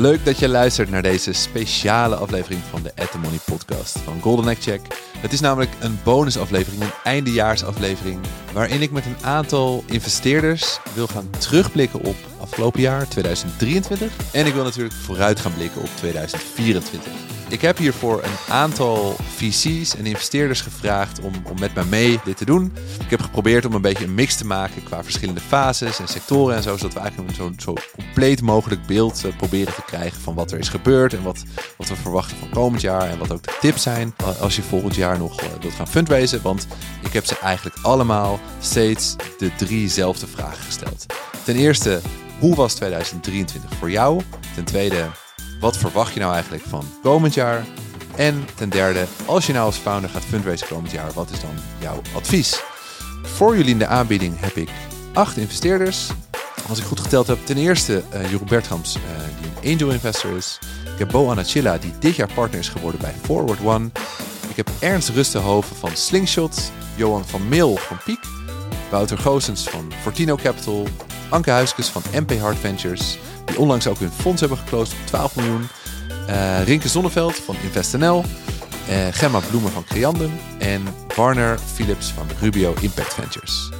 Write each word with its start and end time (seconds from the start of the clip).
Leuk 0.00 0.24
dat 0.24 0.38
je 0.38 0.48
luistert 0.48 0.90
naar 0.90 1.02
deze 1.02 1.32
speciale 1.32 2.16
aflevering 2.16 2.60
van 2.70 2.82
de 2.82 2.92
At 2.96 3.10
The 3.10 3.18
Money 3.18 3.38
podcast 3.44 3.98
van 3.98 4.20
Golden 4.20 4.48
Egg 4.48 4.62
Check. 4.62 4.80
Het 5.18 5.32
is 5.32 5.40
namelijk 5.40 5.70
een 5.80 5.98
bonusaflevering, 6.04 6.82
een 6.82 6.92
eindejaarsaflevering, 7.04 8.18
waarin 8.52 8.82
ik 8.82 8.90
met 8.90 9.06
een 9.06 9.24
aantal 9.24 9.84
investeerders 9.86 10.78
wil 10.94 11.06
gaan 11.06 11.30
terugblikken 11.38 12.00
op 12.00 12.16
afgelopen 12.40 12.80
jaar 12.80 13.08
2023. 13.08 14.12
En 14.32 14.46
ik 14.46 14.54
wil 14.54 14.64
natuurlijk 14.64 14.94
vooruit 14.94 15.40
gaan 15.40 15.54
blikken 15.54 15.80
op 15.80 15.90
2024. 15.96 17.29
Ik 17.50 17.60
heb 17.60 17.78
hiervoor 17.78 18.22
een 18.22 18.54
aantal 18.54 19.16
VC's 19.36 19.96
en 19.96 20.06
investeerders 20.06 20.60
gevraagd 20.60 21.20
om, 21.20 21.32
om 21.50 21.60
met 21.60 21.74
mij 21.74 21.84
mee 21.84 22.20
dit 22.24 22.36
te 22.36 22.44
doen. 22.44 22.72
Ik 23.04 23.10
heb 23.10 23.20
geprobeerd 23.20 23.64
om 23.64 23.74
een 23.74 23.82
beetje 23.82 24.04
een 24.04 24.14
mix 24.14 24.36
te 24.36 24.46
maken 24.46 24.82
qua 24.82 25.02
verschillende 25.04 25.40
fases 25.40 25.98
en 25.98 26.08
sectoren 26.08 26.56
en 26.56 26.62
zo, 26.62 26.76
zodat 26.76 26.92
we 26.92 27.00
eigenlijk 27.00 27.30
een 27.30 27.34
zo, 27.34 27.52
zo 27.56 27.74
compleet 27.94 28.42
mogelijk 28.42 28.86
beeld 28.86 29.22
uh, 29.26 29.36
proberen 29.36 29.74
te 29.74 29.82
krijgen 29.82 30.20
van 30.20 30.34
wat 30.34 30.52
er 30.52 30.58
is 30.58 30.68
gebeurd 30.68 31.14
en 31.14 31.22
wat, 31.22 31.44
wat 31.76 31.88
we 31.88 31.96
verwachten 31.96 32.36
van 32.36 32.50
komend 32.50 32.80
jaar 32.80 33.10
en 33.10 33.18
wat 33.18 33.32
ook 33.32 33.42
de 33.42 33.56
tips 33.60 33.82
zijn 33.82 34.14
als 34.40 34.56
je 34.56 34.62
volgend 34.62 34.94
jaar 34.94 35.18
nog 35.18 35.42
uh, 35.42 35.48
wilt 35.60 35.74
gaan 35.74 35.88
fundraisen. 35.88 36.42
Want 36.42 36.66
ik 37.02 37.12
heb 37.12 37.24
ze 37.24 37.38
eigenlijk 37.38 37.76
allemaal 37.82 38.40
steeds 38.60 39.16
de 39.38 39.54
driezelfde 39.56 40.26
vragen 40.26 40.62
gesteld. 40.64 41.06
Ten 41.44 41.56
eerste, 41.56 42.00
hoe 42.38 42.54
was 42.54 42.74
2023 42.74 43.70
voor 43.78 43.90
jou? 43.90 44.22
Ten 44.54 44.64
tweede, 44.64 45.06
wat 45.60 45.76
verwacht 45.76 46.14
je 46.14 46.20
nou 46.20 46.32
eigenlijk 46.32 46.62
van 46.68 46.84
komend 47.02 47.34
jaar? 47.34 47.64
En 48.16 48.44
ten 48.54 48.68
derde, 48.68 49.06
als 49.26 49.46
je 49.46 49.52
nou 49.52 49.64
als 49.64 49.76
founder 49.76 50.10
gaat 50.10 50.24
fundraisen 50.24 50.68
komend 50.68 50.90
jaar, 50.90 51.12
wat 51.12 51.30
is 51.30 51.40
dan 51.40 51.54
jouw 51.78 52.00
advies? 52.14 52.62
Voor 53.22 53.56
jullie 53.56 53.72
in 53.72 53.78
de 53.78 53.86
aanbieding 53.86 54.40
heb 54.40 54.56
ik 54.56 54.70
acht 55.12 55.36
investeerders. 55.36 56.08
Als 56.68 56.78
ik 56.78 56.84
goed 56.84 57.00
geteld 57.00 57.26
heb, 57.26 57.38
ten 57.44 57.56
eerste 57.56 58.02
uh, 58.14 58.30
Jeroen 58.30 58.48
Bertrams, 58.48 58.96
uh, 58.96 59.02
die 59.40 59.70
een 59.70 59.72
angel 59.74 59.92
investor 59.94 60.36
is. 60.36 60.58
Ik 60.92 60.98
heb 60.98 61.08
Bo 61.08 61.30
Anachilla, 61.30 61.78
die 61.78 61.92
dit 61.98 62.16
jaar 62.16 62.32
partner 62.34 62.60
is 62.60 62.68
geworden 62.68 63.00
bij 63.00 63.14
Forward 63.22 63.60
One. 63.64 63.90
Ik 64.48 64.56
heb 64.56 64.70
Ernst 64.78 65.08
Rustenhoven 65.08 65.76
van 65.76 65.90
Slingshot, 65.96 66.72
Johan 66.94 67.26
van 67.26 67.48
Meel 67.48 67.76
van 67.76 67.96
Piek, 68.04 68.20
Wouter 68.90 69.18
Goosens 69.18 69.62
van 69.62 69.92
Fortino 70.02 70.36
Capital, 70.36 70.86
Anke 71.30 71.50
Huiskes 71.50 71.88
van 71.88 72.02
MP 72.12 72.38
Hard 72.38 72.58
Ventures, 72.58 73.18
die 73.44 73.58
onlangs 73.58 73.86
ook 73.86 73.98
hun 73.98 74.10
fonds 74.10 74.40
hebben 74.40 74.58
geclosed 74.58 74.94
op 75.00 75.06
12 75.06 75.36
miljoen. 75.36 75.68
Uh, 76.28 76.64
Rinke 76.64 76.88
Zonneveld 76.88 77.34
van 77.34 77.56
InvestNL. 77.62 78.24
Uh, 78.88 78.96
Gemma 79.10 79.38
Bloemen 79.50 79.72
van 79.72 79.84
Creandum. 79.84 80.32
En 80.58 80.82
Warner 81.16 81.58
Philips 81.74 82.06
van 82.06 82.26
Rubio 82.40 82.74
Impact 82.80 83.14
Ventures. 83.14 83.70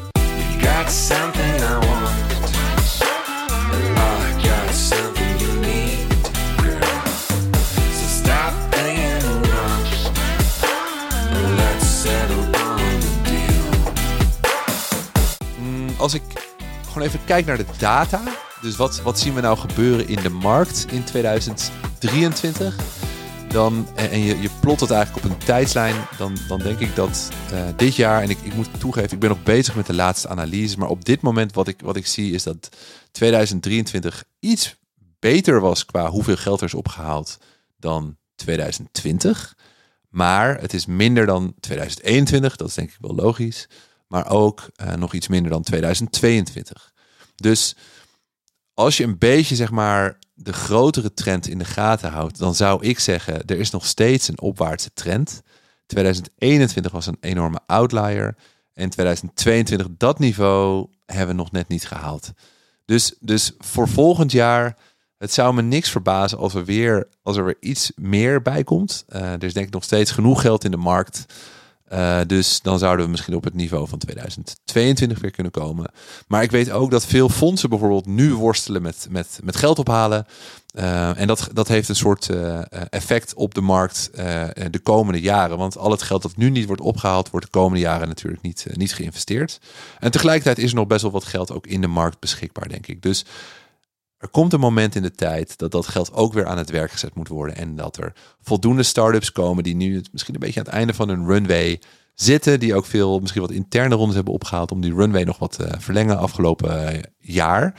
Even 17.02 17.24
kijk 17.24 17.46
naar 17.46 17.56
de 17.56 17.66
data 17.78 18.20
dus 18.60 18.76
wat, 18.76 19.02
wat 19.02 19.18
zien 19.18 19.34
we 19.34 19.40
nou 19.40 19.58
gebeuren 19.58 20.08
in 20.08 20.22
de 20.22 20.28
markt 20.28 20.86
in 20.90 21.04
2023? 21.04 22.76
Dan, 23.48 23.88
en 23.94 24.20
je, 24.20 24.40
je 24.40 24.50
plot 24.60 24.80
het 24.80 24.90
eigenlijk 24.90 25.24
op 25.24 25.30
een 25.30 25.38
tijdslijn, 25.38 25.94
dan, 26.18 26.36
dan 26.48 26.58
denk 26.58 26.78
ik 26.78 26.94
dat 26.94 27.28
uh, 27.52 27.62
dit 27.76 27.96
jaar, 27.96 28.22
en 28.22 28.30
ik, 28.30 28.38
ik 28.42 28.54
moet 28.54 28.80
toegeven, 28.80 29.12
ik 29.12 29.18
ben 29.18 29.28
nog 29.28 29.42
bezig 29.42 29.74
met 29.74 29.86
de 29.86 29.94
laatste 29.94 30.28
analyse, 30.28 30.78
maar 30.78 30.88
op 30.88 31.04
dit 31.04 31.20
moment 31.20 31.52
wat 31.54 31.68
ik, 31.68 31.80
wat 31.80 31.97
ik 31.97 32.06
zie 32.06 32.32
is 32.32 32.42
dat 32.42 32.69
2023 33.10 34.25
iets 34.41 34.76
beter 35.19 35.60
was 35.60 35.84
qua 35.84 36.10
hoeveel 36.10 36.36
geld 36.36 36.60
er 36.60 36.66
is 36.66 36.75
opgehaald 36.75 37.38
dan 37.78 38.16
2020. 38.34 39.56
Maar 40.08 40.60
het 40.60 40.75
is 40.75 40.86
minder 40.86 41.26
dan 41.26 41.54
2021, 41.60 42.56
dat 42.56 42.69
is 42.69 42.75
denk 42.75 42.91
ik 42.91 42.96
wel 43.00 43.14
logisch. 43.14 43.69
Maar 44.06 44.30
ook 44.30 44.70
uh, 44.82 44.94
nog 44.94 45.12
iets 45.12 45.28
minder 45.28 45.50
dan 45.50 45.62
2022. 45.62 46.89
Dus 47.42 47.76
als 48.74 48.96
je 48.96 49.04
een 49.04 49.18
beetje 49.18 49.54
zeg 49.54 49.70
maar 49.70 50.18
de 50.34 50.52
grotere 50.52 51.14
trend 51.14 51.48
in 51.48 51.58
de 51.58 51.64
gaten 51.64 52.10
houdt, 52.10 52.38
dan 52.38 52.54
zou 52.54 52.86
ik 52.86 52.98
zeggen, 52.98 53.44
er 53.44 53.58
is 53.58 53.70
nog 53.70 53.86
steeds 53.86 54.28
een 54.28 54.40
opwaartse 54.40 54.90
trend. 54.94 55.42
2021 55.86 56.92
was 56.92 57.06
een 57.06 57.16
enorme 57.20 57.60
outlier. 57.66 58.36
En 58.72 58.90
2022, 58.90 59.86
dat 59.96 60.18
niveau 60.18 60.86
hebben 61.06 61.36
we 61.36 61.42
nog 61.42 61.50
net 61.50 61.68
niet 61.68 61.86
gehaald. 61.86 62.32
Dus, 62.84 63.14
dus 63.20 63.52
voor 63.58 63.88
volgend 63.88 64.32
jaar, 64.32 64.76
het 65.18 65.32
zou 65.32 65.54
me 65.54 65.62
niks 65.62 65.90
verbazen 65.90 66.38
als 66.38 66.54
er 66.54 66.64
weer, 66.64 67.08
als 67.22 67.36
er 67.36 67.44
weer 67.44 67.56
iets 67.60 67.92
meer 67.96 68.42
bij 68.42 68.64
komt. 68.64 69.04
Uh, 69.08 69.32
er 69.32 69.44
is 69.44 69.52
denk 69.52 69.66
ik 69.66 69.72
nog 69.72 69.84
steeds 69.84 70.10
genoeg 70.10 70.40
geld 70.40 70.64
in 70.64 70.70
de 70.70 70.76
markt 70.76 71.26
uh, 71.92 72.20
dus 72.26 72.60
dan 72.62 72.78
zouden 72.78 73.04
we 73.04 73.10
misschien 73.10 73.34
op 73.34 73.44
het 73.44 73.54
niveau 73.54 73.88
van 73.88 73.98
2022 73.98 75.20
weer 75.20 75.30
kunnen 75.30 75.52
komen. 75.52 75.90
Maar 76.28 76.42
ik 76.42 76.50
weet 76.50 76.70
ook 76.70 76.90
dat 76.90 77.06
veel 77.06 77.28
fondsen 77.28 77.68
bijvoorbeeld 77.68 78.06
nu 78.06 78.34
worstelen 78.34 78.82
met, 78.82 79.06
met, 79.10 79.40
met 79.42 79.56
geld 79.56 79.78
ophalen. 79.78 80.26
Uh, 80.74 81.20
en 81.20 81.26
dat, 81.26 81.48
dat 81.52 81.68
heeft 81.68 81.88
een 81.88 81.96
soort 81.96 82.28
uh, 82.28 82.60
effect 82.90 83.34
op 83.34 83.54
de 83.54 83.60
markt 83.60 84.10
de 84.70 84.80
komende 84.82 85.20
jaren. 85.20 85.58
Want 85.58 85.78
al 85.78 85.90
het 85.90 86.02
geld 86.02 86.22
dat 86.22 86.36
nu 86.36 86.50
niet 86.50 86.66
wordt 86.66 86.82
opgehaald, 86.82 87.30
wordt 87.30 87.46
de 87.46 87.52
komende 87.52 87.80
jaren 87.80 88.08
natuurlijk 88.08 88.42
niet, 88.42 88.66
niet 88.72 88.94
geïnvesteerd. 88.94 89.60
En 89.98 90.10
tegelijkertijd 90.10 90.58
is 90.58 90.70
er 90.70 90.76
nog 90.76 90.86
best 90.86 91.02
wel 91.02 91.10
wat 91.10 91.24
geld 91.24 91.52
ook 91.52 91.66
in 91.66 91.80
de 91.80 91.86
markt 91.86 92.18
beschikbaar, 92.18 92.68
denk 92.68 92.86
ik. 92.86 93.02
Dus 93.02 93.24
er 94.20 94.28
komt 94.28 94.53
een 94.53 94.60
moment 94.60 94.94
in 94.94 95.03
de 95.03 95.10
tijd 95.10 95.58
dat 95.58 95.70
dat 95.70 95.86
geld 95.86 96.12
ook 96.12 96.32
weer 96.32 96.47
aan 96.47 96.58
het 96.58 96.70
werk 96.70 96.91
gezet 96.91 97.14
moet 97.14 97.28
worden. 97.28 97.56
En 97.56 97.76
dat 97.76 97.97
er 97.97 98.12
voldoende 98.41 98.82
start-ups 98.82 99.32
komen 99.32 99.64
die 99.64 99.75
nu 99.75 100.03
misschien 100.12 100.34
een 100.34 100.41
beetje 100.41 100.60
aan 100.60 100.66
het 100.66 100.75
einde 100.75 100.94
van 100.94 101.08
hun 101.08 101.26
runway 101.26 101.81
zitten. 102.14 102.60
Die 102.60 102.75
ook 102.75 102.86
veel, 102.86 103.20
misschien 103.20 103.41
wat 103.41 103.50
interne 103.50 103.94
rondes 103.94 104.14
hebben 104.14 104.34
opgehaald 104.34 104.72
om 104.72 104.81
die 104.81 104.94
runway 104.94 105.22
nog 105.22 105.38
wat 105.38 105.53
te 105.53 105.66
uh, 105.66 105.72
verlengen 105.78 106.19
afgelopen 106.19 106.94
uh, 106.94 107.00
jaar. 107.19 107.75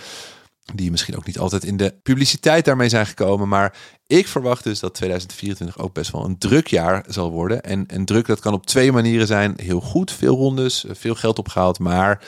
Die 0.74 0.92
misschien 0.92 1.16
ook 1.16 1.26
niet 1.26 1.40
altijd 1.40 1.64
in 1.64 1.78
de 1.78 1.96
publiciteit 2.04 2.66
daarmee 2.66 2.90
zijn 2.90 3.06
gekomen. 3.06 3.48
Maar 3.48 3.78
ik 4.08 4.28
verwacht 4.28 4.64
dus 4.64 4.80
dat 4.80 4.94
2024 4.94 5.78
ook 5.78 5.94
best 5.94 6.12
wel 6.12 6.26
een 6.26 6.38
druk 6.38 6.68
jaar 6.68 7.06
zal 7.08 7.32
worden. 7.32 7.64
En, 7.64 7.88
en 7.88 8.06
druk, 8.06 8.26
dat 8.26 8.40
kan 8.40 8.54
op 8.54 8.66
twee 8.66 8.92
manieren 8.92 9.28
zijn. 9.28 9.54
Heel 9.58 9.82
goed, 9.82 10.12
veel 10.12 10.36
rondes, 10.36 10.86
veel 10.90 11.16
geld 11.16 11.40
opgehaald. 11.40 11.80
Maar 11.80 12.24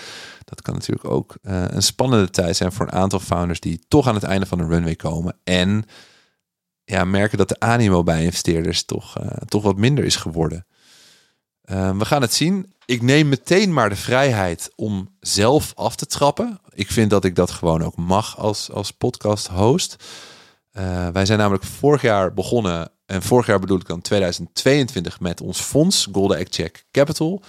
dat 0.45 0.61
kan 0.61 0.73
natuurlijk 0.73 1.09
ook 1.09 1.35
uh, 1.41 1.63
een 1.67 1.83
spannende 1.83 2.29
tijd 2.29 2.55
zijn 2.55 2.71
voor 2.71 2.85
een 2.85 2.91
aantal 2.91 3.19
founders 3.19 3.59
die 3.59 3.85
toch 3.87 4.07
aan 4.07 4.15
het 4.15 4.23
einde 4.23 4.45
van 4.45 4.57
de 4.57 4.65
runway 4.65 4.95
komen. 4.95 5.35
En 5.43 5.85
ja, 6.83 7.03
merken 7.03 7.37
dat 7.37 7.49
de 7.49 7.59
animo 7.59 8.03
bij 8.03 8.23
investeerders 8.23 8.83
toch, 8.83 9.19
uh, 9.21 9.27
toch 9.27 9.63
wat 9.63 9.77
minder 9.77 10.03
is 10.03 10.15
geworden. 10.15 10.65
We 11.97 12.05
gaan 12.05 12.21
het 12.21 12.33
zien. 12.33 12.73
Ik 12.85 13.01
neem 13.01 13.29
meteen 13.29 13.73
maar 13.73 13.89
de 13.89 13.95
vrijheid 13.95 14.71
om 14.75 15.15
zelf 15.19 15.71
af 15.75 15.95
te 15.95 16.05
trappen. 16.05 16.59
Ik 16.75 16.91
vind 16.91 17.09
dat 17.09 17.25
ik 17.25 17.35
dat 17.35 17.51
gewoon 17.51 17.83
ook 17.83 17.95
mag 17.95 18.37
als, 18.37 18.71
als 18.71 18.91
podcast 18.91 19.47
host. 19.47 19.95
wij 21.13 21.25
zijn 21.25 21.39
namelijk 21.39 21.63
vorig 21.63 22.01
jaar 22.01 22.33
begonnen. 22.33 22.91
En 23.05 23.21
vorig 23.21 23.45
jaar 23.45 23.59
bedoel 23.59 23.79
ik 23.79 23.87
dan 23.87 24.01
2022 24.01 25.19
met 25.19 25.41
ons 25.41 25.59
fonds 25.59 26.07
Golden 26.11 26.37
Egg 26.37 26.47
Check 26.49 26.85
Capital. 26.91 27.43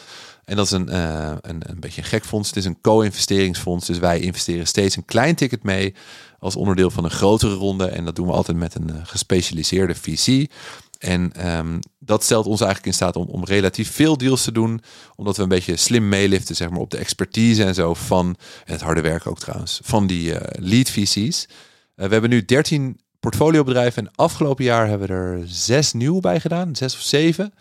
En 0.44 0.56
dat 0.56 0.64
is 0.66 0.72
een, 0.72 0.88
uh, 0.90 1.32
een, 1.40 1.62
een 1.66 1.80
beetje 1.80 2.00
een 2.00 2.06
gek 2.06 2.24
fonds. 2.24 2.48
Het 2.48 2.56
is 2.56 2.64
een 2.64 2.80
co-investeringsfonds. 2.80 3.86
Dus 3.86 3.98
wij 3.98 4.20
investeren 4.20 4.66
steeds 4.66 4.96
een 4.96 5.04
klein 5.04 5.34
ticket 5.34 5.62
mee 5.62 5.94
als 6.38 6.56
onderdeel 6.56 6.90
van 6.90 7.04
een 7.04 7.10
grotere 7.10 7.54
ronde. 7.54 7.86
En 7.86 8.04
dat 8.04 8.16
doen 8.16 8.26
we 8.26 8.32
altijd 8.32 8.56
met 8.56 8.74
een 8.74 8.90
uh, 8.90 8.96
gespecialiseerde 9.02 9.94
VC. 9.94 10.50
En 10.99 11.49
um, 11.56 11.78
dat 11.99 12.25
stelt 12.25 12.46
ons 12.46 12.61
eigenlijk 12.61 12.88
in 12.88 12.94
staat 12.94 13.17
om, 13.17 13.26
om 13.26 13.44
relatief 13.44 13.93
veel 13.93 14.17
deals 14.17 14.44
te 14.44 14.52
doen. 14.52 14.81
Omdat 15.17 15.37
we 15.37 15.43
een 15.43 15.49
beetje 15.49 15.76
slim 15.76 16.08
meeliften 16.08 16.56
zeg 16.56 16.70
maar, 16.70 16.81
op 16.81 16.91
de 16.91 16.99
expertise 16.99 17.64
en 17.64 17.75
zo 17.75 17.94
van, 17.94 18.37
het 18.64 18.81
harde 18.81 19.00
werk 19.00 19.26
ook 19.26 19.38
trouwens, 19.38 19.81
van 19.82 20.06
die 20.06 20.32
uh, 20.32 20.41
lead 20.50 20.91
VC's. 20.91 21.49
we 21.94 22.08
hebben 22.08 22.31
nu 22.31 22.44
13 22.44 23.00
portfoliobedrijven 23.20 24.06
en 24.06 24.12
afgelopen 24.14 24.64
jaar 24.64 24.88
hebben 24.88 25.08
we 25.08 25.14
er 25.14 25.43
zes 25.46 25.93
nieuw 25.93 26.20
bij 26.20 26.41
gedaan, 26.41 26.76
zes 26.76 26.94
of 26.94 27.00
zeven. 27.00 27.52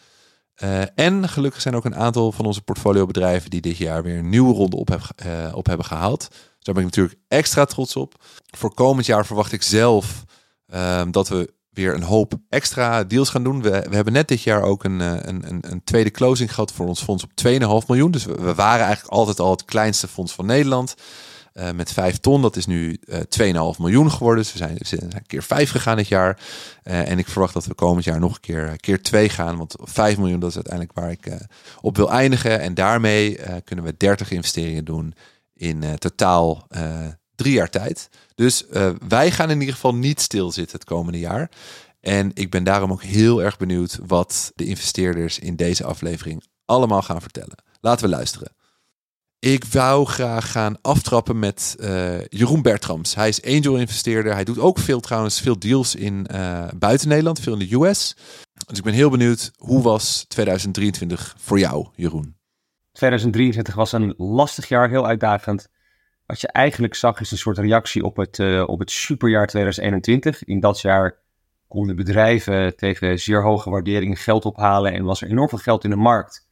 Uh, 0.63 0.81
en 0.95 1.29
gelukkig 1.29 1.61
zijn 1.61 1.75
ook 1.75 1.85
een 1.85 1.95
aantal 1.95 2.31
van 2.31 2.45
onze 2.45 2.61
portfoliobedrijven 2.61 3.49
die 3.49 3.61
dit 3.61 3.77
jaar 3.77 4.03
weer 4.03 4.17
een 4.17 4.29
nieuwe 4.29 4.53
ronde 4.53 4.75
op, 4.75 4.99
op 5.53 5.65
hebben 5.65 5.85
gehaald. 5.85 6.27
Daar 6.59 6.73
ben 6.73 6.83
ik 6.83 6.89
natuurlijk 6.89 7.19
extra 7.27 7.65
trots 7.65 7.95
op. 7.95 8.23
Voor 8.57 8.73
komend 8.73 9.05
jaar 9.05 9.25
verwacht 9.25 9.51
ik 9.51 9.61
zelf 9.61 10.23
uh, 10.73 11.01
dat 11.11 11.27
we 11.27 11.53
weer 11.73 11.93
een 11.93 12.03
hoop 12.03 12.33
extra 12.49 13.03
deals 13.03 13.29
gaan 13.29 13.43
doen. 13.43 13.61
We, 13.61 13.85
we 13.89 13.95
hebben 13.95 14.13
net 14.13 14.27
dit 14.27 14.41
jaar 14.41 14.61
ook 14.61 14.83
een, 14.83 14.99
een, 14.99 15.49
een, 15.49 15.59
een 15.61 15.83
tweede 15.83 16.11
closing 16.11 16.53
gehad 16.53 16.71
voor 16.71 16.87
ons 16.87 17.03
fonds 17.03 17.23
op 17.23 17.31
2,5 17.47 17.87
miljoen. 17.87 18.11
Dus 18.11 18.25
we, 18.25 18.53
waren 18.53 18.85
eigenlijk 18.85 19.13
altijd 19.13 19.39
al 19.39 19.51
het 19.51 19.65
kleinste 19.65 20.07
fonds 20.07 20.33
van 20.33 20.45
Nederland. 20.45 20.95
Uh, 21.53 21.71
met 21.71 21.91
5 21.91 22.17
ton. 22.17 22.41
Dat 22.41 22.55
is 22.55 22.65
nu 22.65 22.97
uh, 23.05 23.19
2,5 23.73 23.79
miljoen 23.79 24.11
geworden. 24.11 24.43
Dus 24.43 24.51
we 24.51 24.57
zijn, 24.57 24.77
een 24.99 25.25
keer 25.27 25.43
5 25.43 25.71
gegaan 25.71 25.97
dit 25.97 26.07
jaar. 26.07 26.39
En 26.83 27.17
ik 27.17 27.27
verwacht 27.27 27.53
dat 27.53 27.65
we 27.65 27.73
komend 27.73 28.05
jaar 28.05 28.19
nog 28.19 28.33
een 28.33 28.41
keer, 28.41 28.77
keer 28.79 29.01
2 29.01 29.29
gaan. 29.29 29.57
Want 29.57 29.75
5 29.79 30.17
miljoen, 30.17 30.39
dat 30.39 30.49
is 30.49 30.55
uiteindelijk 30.55 30.93
waar 30.93 31.11
ik 31.11 31.47
op 31.81 31.97
wil 31.97 32.11
eindigen. 32.11 32.59
En 32.59 32.73
daarmee 32.73 33.39
kunnen 33.63 33.85
we 33.85 33.97
30 33.97 34.31
investeringen 34.31 34.85
doen 34.85 35.13
in 35.53 35.83
totaal 35.97 36.67
drie 37.35 37.53
jaar 37.53 37.69
tijd. 37.69 38.09
Dus 38.35 38.65
uh, 38.71 38.89
wij 39.07 39.31
gaan 39.31 39.49
in 39.49 39.59
ieder 39.59 39.75
geval 39.75 39.95
niet 39.95 40.21
stilzitten 40.21 40.77
het 40.77 40.87
komende 40.87 41.19
jaar. 41.19 41.51
En 41.99 42.31
ik 42.33 42.49
ben 42.49 42.63
daarom 42.63 42.91
ook 42.91 43.03
heel 43.03 43.43
erg 43.43 43.57
benieuwd 43.57 43.99
wat 44.05 44.51
de 44.55 44.65
investeerders 44.65 45.39
in 45.39 45.55
deze 45.55 45.83
aflevering 45.83 46.43
allemaal 46.65 47.01
gaan 47.01 47.21
vertellen. 47.21 47.57
Laten 47.81 48.05
we 48.05 48.11
luisteren. 48.11 48.55
Ik 49.39 49.63
wou 49.63 50.05
graag 50.05 50.51
gaan 50.51 50.77
aftrappen 50.81 51.39
met 51.39 51.75
uh, 51.79 52.25
Jeroen 52.25 52.61
Bertrams. 52.61 53.15
Hij 53.15 53.27
is 53.27 53.43
angel-investeerder. 53.43 54.33
Hij 54.33 54.43
doet 54.43 54.59
ook 54.59 54.79
veel 54.79 54.99
trouwens, 54.99 55.41
veel 55.41 55.59
deals 55.59 55.95
in 55.95 56.27
uh, 56.31 56.67
buiten 56.75 57.07
Nederland, 57.07 57.39
veel 57.39 57.53
in 57.53 57.67
de 57.67 57.75
US. 57.75 58.15
Dus 58.67 58.77
ik 58.77 58.83
ben 58.83 58.93
heel 58.93 59.09
benieuwd, 59.09 59.51
hoe 59.57 59.81
was 59.81 60.25
2023 60.27 61.35
voor 61.37 61.59
jou, 61.59 61.87
Jeroen? 61.95 62.35
2023 62.91 63.75
was 63.75 63.91
een 63.91 64.13
lastig 64.17 64.67
jaar, 64.67 64.89
heel 64.89 65.07
uitdagend. 65.07 65.67
Wat 66.33 66.41
je 66.41 66.47
eigenlijk 66.47 66.95
zag 66.95 67.19
is 67.19 67.31
een 67.31 67.37
soort 67.37 67.57
reactie 67.57 68.03
op 68.03 68.17
het, 68.17 68.37
uh, 68.37 68.63
op 68.67 68.79
het 68.79 68.91
superjaar 68.91 69.47
2021. 69.47 70.43
In 70.43 70.59
dat 70.59 70.81
jaar 70.81 71.19
konden 71.67 71.95
bedrijven 71.95 72.75
tegen 72.75 73.19
zeer 73.19 73.43
hoge 73.43 73.69
waarderingen 73.69 74.17
geld 74.17 74.45
ophalen 74.45 74.93
en 74.93 75.03
was 75.03 75.21
er 75.21 75.29
enorm 75.29 75.49
veel 75.49 75.57
geld 75.57 75.83
in 75.83 75.89
de 75.89 75.95
markt. 75.95 76.47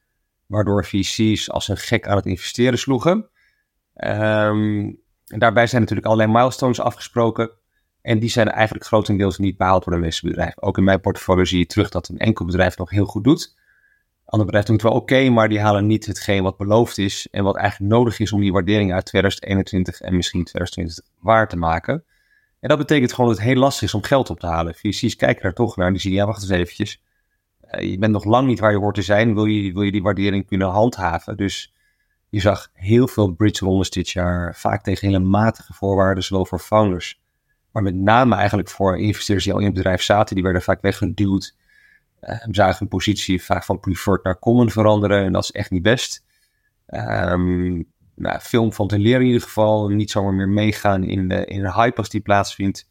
Waardoor 0.45 0.85
VC's 0.85 1.49
als 1.49 1.67
een 1.67 1.77
gek 1.77 2.07
aan 2.07 2.15
het 2.15 2.25
investeren 2.25 2.79
sloegen. 2.79 3.29
Um, 3.95 4.99
en 5.27 5.39
daarbij 5.39 5.67
zijn 5.67 5.81
natuurlijk 5.81 6.07
allerlei 6.07 6.31
milestones 6.31 6.79
afgesproken. 6.79 7.51
En 8.01 8.19
die 8.19 8.29
zijn 8.29 8.49
eigenlijk 8.49 8.85
grotendeels 8.85 9.37
niet 9.37 9.57
behaald 9.57 9.83
door 9.83 9.93
de 9.93 9.99
meeste 9.99 10.27
bedrijven. 10.27 10.61
Ook 10.61 10.77
in 10.77 10.83
mijn 10.83 11.01
portfolio 11.01 11.43
zie 11.43 11.59
je 11.59 11.65
terug 11.65 11.89
dat 11.89 12.07
een 12.07 12.17
enkel 12.17 12.45
bedrijf 12.45 12.77
nog 12.77 12.89
heel 12.89 13.05
goed 13.05 13.23
doet. 13.23 13.55
Andere 14.31 14.51
bedrijven 14.51 14.65
doen 14.65 14.75
het 14.75 14.93
wel 14.93 15.01
oké, 15.01 15.29
maar 15.29 15.49
die 15.49 15.59
halen 15.59 15.87
niet 15.87 16.05
hetgeen 16.05 16.43
wat 16.43 16.57
beloofd 16.57 16.97
is. 16.97 17.27
En 17.31 17.43
wat 17.43 17.55
eigenlijk 17.55 17.91
nodig 17.91 18.19
is 18.19 18.31
om 18.31 18.41
die 18.41 18.51
waardering 18.51 18.93
uit 18.93 19.05
2021 19.05 20.01
en 20.01 20.15
misschien 20.15 20.43
2020 20.43 21.05
waar 21.19 21.47
te 21.47 21.57
maken. 21.57 22.03
En 22.59 22.69
dat 22.69 22.77
betekent 22.77 23.13
gewoon 23.13 23.29
dat 23.29 23.39
het 23.39 23.47
heel 23.47 23.57
lastig 23.57 23.87
is 23.87 23.93
om 23.93 24.03
geld 24.03 24.29
op 24.29 24.39
te 24.39 24.47
halen. 24.47 24.75
VC's 24.75 25.15
kijken 25.15 25.43
daar 25.43 25.53
toch 25.53 25.75
naar 25.75 25.87
en 25.87 25.91
die 25.91 26.01
zien, 26.01 26.13
ja 26.13 26.25
wacht 26.25 26.41
eens 26.41 26.51
eventjes. 26.51 27.03
Uh, 27.71 27.91
je 27.91 27.97
bent 27.97 28.11
nog 28.11 28.23
lang 28.23 28.47
niet 28.47 28.59
waar 28.59 28.71
je 28.71 28.77
hoort 28.77 28.95
te 28.95 29.01
zijn. 29.01 29.33
Wil 29.33 29.45
je, 29.45 29.73
wil 29.73 29.81
je 29.81 29.91
die 29.91 30.03
waardering 30.03 30.47
kunnen 30.47 30.67
handhaven? 30.67 31.37
Dus 31.37 31.73
je 32.29 32.39
zag 32.39 32.69
heel 32.73 33.07
veel 33.07 33.31
bridge 33.31 33.65
rondes 33.65 33.89
dit 33.89 34.09
jaar. 34.09 34.55
Vaak 34.55 34.83
tegen 34.83 35.07
hele 35.07 35.19
matige 35.19 35.73
voorwaarden, 35.73 36.23
zowel 36.23 36.45
voor 36.45 36.59
founders. 36.59 37.21
Maar 37.71 37.83
met 37.83 37.95
name 37.95 38.35
eigenlijk 38.35 38.69
voor 38.69 38.99
investeerders 38.99 39.45
die 39.45 39.53
al 39.53 39.59
in 39.59 39.65
het 39.65 39.75
bedrijf 39.75 40.01
zaten. 40.01 40.35
Die 40.35 40.43
werden 40.43 40.61
vaak 40.61 40.81
weggeduwd. 40.81 41.55
Uh, 42.21 42.35
zagen 42.51 42.77
hun 42.79 42.87
positie 42.87 43.43
vaak 43.43 43.63
van 43.63 43.79
preferred 43.79 44.23
naar 44.23 44.39
common 44.39 44.69
veranderen. 44.69 45.23
En 45.23 45.31
dat 45.31 45.43
is 45.43 45.51
echt 45.51 45.71
niet 45.71 45.81
best. 45.81 46.23
Um, 46.87 47.87
nou, 48.15 48.39
film 48.39 48.73
van 48.73 48.87
te 48.87 48.99
leren 48.99 49.21
in 49.21 49.27
ieder 49.27 49.41
geval. 49.41 49.87
Niet 49.87 50.11
zomaar 50.11 50.33
meer 50.33 50.49
meegaan 50.49 51.03
in 51.03 51.27
de, 51.27 51.45
in 51.45 51.61
de 51.61 51.73
hype 51.73 51.97
als 51.97 52.09
die 52.09 52.21
plaatsvindt. 52.21 52.89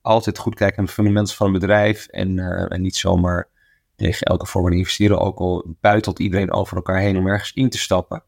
Altijd 0.00 0.38
goed 0.38 0.54
kijken 0.54 0.76
naar 0.76 0.86
de 0.86 0.92
fundamentals 0.92 1.36
van 1.36 1.46
een 1.46 1.52
bedrijf. 1.52 2.06
En, 2.06 2.36
uh, 2.36 2.72
en 2.72 2.80
niet 2.80 2.96
zomaar 2.96 3.48
tegen 3.96 4.26
elke 4.26 4.46
vorm 4.46 4.64
van 4.64 4.76
investeren. 4.76 5.18
Ook 5.18 5.38
al 5.38 5.76
buitelt 5.80 6.18
iedereen 6.18 6.52
over 6.52 6.76
elkaar 6.76 6.98
heen 6.98 7.16
om 7.16 7.26
ergens 7.26 7.52
in 7.52 7.68
te 7.68 7.78
stappen. 7.78 8.24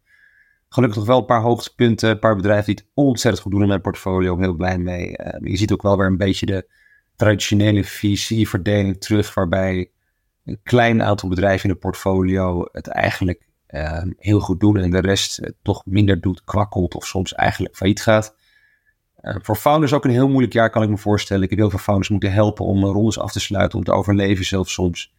Gelukkig 0.69 0.99
nog 0.99 1.07
wel 1.07 1.19
een 1.19 1.25
paar 1.25 1.41
hoogtepunten. 1.41 2.11
Een 2.11 2.19
paar 2.19 2.37
bedrijven 2.37 2.67
die 2.67 2.75
het 2.75 2.93
ontzettend 2.95 3.43
goed 3.43 3.53
doen 3.53 3.63
in 3.63 3.69
mijn 3.69 3.81
portfolio. 3.81 4.39
Heel 4.39 4.55
blij 4.55 4.79
mee. 4.79 5.09
Uh, 5.09 5.51
je 5.51 5.57
ziet 5.57 5.73
ook 5.73 5.83
wel 5.83 5.97
weer 5.97 6.07
een 6.07 6.17
beetje 6.17 6.47
de 6.47 6.69
traditionele 7.17 7.85
VC-verdeling 7.85 9.01
terug. 9.01 9.35
Waarbij 9.35 9.91
een 10.45 10.61
klein 10.63 11.03
aantal 11.03 11.29
bedrijven 11.29 11.69
in 11.69 11.75
de 11.75 11.81
portfolio 11.81 12.69
het 12.73 12.87
eigenlijk 12.87 13.43
uh, 13.69 14.03
heel 14.19 14.41
goed 14.41 14.61
doen 14.61 14.77
en 14.77 14.91
de 14.91 15.01
rest 15.01 15.41
uh, 15.41 15.49
toch 15.63 15.83
minder 15.87 16.21
doet, 16.21 16.45
kwakkelt 16.45 16.95
of 16.95 17.07
soms 17.07 17.35
eigenlijk 17.35 17.77
failliet 17.77 18.03
gaat. 18.03 18.37
Uh, 19.21 19.37
voor 19.43 19.57
founders 19.57 19.93
ook 19.93 20.05
een 20.05 20.11
heel 20.11 20.29
moeilijk 20.29 20.53
jaar, 20.53 20.71
kan 20.71 20.83
ik 20.83 20.89
me 20.89 20.99
voorstellen. 20.99 21.43
Ik 21.43 21.51
heb 21.51 21.59
heel 21.59 21.71
veel 21.71 21.79
founders 21.79 22.09
moeten 22.09 22.33
helpen 22.33 22.65
om 22.65 22.85
rondes 22.85 23.19
af 23.19 23.33
te 23.33 23.41
sluiten, 23.41 23.79
om 23.79 23.85
te 23.85 23.93
overleven 23.93 24.45
zelfs 24.45 24.73
soms. 24.73 25.15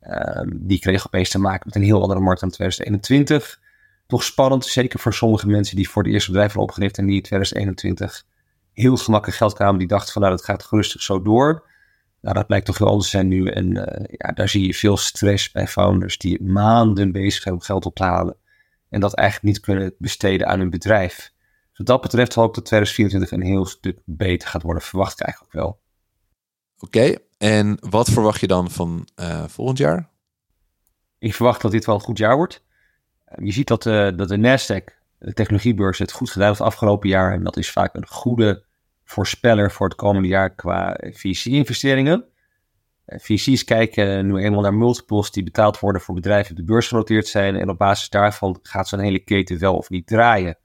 Ehm, 0.00 0.48
die 0.52 0.78
kregen 0.78 1.06
opeens 1.06 1.30
te 1.30 1.38
maken 1.38 1.62
met 1.64 1.74
een 1.76 1.82
heel 1.82 2.02
andere 2.02 2.20
markt 2.20 2.40
dan 2.40 2.50
2021. 2.50 3.60
Toch 4.06 4.24
spannend, 4.24 4.64
zeker 4.64 4.98
voor 4.98 5.14
sommige 5.14 5.46
mensen 5.46 5.76
die 5.76 5.88
voor 5.88 6.02
de 6.02 6.10
eerste 6.10 6.30
bedrijf 6.30 6.52
hebben 6.52 6.68
opgericht 6.68 6.98
en 6.98 7.06
die 7.06 7.16
in 7.16 7.22
2021 7.22 8.24
heel 8.72 8.96
gemakkelijk 8.96 9.38
geld 9.38 9.54
kwamen. 9.54 9.78
Die 9.78 9.88
dachten 9.88 10.12
van 10.12 10.22
nou, 10.22 10.34
dat 10.34 10.44
gaat 10.44 10.62
gerustig 10.62 11.02
zo 11.02 11.22
door. 11.22 11.70
Nou, 12.22 12.34
dat 12.34 12.46
blijkt 12.46 12.66
toch 12.66 12.78
wel 12.78 12.88
anders 12.88 13.10
zijn 13.10 13.28
nu. 13.28 13.46
En 13.46 13.76
uh, 13.76 14.04
ja, 14.06 14.32
daar 14.32 14.48
zie 14.48 14.66
je 14.66 14.74
veel 14.74 14.96
stress 14.96 15.50
bij 15.50 15.66
founders 15.66 16.18
die 16.18 16.42
maanden 16.42 17.12
bezig 17.12 17.42
zijn 17.42 17.54
om 17.54 17.60
geld 17.60 17.86
op 17.86 17.94
te 17.94 18.04
halen. 18.04 18.36
En 18.88 19.00
dat 19.00 19.14
eigenlijk 19.14 19.54
niet 19.54 19.64
kunnen 19.64 19.94
besteden 19.98 20.46
aan 20.46 20.58
hun 20.58 20.70
bedrijf. 20.70 21.32
Dus 21.68 21.78
wat 21.78 21.86
dat 21.86 22.00
betreft 22.00 22.34
hoop 22.34 22.48
ik 22.48 22.54
dat 22.54 22.64
2024 22.64 23.30
een 23.30 23.52
heel 23.52 23.64
stuk 23.64 23.98
beter 24.04 24.48
gaat 24.48 24.62
worden. 24.62 24.82
Verwacht 24.82 25.12
ik 25.12 25.20
eigenlijk 25.20 25.54
wel. 25.54 25.80
Oké, 26.78 27.14
en 27.38 27.76
wat 27.80 28.10
verwacht 28.10 28.40
je 28.40 28.46
dan 28.46 28.70
van 28.70 29.08
uh, 29.20 29.44
volgend 29.48 29.78
jaar? 29.78 30.10
Ik 31.18 31.34
verwacht 31.34 31.62
dat 31.62 31.70
dit 31.70 31.84
wel 31.84 31.94
een 31.94 32.00
goed 32.00 32.18
jaar 32.18 32.36
wordt. 32.36 32.64
Uh, 33.28 33.46
je 33.46 33.52
ziet 33.52 33.66
dat, 33.66 33.86
uh, 33.86 34.10
dat 34.16 34.28
de 34.28 34.36
Nasdaq, 34.36 34.94
de 35.18 35.32
technologiebeurs, 35.32 35.98
het 35.98 36.12
goed 36.12 36.30
gedaan 36.30 36.48
heeft 36.48 36.60
afgelopen 36.60 37.08
jaar. 37.08 37.32
En 37.32 37.44
dat 37.44 37.56
is 37.56 37.70
vaak 37.70 37.94
een 37.94 38.06
goede 38.06 38.64
voorspeller 39.12 39.70
voor 39.70 39.88
het 39.88 39.96
komende 39.96 40.28
jaar 40.28 40.54
qua 40.54 40.98
VC-investeringen. 41.00 42.24
VC's 43.06 43.64
kijken 43.64 44.26
nu 44.26 44.36
eenmaal 44.36 44.60
naar 44.60 44.74
multiples 44.74 45.30
die 45.30 45.42
betaald 45.42 45.80
worden 45.80 46.00
voor 46.00 46.14
bedrijven 46.14 46.54
die 46.54 46.64
beursgenoteerd 46.64 47.26
zijn. 47.26 47.56
En 47.56 47.68
op 47.68 47.78
basis 47.78 48.08
daarvan 48.08 48.58
gaat 48.62 48.88
zo'n 48.88 48.98
hele 48.98 49.18
keten 49.18 49.58
wel 49.58 49.76
of 49.76 49.90
niet 49.90 50.06
draaien. 50.06 50.58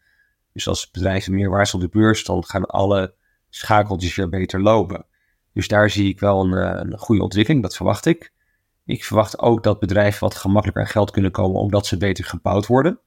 Dus 0.53 0.67
als 0.67 0.91
bedrijven 0.91 1.33
meer 1.33 1.49
waard 1.49 1.73
op 1.73 1.81
de 1.81 1.89
beurs, 1.89 2.23
dan 2.23 2.43
gaan 2.43 2.65
alle 2.65 3.13
schakeltjes 3.49 4.15
weer 4.15 4.29
beter 4.29 4.61
lopen. 4.61 5.05
Dus 5.53 5.67
daar 5.67 5.89
zie 5.89 6.09
ik 6.09 6.19
wel 6.19 6.43
een, 6.43 6.51
een 6.79 6.97
goede 6.97 7.21
ontwikkeling, 7.23 7.63
dat 7.63 7.75
verwacht 7.75 8.05
ik. 8.05 8.33
Ik 8.85 9.03
verwacht 9.03 9.39
ook 9.39 9.63
dat 9.63 9.79
bedrijven 9.79 10.19
wat 10.19 10.35
gemakkelijker 10.35 10.83
aan 10.83 10.89
geld 10.89 11.11
kunnen 11.11 11.31
komen 11.31 11.59
omdat 11.59 11.85
ze 11.85 11.97
beter 11.97 12.25
gebouwd 12.25 12.67
worden. 12.67 12.99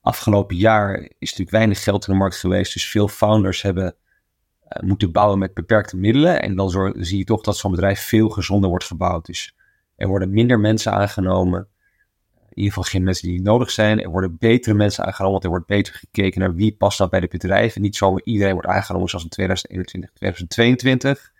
Afgelopen 0.00 0.56
jaar 0.56 1.00
is 1.00 1.08
natuurlijk 1.18 1.50
weinig 1.50 1.82
geld 1.82 2.06
in 2.06 2.12
de 2.12 2.18
markt 2.18 2.36
geweest, 2.36 2.72
dus 2.72 2.90
veel 2.90 3.08
founders 3.08 3.62
hebben 3.62 3.94
moeten 4.80 5.12
bouwen 5.12 5.38
met 5.38 5.54
beperkte 5.54 5.96
middelen. 5.96 6.42
En 6.42 6.56
dan 6.56 6.70
zo, 6.70 6.92
zie 6.96 7.18
je 7.18 7.24
toch 7.24 7.42
dat 7.42 7.56
zo'n 7.56 7.70
bedrijf 7.70 8.00
veel 8.00 8.28
gezonder 8.28 8.70
wordt 8.70 8.84
gebouwd. 8.84 9.26
Dus 9.26 9.54
er 9.96 10.08
worden 10.08 10.30
minder 10.30 10.60
mensen 10.60 10.92
aangenomen. 10.92 11.68
In 12.34 12.64
ieder 12.64 12.72
geval 12.72 12.90
geen 12.90 13.02
mensen 13.02 13.28
die 13.28 13.36
niet 13.36 13.46
nodig 13.46 13.70
zijn. 13.70 14.02
Er 14.02 14.10
worden 14.10 14.36
betere 14.38 14.74
mensen 14.74 15.04
aangenomen, 15.04 15.32
want 15.32 15.44
er 15.44 15.50
wordt 15.50 15.66
beter 15.66 15.94
gekeken 15.94 16.40
naar 16.40 16.54
wie 16.54 16.76
past 16.76 16.98
dat 16.98 17.10
bij 17.10 17.20
de 17.20 17.28
bedrijven. 17.28 17.80
Niet 17.80 17.96
zomaar 17.96 18.22
iedereen 18.24 18.52
wordt 18.52 18.68
aangenomen 18.68 19.08
zoals 19.08 19.24
in 19.24 19.30
2021, 19.30 20.10
2022. 20.12 21.32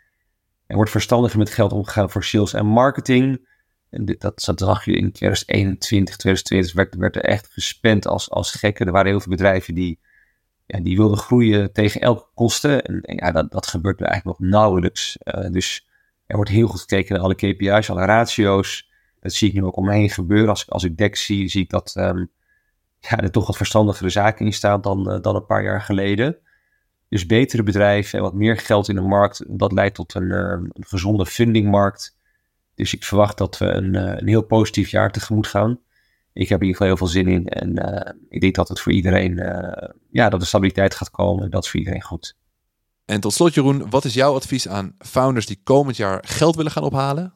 Er 0.66 0.76
wordt 0.76 0.90
verstandiger 0.90 1.38
met 1.38 1.50
geld 1.50 1.72
omgegaan 1.72 2.10
voor 2.10 2.24
sales 2.24 2.52
en 2.52 2.66
marketing. 2.66 3.46
En 3.90 4.04
dat, 4.18 4.52
zag 4.54 4.84
je 4.84 4.92
in 4.92 5.12
2021, 5.12 6.16
2020 6.16 6.72
werd, 6.72 6.94
werd 6.94 7.16
er 7.16 7.22
echt 7.22 7.48
gespend 7.52 8.06
als, 8.06 8.30
als 8.30 8.52
gekken. 8.52 8.86
Er 8.86 8.92
waren 8.92 9.10
heel 9.10 9.20
veel 9.20 9.32
bedrijven 9.32 9.74
die 9.74 9.98
ja, 10.68 10.80
die 10.80 10.96
wilde 10.96 11.16
groeien 11.16 11.72
tegen 11.72 12.00
elke 12.00 12.26
kosten. 12.34 12.82
En, 12.82 13.02
ja, 13.02 13.32
dat, 13.32 13.50
dat 13.50 13.66
gebeurt 13.66 14.00
eigenlijk 14.00 14.38
nog 14.38 14.50
nauwelijks. 14.50 15.18
Uh, 15.24 15.50
dus 15.50 15.88
er 16.26 16.36
wordt 16.36 16.50
heel 16.50 16.66
goed 16.66 16.80
gekeken 16.80 17.14
naar 17.14 17.24
alle 17.24 17.34
KPI's, 17.34 17.90
alle 17.90 18.04
ratio's. 18.04 18.90
Dat 19.20 19.32
zie 19.32 19.48
ik 19.48 19.54
nu 19.54 19.64
ook 19.64 19.76
om 19.76 19.84
me 19.84 19.92
heen 19.92 20.10
gebeuren. 20.10 20.48
Als, 20.48 20.70
als 20.70 20.84
ik 20.84 20.96
DEC 20.96 21.16
zie, 21.16 21.48
zie 21.48 21.62
ik 21.62 21.70
dat 21.70 21.94
um, 21.98 22.30
ja, 23.00 23.20
er 23.20 23.30
toch 23.30 23.46
wat 23.46 23.56
verstandigere 23.56 24.08
zaken 24.08 24.46
in 24.46 24.52
staan 24.52 24.80
dan, 24.80 25.12
uh, 25.12 25.20
dan 25.20 25.34
een 25.34 25.46
paar 25.46 25.62
jaar 25.62 25.82
geleden. 25.82 26.36
Dus 27.08 27.26
betere 27.26 27.62
bedrijven 27.62 28.18
en 28.18 28.24
wat 28.24 28.34
meer 28.34 28.56
geld 28.56 28.88
in 28.88 28.94
de 28.94 29.00
markt, 29.00 29.44
dat 29.48 29.72
leidt 29.72 29.94
tot 29.94 30.14
een, 30.14 30.30
uh, 30.30 30.50
een 30.50 30.72
gezonde 30.86 31.26
fundingmarkt. 31.26 32.18
Dus 32.74 32.94
ik 32.94 33.04
verwacht 33.04 33.38
dat 33.38 33.58
we 33.58 33.66
een, 33.66 33.94
een 33.94 34.28
heel 34.28 34.42
positief 34.42 34.90
jaar 34.90 35.12
tegemoet 35.12 35.46
gaan 35.46 35.80
ik 36.32 36.48
heb 36.48 36.60
in 36.60 36.66
ieder 36.66 36.80
geval 36.80 36.86
heel 36.86 36.96
veel 36.96 37.06
zin 37.06 37.28
in. 37.28 37.46
En 37.46 37.88
uh, 37.88 38.12
ik 38.28 38.40
denk 38.40 38.54
dat 38.54 38.68
het 38.68 38.80
voor 38.80 38.92
iedereen, 38.92 39.32
uh, 39.32 39.88
ja, 40.10 40.28
dat 40.28 40.40
er 40.40 40.46
stabiliteit 40.46 40.94
gaat 40.94 41.10
komen. 41.10 41.50
Dat 41.50 41.64
is 41.64 41.70
voor 41.70 41.78
iedereen 41.78 42.02
goed. 42.02 42.36
En 43.04 43.20
tot 43.20 43.32
slot, 43.32 43.54
Jeroen, 43.54 43.90
wat 43.90 44.04
is 44.04 44.14
jouw 44.14 44.34
advies 44.34 44.68
aan 44.68 44.94
founders 44.98 45.46
die 45.46 45.60
komend 45.62 45.96
jaar 45.96 46.24
geld 46.26 46.56
willen 46.56 46.72
gaan 46.72 46.82
ophalen? 46.82 47.32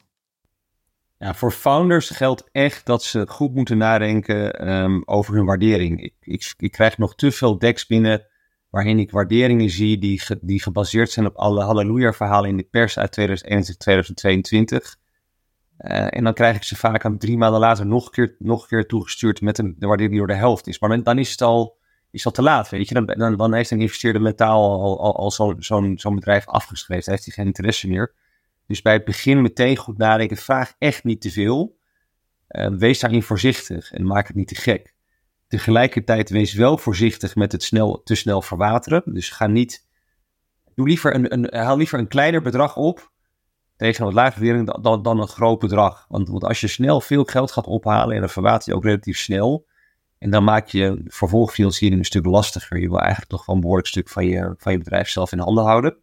Ja, 1.18 1.34
voor 1.34 1.52
founders 1.52 2.10
geldt 2.10 2.48
echt 2.52 2.86
dat 2.86 3.02
ze 3.02 3.26
goed 3.28 3.54
moeten 3.54 3.78
nadenken 3.78 4.72
um, 4.72 5.02
over 5.04 5.34
hun 5.34 5.44
waardering. 5.44 6.02
Ik, 6.02 6.14
ik, 6.20 6.54
ik, 6.56 6.72
krijg 6.72 6.98
nog 6.98 7.14
te 7.14 7.32
veel 7.32 7.58
decks 7.58 7.86
binnen 7.86 8.26
waarin 8.70 8.98
ik 8.98 9.10
waarderingen 9.10 9.70
zie 9.70 9.98
die, 9.98 10.20
ge, 10.20 10.38
die 10.40 10.62
gebaseerd 10.62 11.10
zijn 11.10 11.26
op 11.26 11.36
alle 11.36 11.62
halleluja-verhalen 11.62 12.50
in 12.50 12.56
de 12.56 12.68
pers 12.70 12.98
uit 12.98 13.12
2021, 13.12 13.76
2022. 13.76 14.96
Uh, 15.82 16.06
en 16.16 16.24
dan 16.24 16.34
krijg 16.34 16.56
ik 16.56 16.62
ze 16.62 16.76
vaak 16.76 17.04
aan 17.04 17.18
drie 17.18 17.36
maanden 17.36 17.60
later 17.60 17.86
nog 17.86 18.04
een 18.04 18.10
keer, 18.10 18.36
nog 18.38 18.62
een 18.62 18.68
keer 18.68 18.86
toegestuurd 18.86 19.40
met 19.40 19.58
een 19.58 19.76
waardering 19.78 20.10
die 20.10 20.18
door 20.18 20.26
de 20.26 20.34
helft 20.34 20.66
is. 20.66 20.78
Maar 20.78 21.02
dan 21.02 21.18
is 21.18 21.30
het 21.30 21.42
al, 21.42 21.78
is 22.10 22.26
al 22.26 22.32
te 22.32 22.42
laat, 22.42 22.68
weet 22.68 22.88
je. 22.88 22.94
Dan, 22.94 23.06
dan, 23.06 23.36
dan 23.36 23.54
heeft 23.54 23.70
een 23.70 23.80
investeerder 23.80 24.22
mentaal 24.22 24.80
al, 24.80 25.16
al, 25.16 25.30
zo'n 25.30 25.62
zo 25.62 25.92
zo'n 25.94 26.14
bedrijf 26.14 26.46
afgeschreven. 26.46 27.04
Dan 27.04 27.14
heeft 27.14 27.24
hij 27.24 27.34
geen 27.34 27.46
interesse 27.46 27.88
meer. 27.88 28.14
Dus 28.66 28.82
bij 28.82 28.92
het 28.92 29.04
begin 29.04 29.42
meteen 29.42 29.76
goed 29.76 29.98
nadenken. 29.98 30.36
Vraag 30.36 30.74
echt 30.78 31.04
niet 31.04 31.20
te 31.20 31.30
veel. 31.30 31.78
Uh, 32.48 32.68
wees 32.68 33.00
daarin 33.00 33.22
voorzichtig 33.22 33.92
en 33.92 34.06
maak 34.06 34.26
het 34.26 34.36
niet 34.36 34.48
te 34.48 34.54
gek. 34.54 34.94
Tegelijkertijd 35.48 36.30
wees 36.30 36.52
wel 36.52 36.78
voorzichtig 36.78 37.34
met 37.34 37.52
het 37.52 37.62
snel, 37.62 38.02
te 38.02 38.14
snel 38.14 38.42
verwateren. 38.42 39.02
Dus 39.04 39.30
ga 39.30 39.46
niet 39.46 39.86
doe 40.74 40.86
liever 40.86 41.14
een, 41.14 41.32
een, 41.32 41.64
haal 41.64 41.76
liever 41.76 41.98
een 41.98 42.08
kleiner 42.08 42.42
bedrag 42.42 42.76
op 42.76 43.11
tegen 43.82 44.06
een 44.06 44.12
lage 44.12 44.40
waardering 44.40 44.82
dan, 44.82 45.02
dan, 45.02 45.20
een 45.20 45.28
groot 45.28 45.58
bedrag. 45.58 46.06
Want, 46.08 46.28
want 46.28 46.44
als 46.44 46.60
je 46.60 46.68
snel 46.68 47.00
veel 47.00 47.24
geld 47.24 47.50
gaat 47.50 47.66
ophalen 47.66 48.14
en 48.14 48.20
dan 48.20 48.30
verwaart 48.30 48.64
je 48.64 48.74
ook 48.74 48.84
relatief 48.84 49.18
snel. 49.18 49.66
En 50.18 50.30
dan 50.30 50.44
maak 50.44 50.68
je 50.68 51.02
vervolgfinanciering 51.04 51.98
een 51.98 52.06
stuk 52.06 52.24
lastiger. 52.24 52.80
Je 52.80 52.88
wil 52.88 52.98
eigenlijk 52.98 53.30
toch 53.30 53.46
wel 53.46 53.54
een 53.54 53.60
behoorlijk 53.60 53.88
stuk 53.88 54.08
van 54.08 54.26
je, 54.26 54.54
van 54.56 54.72
je 54.72 54.78
bedrijf 54.78 55.08
zelf 55.08 55.32
in 55.32 55.38
handen 55.38 55.64
houden. 55.64 55.96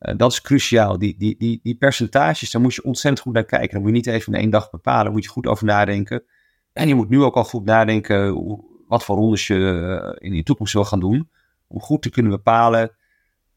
Uh, 0.00 0.14
dat 0.16 0.32
is 0.32 0.40
cruciaal. 0.40 0.98
Die, 0.98 1.16
die, 1.18 1.36
die, 1.38 1.60
die 1.62 1.76
percentages, 1.76 2.50
daar 2.50 2.62
moet 2.62 2.74
je 2.74 2.84
ontzettend 2.84 3.22
goed 3.22 3.34
naar 3.34 3.44
kijken. 3.44 3.70
Daar 3.70 3.80
moet 3.80 3.88
je 3.88 3.96
niet 3.96 4.06
even 4.06 4.32
in 4.32 4.38
één 4.38 4.50
dag 4.50 4.70
bepalen. 4.70 5.04
Daar 5.04 5.12
moet 5.12 5.24
je 5.24 5.30
goed 5.30 5.46
over 5.46 5.64
nadenken. 5.64 6.24
En 6.72 6.88
je 6.88 6.94
moet 6.94 7.08
nu 7.08 7.22
ook 7.22 7.34
al 7.34 7.44
goed 7.44 7.64
nadenken 7.64 8.34
wat 8.88 9.04
voor 9.04 9.16
rondes 9.16 9.46
je 9.46 9.54
uh, 9.54 10.28
in 10.30 10.36
de 10.36 10.42
toekomst 10.42 10.72
wil 10.72 10.84
gaan 10.84 11.00
doen. 11.00 11.30
Om 11.66 11.80
goed 11.80 12.02
te 12.02 12.10
kunnen 12.10 12.32
bepalen 12.32 12.96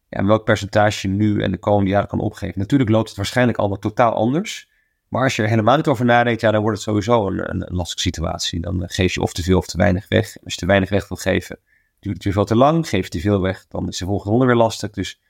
ja, 0.10 0.26
welk 0.26 0.44
percentage 0.44 1.08
je 1.08 1.14
nu 1.14 1.42
en 1.42 1.52
de 1.52 1.58
komende 1.58 1.90
jaren 1.90 2.08
kan 2.08 2.20
opgeven. 2.20 2.60
Natuurlijk 2.60 2.90
loopt 2.90 3.08
het 3.08 3.18
waarschijnlijk 3.18 3.58
allemaal 3.58 3.80
totaal 3.80 4.14
anders. 4.14 4.70
Maar 5.08 5.24
als 5.24 5.36
je 5.36 5.42
er 5.42 5.50
helemaal 5.50 5.76
niet 5.76 5.88
over 5.88 6.06
nadenkt, 6.06 6.42
ja, 6.42 6.52
dan 6.52 6.62
wordt 6.62 6.78
het 6.78 6.86
sowieso 6.86 7.28
een, 7.28 7.50
een, 7.50 7.76
lastige 7.76 8.02
situatie. 8.02 8.62
Dan 8.62 8.84
eh, 8.84 8.90
geef 8.90 9.14
je 9.14 9.22
of 9.22 9.34
te 9.34 9.44
veel 9.44 9.58
of 9.58 9.66
te 9.66 9.78
weinig 9.78 10.08
weg. 10.08 10.38
als 10.44 10.54
je 10.54 10.60
te 10.60 10.66
weinig 10.66 10.90
weg 10.90 11.08
wil 11.08 11.18
geven, 11.18 11.60
duurt 12.00 12.16
het 12.16 12.24
weer 12.24 12.34
veel 12.34 12.46
te 12.46 12.56
lang. 12.56 12.90
Geef 12.90 13.04
je 13.04 13.10
te 13.10 13.20
veel 13.20 13.42
weg, 13.42 13.66
dan 13.68 13.88
is 13.88 13.98
de 13.98 14.06
volgende 14.06 14.32
ronde 14.32 14.46
weer 14.46 14.56
lastig. 14.56 14.90
Dus 14.90 15.22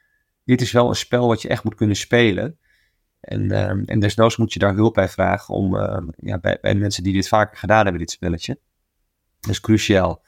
dit 0.43 0.61
is 0.61 0.71
wel 0.71 0.89
een 0.89 0.95
spel 0.95 1.27
wat 1.27 1.41
je 1.41 1.47
echt 1.47 1.63
moet 1.63 1.75
kunnen 1.75 1.95
spelen. 1.95 2.57
En, 3.19 3.43
uh, 3.43 3.69
en 3.85 3.99
desnoods 3.99 4.37
moet 4.37 4.53
je 4.53 4.59
daar 4.59 4.73
hulp 4.73 4.93
bij 4.93 5.09
vragen 5.09 5.53
om, 5.53 5.75
uh, 5.75 5.97
ja, 6.17 6.37
bij, 6.39 6.57
bij 6.61 6.75
mensen 6.75 7.03
die 7.03 7.13
dit 7.13 7.27
vaker 7.27 7.57
gedaan 7.57 7.83
hebben, 7.83 7.99
dit 7.99 8.11
spelletje. 8.11 8.59
Dat 9.39 9.51
is 9.51 9.61
cruciaal. 9.61 10.23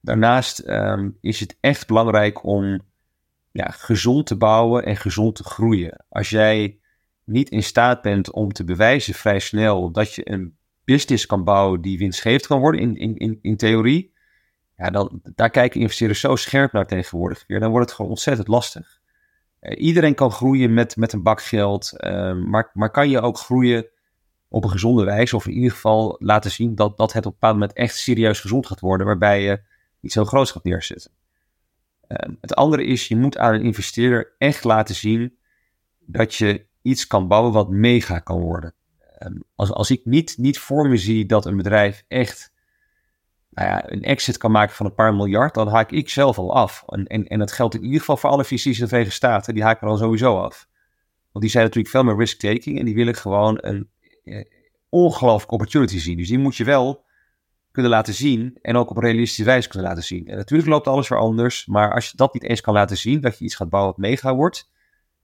Daarnaast 0.00 0.68
um, 0.68 1.16
is 1.20 1.40
het 1.40 1.56
echt 1.60 1.86
belangrijk 1.86 2.44
om 2.44 2.80
ja, 3.52 3.70
gezond 3.70 4.26
te 4.26 4.36
bouwen 4.36 4.84
en 4.84 4.96
gezond 4.96 5.34
te 5.34 5.44
groeien. 5.44 6.04
Als 6.08 6.30
jij 6.30 6.78
niet 7.24 7.48
in 7.48 7.62
staat 7.62 8.02
bent 8.02 8.32
om 8.32 8.52
te 8.52 8.64
bewijzen 8.64 9.14
vrij 9.14 9.38
snel 9.38 9.90
dat 9.90 10.14
je 10.14 10.30
een 10.30 10.56
business 10.84 11.26
kan 11.26 11.44
bouwen 11.44 11.80
die 11.80 11.98
winstgevend 11.98 12.46
kan 12.46 12.60
worden 12.60 12.80
in, 12.80 12.96
in, 12.96 13.16
in, 13.16 13.38
in 13.42 13.56
theorie, 13.56 14.12
ja, 14.76 14.90
dan, 14.90 15.20
daar 15.34 15.50
kijken 15.50 15.80
investeerders 15.80 16.20
zo 16.20 16.36
scherp 16.36 16.72
naar 16.72 16.86
tegenwoordig. 16.86 17.46
Dan 17.46 17.70
wordt 17.70 17.86
het 17.86 17.94
gewoon 17.94 18.10
ontzettend 18.10 18.48
lastig. 18.48 19.00
Uh, 19.60 19.82
iedereen 19.82 20.14
kan 20.14 20.30
groeien 20.30 20.74
met, 20.74 20.96
met 20.96 21.12
een 21.12 21.22
bak 21.22 21.42
geld, 21.42 21.92
uh, 21.96 22.34
maar, 22.34 22.70
maar 22.74 22.90
kan 22.90 23.08
je 23.08 23.20
ook 23.20 23.38
groeien 23.38 23.86
op 24.48 24.64
een 24.64 24.70
gezonde 24.70 25.04
wijze, 25.04 25.36
of 25.36 25.46
in 25.46 25.52
ieder 25.52 25.70
geval 25.70 26.16
laten 26.18 26.50
zien 26.50 26.74
dat, 26.74 26.96
dat 26.96 27.12
het 27.12 27.26
op 27.26 27.32
een 27.32 27.38
bepaald 27.38 27.58
moment 27.58 27.72
echt 27.72 27.96
serieus 27.96 28.40
gezond 28.40 28.66
gaat 28.66 28.80
worden, 28.80 29.06
waarbij 29.06 29.42
je 29.42 29.62
iets 30.00 30.14
heel 30.14 30.24
groots 30.24 30.50
gaat 30.50 30.64
neerzetten. 30.64 31.10
Uh, 32.12 32.34
het 32.40 32.54
andere 32.54 32.84
is, 32.84 33.08
je 33.08 33.16
moet 33.16 33.38
aan 33.38 33.54
een 33.54 33.62
investeerder 33.62 34.34
echt 34.38 34.64
laten 34.64 34.94
zien 34.94 35.38
dat 35.98 36.34
je 36.34 36.66
iets 36.82 37.06
kan 37.06 37.28
bouwen 37.28 37.52
wat 37.52 37.70
mega 37.70 38.18
kan 38.18 38.40
worden. 38.40 38.74
Ehm, 39.18 39.36
als, 39.54 39.72
als 39.72 39.90
ik 39.90 40.00
niet, 40.04 40.34
niet 40.38 40.58
voor 40.58 40.88
me 40.88 40.96
zie 40.96 41.26
dat 41.26 41.46
een 41.46 41.56
bedrijf 41.56 42.04
echt 42.08 42.52
nou 43.50 43.68
ja, 43.68 43.90
een 43.90 44.02
exit 44.02 44.36
kan 44.36 44.50
maken 44.50 44.74
van 44.74 44.86
een 44.86 44.94
paar 44.94 45.14
miljard, 45.14 45.54
dan 45.54 45.68
haak 45.68 45.90
ik 45.90 46.08
zelf 46.08 46.38
al 46.38 46.54
af. 46.54 46.84
En, 46.86 47.06
en, 47.06 47.26
en 47.26 47.38
dat 47.38 47.52
geldt 47.52 47.74
in 47.74 47.84
ieder 47.84 47.98
geval 47.98 48.16
voor 48.16 48.30
alle 48.30 48.44
VC's 48.44 48.64
in 48.64 48.72
de 48.72 48.86
Verenigde 48.86 49.14
Staten, 49.14 49.54
die 49.54 49.62
haken 49.62 49.86
dan 49.86 49.98
sowieso 49.98 50.40
af. 50.40 50.68
Want 51.32 51.44
die 51.44 51.50
zijn 51.50 51.64
natuurlijk 51.64 51.94
veel 51.94 52.04
meer 52.04 52.16
risk-taking 52.16 52.78
en 52.78 52.84
die 52.84 52.94
willen 52.94 53.14
gewoon 53.14 53.58
een 53.60 53.90
eh, 54.24 54.44
ongelooflijke 54.88 55.54
opportunity 55.54 55.98
zien. 55.98 56.16
Dus 56.16 56.28
die 56.28 56.38
moet 56.38 56.56
je 56.56 56.64
wel 56.64 57.04
kunnen 57.70 57.90
laten 57.90 58.14
zien 58.14 58.58
en 58.62 58.76
ook 58.76 58.90
op 58.90 58.96
realistische 58.96 59.44
wijze 59.44 59.68
kunnen 59.68 59.88
laten 59.88 60.04
zien. 60.04 60.26
En 60.26 60.36
natuurlijk 60.36 60.68
loopt 60.68 60.86
alles 60.86 61.08
weer 61.08 61.18
anders, 61.18 61.66
maar 61.66 61.94
als 61.94 62.10
je 62.10 62.16
dat 62.16 62.34
niet 62.34 62.42
eens 62.44 62.60
kan 62.60 62.74
laten 62.74 62.96
zien, 62.96 63.20
dat 63.20 63.38
je 63.38 63.44
iets 63.44 63.54
gaat 63.54 63.68
bouwen 63.68 63.92
wat 63.92 64.00
mega 64.00 64.34
wordt, 64.34 64.70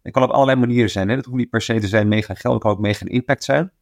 het 0.06 0.14
kan 0.14 0.22
op 0.22 0.30
allerlei 0.30 0.58
manieren 0.58 0.90
zijn. 0.90 1.08
Hè? 1.08 1.14
Dat 1.14 1.24
hoeft 1.24 1.36
niet 1.36 1.50
per 1.50 1.62
se 1.62 1.80
te 1.80 1.88
zijn 1.88 2.08
mega 2.08 2.34
geld. 2.34 2.54
Het 2.54 2.62
kan 2.62 2.72
ook 2.72 2.78
mega 2.78 3.06
impact 3.06 3.44
zijn. 3.44 3.72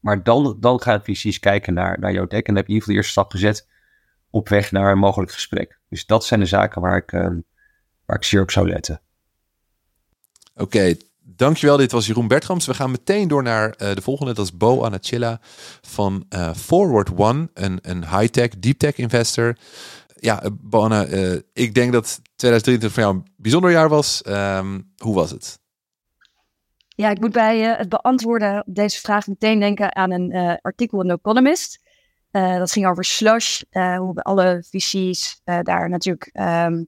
Maar 0.00 0.22
dan, 0.22 0.56
dan 0.60 0.80
gaan 0.80 1.04
VC's 1.04 1.38
kijken 1.38 1.74
naar, 1.74 1.98
naar 1.98 2.12
jouw 2.12 2.26
deck. 2.26 2.46
En 2.46 2.54
dan 2.54 2.56
heb 2.56 2.66
je 2.66 2.72
in 2.72 2.80
ieder 2.80 2.82
geval 2.82 2.94
de 2.94 3.00
eerste 3.00 3.12
stap 3.12 3.30
gezet 3.30 3.68
op 4.30 4.48
weg 4.48 4.72
naar 4.72 4.92
een 4.92 4.98
mogelijk 4.98 5.32
gesprek. 5.32 5.78
Dus 5.88 6.06
dat 6.06 6.24
zijn 6.24 6.40
de 6.40 6.46
zaken 6.46 6.80
waar 6.80 6.96
ik, 6.96 7.12
uh, 7.12 7.28
waar 8.04 8.16
ik 8.16 8.24
zeer 8.24 8.42
op 8.42 8.50
zou 8.50 8.68
letten. 8.68 9.00
Oké, 10.54 10.96
dankjewel. 11.24 11.76
Dit 11.76 11.92
was 11.92 12.06
Jeroen 12.06 12.28
Bertrams. 12.28 12.66
We 12.66 12.74
gaan 12.74 12.90
meteen 12.90 13.28
door 13.28 13.42
naar 13.42 13.66
uh, 13.66 13.94
de 13.94 14.02
volgende. 14.02 14.34
Dat 14.34 14.44
is 14.44 14.56
Bo 14.56 14.84
Anachilla 14.84 15.40
van 15.82 16.24
uh, 16.28 16.54
Forward 16.54 17.10
One, 17.16 17.48
een, 17.54 17.78
een 17.82 18.08
high-tech, 18.08 18.48
deep-tech 18.48 18.96
investor 18.96 19.56
ja, 20.24 20.42
Boanna, 20.60 21.06
uh, 21.06 21.38
ik 21.52 21.74
denk 21.74 21.92
dat 21.92 22.20
2023 22.36 22.92
voor 22.92 23.02
jou 23.02 23.14
een 23.14 23.32
bijzonder 23.36 23.70
jaar 23.70 23.88
was. 23.88 24.22
Um, 24.26 24.92
hoe 24.96 25.14
was 25.14 25.30
het? 25.30 25.58
Ja, 26.88 27.10
ik 27.10 27.20
moet 27.20 27.32
bij 27.32 27.58
het 27.58 27.88
beantwoorden 27.88 28.64
op 28.66 28.74
deze 28.74 29.00
vraag 29.00 29.26
meteen 29.26 29.60
denken 29.60 29.96
aan 29.96 30.10
een 30.10 30.58
artikel 30.62 31.00
in 31.00 31.08
The 31.08 31.14
Economist. 31.14 31.80
dat 32.30 32.72
ging 32.72 32.86
over 32.86 33.04
slush, 33.04 33.62
hoe 33.70 34.14
alle 34.14 34.64
VC's 34.70 35.40
daar 35.44 35.88
natuurlijk 35.88 36.30
um, 36.32 36.86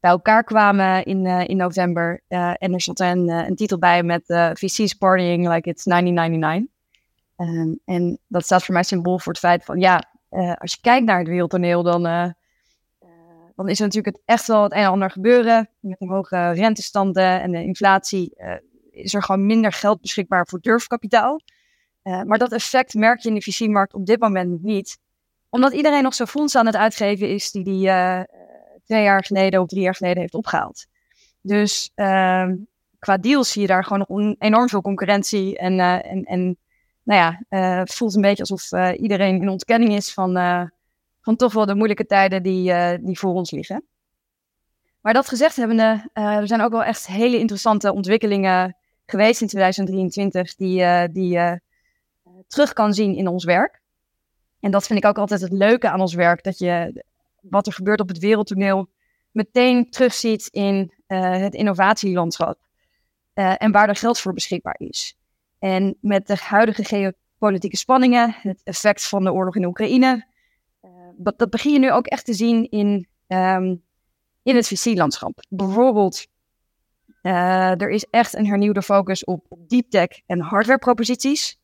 bij 0.00 0.10
elkaar 0.10 0.44
kwamen 0.44 1.04
in, 1.04 1.26
in 1.26 1.56
november. 1.56 2.22
en 2.28 2.72
er 2.72 2.80
stond 2.80 3.00
een, 3.00 3.28
een 3.28 3.56
titel 3.56 3.78
bij 3.78 4.02
met 4.02 4.22
VC's 4.52 4.94
partying 4.94 5.48
like 5.48 5.68
it's 5.68 5.84
1999. 5.84 6.76
Um, 7.36 7.80
en 7.84 8.18
dat 8.26 8.44
staat 8.44 8.64
voor 8.64 8.74
mij 8.74 8.82
symbool 8.82 9.18
voor 9.18 9.32
het 9.32 9.40
feit 9.40 9.64
van, 9.64 9.80
ja, 9.80 10.02
als 10.58 10.72
je 10.72 10.78
kijkt 10.80 11.06
naar 11.06 11.18
het 11.18 11.28
wereldtoneel, 11.28 11.82
dan 11.82 12.34
dan 13.58 13.68
is 13.68 13.78
er 13.78 13.84
natuurlijk 13.86 14.16
het 14.16 14.24
echt 14.24 14.46
wel 14.46 14.62
het 14.62 14.72
een 14.72 14.78
en 14.78 14.88
ander 14.88 15.10
gebeuren. 15.10 15.68
Met 15.80 16.00
een 16.00 16.08
hoge 16.08 16.50
rentestanden 16.50 17.40
en 17.40 17.50
de 17.50 17.62
inflatie 17.62 18.36
is 18.90 19.14
er 19.14 19.22
gewoon 19.22 19.46
minder 19.46 19.72
geld 19.72 20.00
beschikbaar 20.00 20.46
voor 20.46 20.60
durfkapitaal. 20.60 21.40
Maar 22.02 22.38
dat 22.38 22.52
effect 22.52 22.94
merk 22.94 23.20
je 23.20 23.28
in 23.28 23.34
de 23.34 23.42
VC-markt 23.42 23.94
op 23.94 24.06
dit 24.06 24.20
moment 24.20 24.62
niet. 24.62 24.98
Omdat 25.50 25.72
iedereen 25.72 26.02
nog 26.02 26.14
zo 26.14 26.24
fondsen 26.24 26.60
aan 26.60 26.66
het 26.66 26.76
uitgeven 26.76 27.28
is 27.28 27.50
die 27.50 27.64
die 27.64 27.90
twee 28.88 29.02
jaar 29.02 29.24
geleden 29.24 29.60
of 29.60 29.68
drie 29.68 29.82
jaar 29.82 29.94
geleden 29.94 30.20
heeft 30.20 30.34
opgehaald. 30.34 30.86
Dus 31.40 31.90
ehm, 31.94 32.56
qua 32.98 33.16
deals 33.16 33.50
zie 33.50 33.62
je 33.62 33.68
daar 33.68 33.84
gewoon 33.84 34.04
nog 34.08 34.36
enorm 34.38 34.68
veel 34.68 34.80
concurrentie. 34.80 35.58
En, 35.58 35.80
en, 35.80 36.24
en 36.24 36.58
nou 37.02 37.20
ja, 37.20 37.58
het 37.80 37.94
voelt 37.94 38.14
een 38.14 38.20
beetje 38.20 38.44
alsof 38.48 38.92
iedereen 38.96 39.40
in 39.40 39.48
ontkenning 39.48 39.92
is 39.92 40.12
van 40.12 40.32
van 41.20 41.36
toch 41.36 41.52
wel 41.52 41.66
de 41.66 41.74
moeilijke 41.74 42.06
tijden 42.06 42.42
die, 42.42 42.72
die 43.00 43.18
voor 43.18 43.32
ons 43.32 43.50
liggen. 43.50 43.84
Maar 45.00 45.12
dat 45.12 45.28
gezegd 45.28 45.56
hebbende, 45.56 46.08
er 46.12 46.46
zijn 46.46 46.60
ook 46.60 46.70
wel 46.70 46.84
echt 46.84 47.06
hele 47.06 47.38
interessante 47.38 47.92
ontwikkelingen 47.92 48.76
geweest 49.06 49.40
in 49.40 49.46
2023 49.46 50.54
die, 50.54 51.08
die 51.12 51.28
je 51.28 51.60
terug 52.46 52.72
kan 52.72 52.94
zien 52.94 53.14
in 53.14 53.28
ons 53.28 53.44
werk. 53.44 53.80
En 54.60 54.70
dat 54.70 54.86
vind 54.86 54.98
ik 54.98 55.04
ook 55.04 55.18
altijd 55.18 55.40
het 55.40 55.52
leuke 55.52 55.90
aan 55.90 56.00
ons 56.00 56.14
werk, 56.14 56.42
dat 56.42 56.58
je 56.58 57.04
wat 57.40 57.66
er 57.66 57.72
gebeurt 57.72 58.00
op 58.00 58.08
het 58.08 58.18
wereldtoneel 58.18 58.88
meteen 59.30 59.90
terugziet 59.90 60.46
in 60.46 60.94
het 61.06 61.54
innovatielandschap 61.54 62.58
en 63.34 63.72
waar 63.72 63.88
er 63.88 63.96
geld 63.96 64.18
voor 64.18 64.32
beschikbaar 64.32 64.76
is. 64.78 65.16
En 65.58 65.96
met 66.00 66.26
de 66.26 66.36
huidige 66.36 66.84
geopolitieke 66.84 67.76
spanningen, 67.76 68.34
het 68.38 68.60
effect 68.64 69.08
van 69.08 69.24
de 69.24 69.32
oorlog 69.32 69.56
in 69.56 69.64
Oekraïne, 69.64 70.26
dat, 71.16 71.38
dat 71.38 71.50
begin 71.50 71.72
je 71.72 71.78
nu 71.78 71.92
ook 71.92 72.06
echt 72.06 72.24
te 72.24 72.34
zien 72.34 72.70
in, 72.70 73.08
ehm, 73.26 73.76
in 74.42 74.56
het 74.56 74.66
VC-landschap. 74.66 75.44
Bijvoorbeeld, 75.48 76.26
er 77.22 77.90
is 77.90 78.06
echt 78.10 78.34
een 78.34 78.46
hernieuwde 78.46 78.82
focus 78.82 79.24
op, 79.24 79.46
deep 79.58 79.90
tech 79.90 80.08
en 80.26 80.40
hardware 80.40 80.78
proposities. 80.78 81.58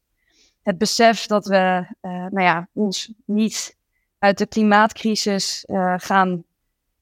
Het 0.62 0.78
besef 0.78 1.26
dat 1.26 1.46
we 1.46 1.86
nou 2.00 2.40
ja, 2.40 2.68
ons 2.72 3.12
niet 3.24 3.76
uit 4.24 4.38
de 4.38 4.46
klimaatcrisis 4.46 5.64
uh, 5.66 5.94
gaan, 5.96 6.44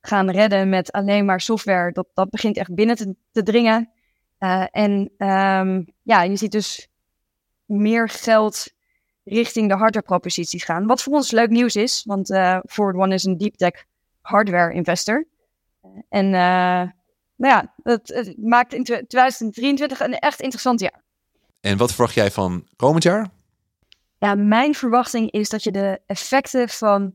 gaan 0.00 0.31
redden 0.31 0.69
met 0.69 0.93
alleen 0.93 1.25
maar 1.25 1.41
software, 1.41 1.93
dat, 1.93 2.07
dat 2.14 2.31
begint 2.31 2.57
echt 2.57 2.75
binnen 2.75 3.17
te, 3.33 3.43
dringen. 3.43 3.91
en 4.71 5.11
um, 5.19 5.87
ja, 6.02 6.23
je 6.23 6.37
ziet 6.37 6.52
dus 6.52 6.88
meer 7.64 8.09
geld 8.09 8.73
richting 9.25 9.69
de 9.69 9.76
hardware 9.76 10.07
proposities 10.07 10.64
gaan. 10.64 10.87
Wat 10.87 11.02
voor 11.02 11.12
ons 11.12 11.31
leuk 11.31 11.50
nieuws 11.50 11.76
is, 11.76 12.05
want 12.05 12.31
uh, 12.31 12.59
Forward 12.69 12.97
One 12.97 13.14
is 13.14 13.25
een 13.25 13.38
deep 13.38 13.55
tech 13.55 13.85
hardware 14.21 14.75
investor. 14.75 15.26
En 16.09 16.31
nou 16.31 16.93
ja, 17.37 17.75
het, 17.83 18.35
maakt 18.37 18.75
in 18.75 18.85
2023 18.85 20.00
een 20.00 20.19
echt 20.19 20.41
interessant 20.41 20.81
jaar. 20.81 21.02
En 21.61 21.76
wat 21.76 21.93
verwacht 21.93 22.14
jij 22.14 22.31
van 22.31 22.67
komend 22.76 23.02
jaar? 23.02 23.31
Ja, 24.23 24.35
mijn 24.35 24.75
verwachting 24.75 25.31
is 25.31 25.49
dat 25.49 25.62
je 25.62 25.71
de 25.71 26.00
effecten 26.07 26.69
van 26.69 27.14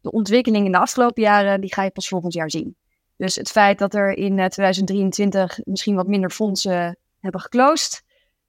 de 0.00 0.10
ontwikkeling 0.10 0.66
in 0.66 0.72
de 0.72 0.78
afgelopen 0.78 1.22
jaren, 1.22 1.60
die 1.60 1.74
ga 1.74 1.82
je 1.82 1.90
pas 1.90 2.08
volgend 2.08 2.32
jaar 2.32 2.50
zien. 2.50 2.76
Dus 3.16 3.36
het 3.36 3.50
feit 3.50 3.78
dat 3.78 3.94
er 3.94 4.16
in 4.16 4.48
2023 4.48 5.58
misschien 5.64 5.94
wat 5.94 6.06
minder 6.06 6.30
fondsen 6.30 6.98
hebben 7.20 7.40
geclosed, 7.40 8.02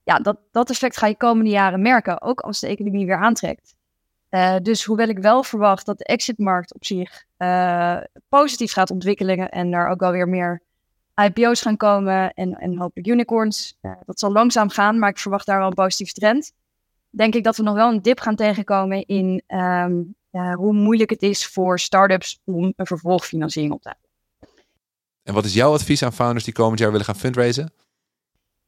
ja, 0.03 0.19
dat, 0.19 0.37
dat 0.51 0.69
effect 0.69 0.97
ga 0.97 1.07
je 1.07 1.17
komende 1.17 1.49
jaren 1.49 1.81
merken, 1.81 2.21
ook 2.21 2.39
als 2.39 2.59
de 2.59 2.67
economie 2.67 3.05
weer 3.05 3.21
aantrekt. 3.21 3.75
Uh, 4.29 4.55
dus 4.61 4.83
hoewel 4.83 5.07
ik 5.07 5.19
wel 5.19 5.43
verwacht 5.43 5.85
dat 5.85 5.97
de 5.97 6.05
exitmarkt 6.05 6.73
op 6.73 6.85
zich 6.85 7.25
uh, 7.37 7.97
positief 8.29 8.71
gaat 8.71 8.91
ontwikkelen 8.91 9.49
en 9.49 9.71
daar 9.71 9.89
ook 9.89 9.99
wel 9.99 10.11
weer 10.11 10.29
meer 10.29 10.61
IPO's 11.23 11.61
gaan 11.61 11.77
komen 11.77 12.33
en, 12.33 12.53
en 12.53 12.77
hopelijk 12.77 13.07
unicorns. 13.07 13.77
dat 14.05 14.19
zal 14.19 14.31
langzaam 14.31 14.69
gaan, 14.69 14.99
maar 14.99 15.09
ik 15.09 15.17
verwacht 15.19 15.45
daar 15.45 15.57
wel 15.57 15.67
een 15.67 15.73
positieve 15.73 16.13
trend. 16.13 16.51
Denk 17.09 17.35
ik 17.35 17.43
dat 17.43 17.57
we 17.57 17.63
nog 17.63 17.75
wel 17.75 17.91
een 17.91 18.01
dip 18.01 18.19
gaan 18.19 18.35
tegenkomen 18.35 19.05
in 19.05 19.43
ehm, 19.47 20.01
hoe 20.31 20.73
moeilijk 20.73 21.09
het 21.09 21.21
is 21.21 21.47
voor 21.47 21.79
startups 21.79 22.39
om 22.43 22.73
een 22.75 22.85
vervolgfinanciering 22.85 23.73
op 23.73 23.81
te 23.81 23.87
halen. 23.87 24.07
En 25.23 25.33
wat 25.33 25.45
is 25.45 25.53
jouw 25.53 25.73
advies 25.73 26.03
aan 26.03 26.13
founders 26.13 26.43
die 26.43 26.53
komend 26.53 26.79
jaar 26.79 26.91
willen 26.91 27.05
gaan 27.05 27.15
fundraisen? 27.15 27.73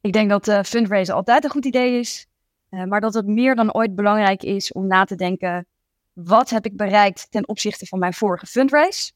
Ik 0.01 0.13
denk 0.13 0.29
dat 0.29 0.47
uh, 0.47 0.63
fundraisen 0.63 1.15
altijd 1.15 1.43
een 1.43 1.49
goed 1.49 1.65
idee 1.65 1.99
is. 1.99 2.27
Uh, 2.69 2.83
maar 2.83 3.01
dat 3.01 3.13
het 3.13 3.25
meer 3.25 3.55
dan 3.55 3.73
ooit 3.73 3.95
belangrijk 3.95 4.43
is 4.43 4.71
om 4.71 4.87
na 4.87 5.03
te 5.03 5.15
denken: 5.15 5.67
wat 6.13 6.49
heb 6.49 6.65
ik 6.65 6.77
bereikt 6.77 7.31
ten 7.31 7.47
opzichte 7.47 7.85
van 7.85 7.99
mijn 7.99 8.13
vorige 8.13 8.45
fundraise? 8.45 9.11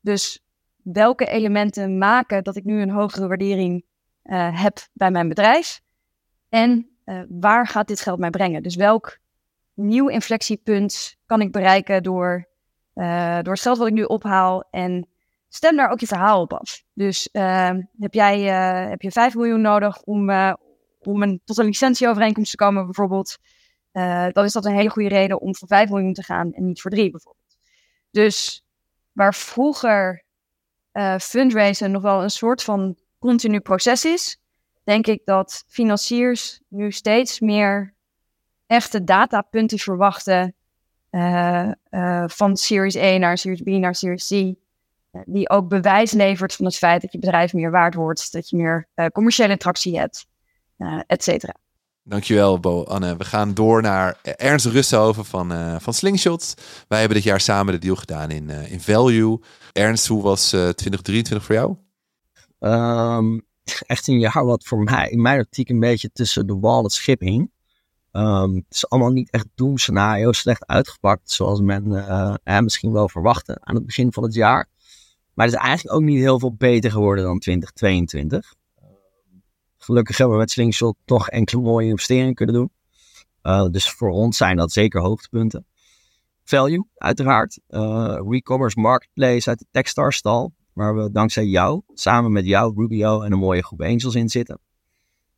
Dus 0.00 0.42
welke 0.82 1.26
elementen 1.26 1.98
maken 1.98 2.44
dat 2.44 2.56
ik 2.56 2.64
nu 2.64 2.80
een 2.80 2.90
hogere 2.90 3.28
waardering 3.28 3.84
uh, 4.24 4.62
heb 4.62 4.78
bij 4.92 5.10
mijn 5.10 5.28
bedrijf? 5.28 5.80
En 6.48 6.89
waar 7.28 7.66
gaat 7.66 7.88
dit 7.88 8.00
geld 8.00 8.18
mij 8.18 8.30
brengen? 8.30 8.62
Dus 8.62 8.76
welk 8.76 9.18
nieuw 9.74 10.08
inflectiepunt 10.08 11.16
kan 11.26 11.40
ik 11.40 11.52
bereiken 11.52 12.02
door, 12.02 12.48
door 13.42 13.52
het 13.52 13.60
geld 13.60 13.78
wat 13.78 13.86
ik 13.86 13.92
nu 13.92 14.02
ophaal 14.02 14.68
en 14.70 15.08
stem 15.48 15.76
daar 15.76 15.90
ook 15.90 16.00
je 16.00 16.06
verhaal 16.06 16.40
op 16.40 16.52
af. 16.52 16.82
Dus 16.92 17.28
uh, 17.32 17.70
heb 17.98 18.14
jij 18.14 18.40
uh, 18.40 18.90
heb 18.90 19.02
je 19.02 19.10
5 19.10 19.34
miljoen 19.34 19.60
nodig 19.60 20.02
om, 20.02 20.30
om 20.98 21.22
een, 21.22 21.40
tot 21.44 21.58
een 21.58 21.64
licentieovereenkomst 21.64 22.50
te 22.50 22.56
komen, 22.56 22.84
bijvoorbeeld. 22.84 23.38
Dan 24.32 24.44
is 24.44 24.52
dat 24.52 24.64
een 24.64 24.74
hele 24.74 24.90
goede 24.90 25.08
reden 25.08 25.40
om 25.40 25.56
voor 25.56 25.68
5 25.68 25.90
miljoen 25.90 26.12
te 26.12 26.22
gaan 26.22 26.52
en 26.52 26.66
niet 26.66 26.80
voor 26.80 26.90
3, 26.90 27.10
bijvoorbeeld. 27.10 27.56
Dus 28.10 28.64
waar 29.12 29.34
vroeger 29.34 30.24
fundraisen 31.18 31.90
nog 31.90 32.02
wel 32.02 32.22
een 32.22 32.30
soort 32.30 32.62
van 32.62 32.96
continu 33.18 33.60
proces 33.60 34.04
is, 34.04 34.38
denk 34.84 35.06
ik 35.06 35.20
dat 35.24 35.64
financiers 35.66 36.60
nu 36.68 36.92
steeds 36.92 37.40
meer 37.40 37.94
echte 38.66 39.04
datapunten 39.04 39.78
verwachten. 39.78 40.54
van 42.26 42.56
Series 42.56 42.96
A 42.96 43.16
naar 43.16 43.38
Series 43.38 43.62
B 43.62 43.66
naar 43.66 43.94
Series 43.94 44.28
C 44.28 44.58
die 45.24 45.50
ook 45.50 45.68
bewijs 45.68 46.12
levert 46.12 46.54
van 46.54 46.64
het 46.64 46.76
feit 46.76 47.02
dat 47.02 47.12
je 47.12 47.18
bedrijf 47.18 47.52
meer 47.52 47.70
waard 47.70 47.94
wordt, 47.94 48.32
dat 48.32 48.48
je 48.48 48.56
meer 48.56 48.88
uh, 48.94 49.06
commerciële 49.06 49.56
tractie 49.56 49.98
hebt, 49.98 50.26
uh, 50.78 51.00
et 51.06 51.22
cetera. 51.22 51.54
Dankjewel, 52.02 52.60
Bo 52.60 52.84
Anne. 52.84 53.16
We 53.16 53.24
gaan 53.24 53.54
door 53.54 53.82
naar 53.82 54.18
Ernst 54.22 54.66
Rusthoven 54.66 55.24
van, 55.24 55.52
uh, 55.52 55.76
van 55.78 55.94
Slingshot. 55.94 56.54
Wij 56.88 56.98
hebben 56.98 57.16
dit 57.16 57.26
jaar 57.26 57.40
samen 57.40 57.72
de 57.72 57.78
deal 57.78 57.96
gedaan 57.96 58.30
in, 58.30 58.50
in 58.50 58.80
Value. 58.80 59.40
Ernst, 59.72 60.06
hoe 60.06 60.22
was 60.22 60.48
2023 60.48 61.44
voor 61.44 61.54
jou? 61.54 61.76
Um, 62.58 63.48
echt 63.74 64.08
een 64.08 64.18
jaar 64.18 64.44
wat 64.44 64.64
voor 64.64 64.82
mij, 64.82 65.08
in 65.10 65.22
mijn 65.22 65.40
optiek, 65.40 65.68
een 65.68 65.80
beetje 65.80 66.10
tussen 66.12 66.46
de 66.46 66.58
wal 66.58 66.78
en 66.78 66.84
het 66.84 66.92
schip 66.92 67.20
hing. 67.20 67.50
Um, 68.12 68.54
het 68.54 68.64
is 68.74 68.88
allemaal 68.88 69.10
niet 69.10 69.30
echt 69.30 69.46
doemscenario 69.54 70.32
slecht 70.32 70.66
uitgepakt, 70.66 71.30
zoals 71.30 71.60
men 71.60 71.88
misschien 72.64 72.92
wel 72.92 73.08
verwachtte 73.08 73.58
aan 73.60 73.74
het 73.74 73.86
begin 73.86 74.12
van 74.12 74.22
het 74.22 74.34
jaar. 74.34 74.68
Maar 75.34 75.46
het 75.46 75.54
is 75.54 75.60
eigenlijk 75.60 75.96
ook 75.96 76.02
niet 76.02 76.18
heel 76.18 76.38
veel 76.38 76.54
beter 76.54 76.90
geworden 76.90 77.24
dan 77.24 77.38
2022. 77.38 78.54
Gelukkig 79.82 80.16
hebben 80.16 80.36
we 80.36 80.42
met 80.42 80.50
Slingshot 80.50 80.96
toch 81.04 81.28
enkele 81.28 81.62
mooie 81.62 81.88
investeringen 81.88 82.34
kunnen 82.34 82.54
doen. 82.54 82.70
Uh, 83.42 83.68
dus 83.70 83.90
voor 83.90 84.10
ons 84.10 84.36
zijn 84.36 84.56
dat 84.56 84.72
zeker 84.72 85.00
hoogtepunten. 85.00 85.66
Value, 86.44 86.86
uiteraard. 86.94 87.60
Uh, 87.68 88.20
Recommerce 88.28 88.80
Marketplace 88.80 89.48
uit 89.48 89.58
de 89.58 89.66
Techstars 89.70 90.16
stal. 90.16 90.52
Waar 90.80 90.96
we 90.96 91.10
dankzij 91.10 91.44
jou, 91.44 91.82
samen 91.94 92.32
met 92.32 92.46
jou, 92.46 92.74
Rubio 92.76 93.20
en 93.22 93.32
een 93.32 93.38
mooie 93.38 93.64
groep 93.64 93.80
angels 93.82 94.14
in 94.14 94.28
zitten. 94.28 94.60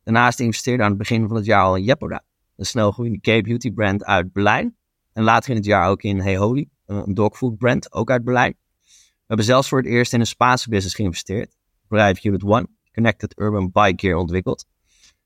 Daarnaast 0.03 0.39
investeerden 0.39 0.85
aan 0.85 0.91
het 0.91 0.99
begin 0.99 1.27
van 1.27 1.35
het 1.35 1.45
jaar 1.45 1.63
al 1.63 1.75
in 1.75 1.83
Jepoda. 1.83 2.23
Een 2.55 2.65
snelgroeiende 2.65 3.19
K-beauty 3.19 3.71
brand 3.71 4.03
uit 4.03 4.33
Berlijn. 4.33 4.75
En 5.13 5.23
later 5.23 5.49
in 5.49 5.55
het 5.55 5.65
jaar 5.65 5.89
ook 5.89 6.01
in 6.01 6.19
Hey 6.19 6.37
Holy, 6.37 6.69
een 6.85 7.13
dogfood 7.13 7.57
brand, 7.57 7.93
ook 7.93 8.11
uit 8.11 8.23
Berlijn. 8.23 8.55
We 8.81 9.23
hebben 9.27 9.45
zelfs 9.45 9.67
voor 9.67 9.77
het 9.77 9.87
eerst 9.87 10.13
in 10.13 10.19
een 10.19 10.25
Spaanse 10.25 10.69
business 10.69 10.95
geïnvesteerd. 10.95 11.55
Bedrijf 11.87 12.23
Unit 12.23 12.43
One, 12.43 12.67
Connected 12.93 13.39
Urban 13.39 13.71
Bike 13.71 14.07
Gear 14.07 14.17
ontwikkeld. 14.17 14.65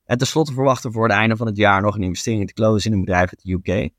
En 0.06 0.17
tenslotte 0.17 0.53
verwachten 0.53 0.89
we 0.89 0.95
voor 0.95 1.08
het 1.08 1.17
einde 1.17 1.36
van 1.36 1.47
het 1.47 1.58
jaar 1.58 1.82
nog 1.82 1.95
een 1.95 2.03
investering 2.03 2.47
te 2.47 2.53
closen 2.53 2.91
in 2.91 2.97
een 2.97 3.06
bedrijf 3.06 3.30
uit 3.30 3.41
de 3.43 3.51
UK. 3.51 3.91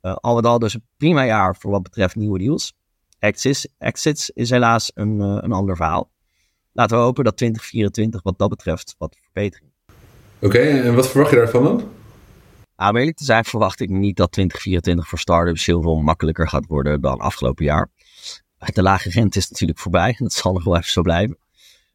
Eh, 0.00 0.14
al 0.14 0.34
met 0.34 0.46
al 0.46 0.58
dus 0.58 0.74
een 0.74 0.86
prima 0.96 1.24
jaar 1.24 1.56
voor 1.56 1.70
wat 1.70 1.82
betreft 1.82 2.16
nieuwe 2.16 2.38
deals. 2.38 2.74
Exits, 3.22 3.68
exits 3.78 4.30
is 4.30 4.50
helaas 4.50 4.90
een, 4.94 5.20
uh, 5.20 5.38
een 5.40 5.52
ander 5.52 5.76
verhaal. 5.76 6.10
Laten 6.72 6.96
we 6.96 7.02
hopen 7.02 7.24
dat 7.24 7.36
2024 7.36 8.22
wat 8.22 8.38
dat 8.38 8.48
betreft 8.48 8.94
wat 8.98 9.16
verbetering. 9.22 9.70
Oké, 10.40 10.58
en 10.58 10.94
wat 10.94 11.08
verwacht 11.08 11.30
je 11.30 11.36
daarvan 11.36 11.64
dan? 11.64 11.76
Nou, 12.76 12.90
om 12.90 12.96
eerlijk 12.96 13.16
te 13.16 13.24
zijn 13.24 13.44
verwacht 13.44 13.80
ik 13.80 13.88
niet 13.88 14.16
dat 14.16 14.32
2024 14.32 15.08
voor 15.08 15.18
startups 15.18 15.66
heel 15.66 15.82
veel 15.82 15.96
makkelijker 15.96 16.48
gaat 16.48 16.66
worden 16.66 17.00
dan 17.00 17.18
afgelopen 17.18 17.64
jaar 17.64 17.90
de 18.66 18.82
lage 18.82 19.10
rente 19.10 19.38
is 19.38 19.50
natuurlijk 19.50 19.78
voorbij. 19.78 20.16
Dat 20.18 20.32
zal 20.32 20.52
nog 20.52 20.64
wel 20.64 20.76
even 20.76 20.90
zo 20.90 21.02
blijven. 21.02 21.38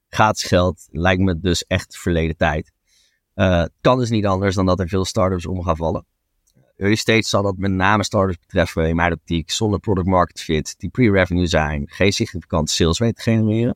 Gratis 0.10 0.44
geld 0.44 0.88
lijkt 0.92 1.22
me 1.22 1.40
dus 1.40 1.66
echt 1.66 1.98
verleden 1.98 2.38
tijd. 2.38 2.72
Uh, 3.36 3.66
kan 3.82 4.00
dus 4.00 4.10
niet 4.10 4.26
anders 4.26 4.56
dan 4.56 4.66
dat 4.66 4.80
er 4.80 4.88
veel 4.88 5.06
startups 5.06 5.46
om 5.46 5.64
gaan 5.64 5.76
vallen. 5.76 6.06
Early 6.78 6.96
stage 6.96 7.22
zal 7.22 7.42
dat 7.42 7.58
met 7.58 7.72
name 7.72 8.04
startups 8.04 8.40
betreffen 8.40 8.88
in 8.88 8.96
mijn 8.96 9.14
optiek 9.14 9.52
zonder 9.52 9.80
product 9.80 10.08
market 10.08 10.42
fit, 10.42 10.76
die 10.78 10.90
pre-revenue 10.90 11.48
zijn, 11.48 11.84
geen 11.86 12.14
significante 12.14 12.74
sales 12.74 13.00
weten 13.00 13.16
te 13.16 13.22
genereren. 13.22 13.76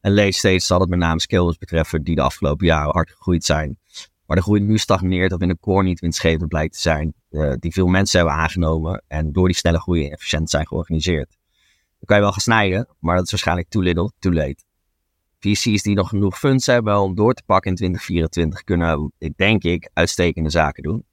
En 0.00 0.14
late 0.14 0.32
stage 0.32 0.58
zal 0.58 0.80
het 0.80 0.88
met 0.88 0.98
name 0.98 1.20
scalers 1.20 1.58
betreffen 1.58 2.02
die 2.02 2.14
de 2.14 2.22
afgelopen 2.22 2.66
jaren 2.66 2.92
hard 2.92 3.10
gegroeid 3.10 3.44
zijn, 3.44 3.78
maar 4.26 4.36
de 4.36 4.42
groei 4.42 4.60
nu 4.60 4.78
stagneert 4.78 5.32
of 5.32 5.40
in 5.40 5.48
de 5.48 5.58
core 5.60 5.82
niet 5.82 6.00
winstgevend 6.00 6.48
blijkt 6.48 6.74
te 6.74 6.80
zijn, 6.80 7.14
uh, 7.30 7.52
die 7.58 7.72
veel 7.72 7.86
mensen 7.86 8.18
hebben 8.18 8.36
aangenomen 8.36 9.02
en 9.08 9.32
door 9.32 9.46
die 9.46 9.56
snelle 9.56 9.80
groei 9.80 10.08
efficiënt 10.08 10.50
zijn 10.50 10.66
georganiseerd. 10.66 11.28
Dan 11.98 12.04
kan 12.04 12.16
je 12.16 12.22
wel 12.22 12.32
gaan 12.32 12.40
snijden, 12.40 12.88
maar 12.98 13.16
dat 13.16 13.24
is 13.24 13.30
waarschijnlijk 13.30 13.68
too 13.68 13.82
little, 13.82 14.12
too 14.18 14.32
late. 14.32 14.64
VC's 15.38 15.82
die 15.82 15.94
nog 15.94 16.08
genoeg 16.08 16.38
funds 16.38 16.66
hebben 16.66 17.00
om 17.00 17.14
door 17.14 17.34
te 17.34 17.42
pakken 17.46 17.70
in 17.70 17.76
2024 17.76 18.64
kunnen, 18.64 19.12
denk 19.36 19.62
ik, 19.62 19.90
uitstekende 19.92 20.50
zaken 20.50 20.82
doen. 20.82 21.04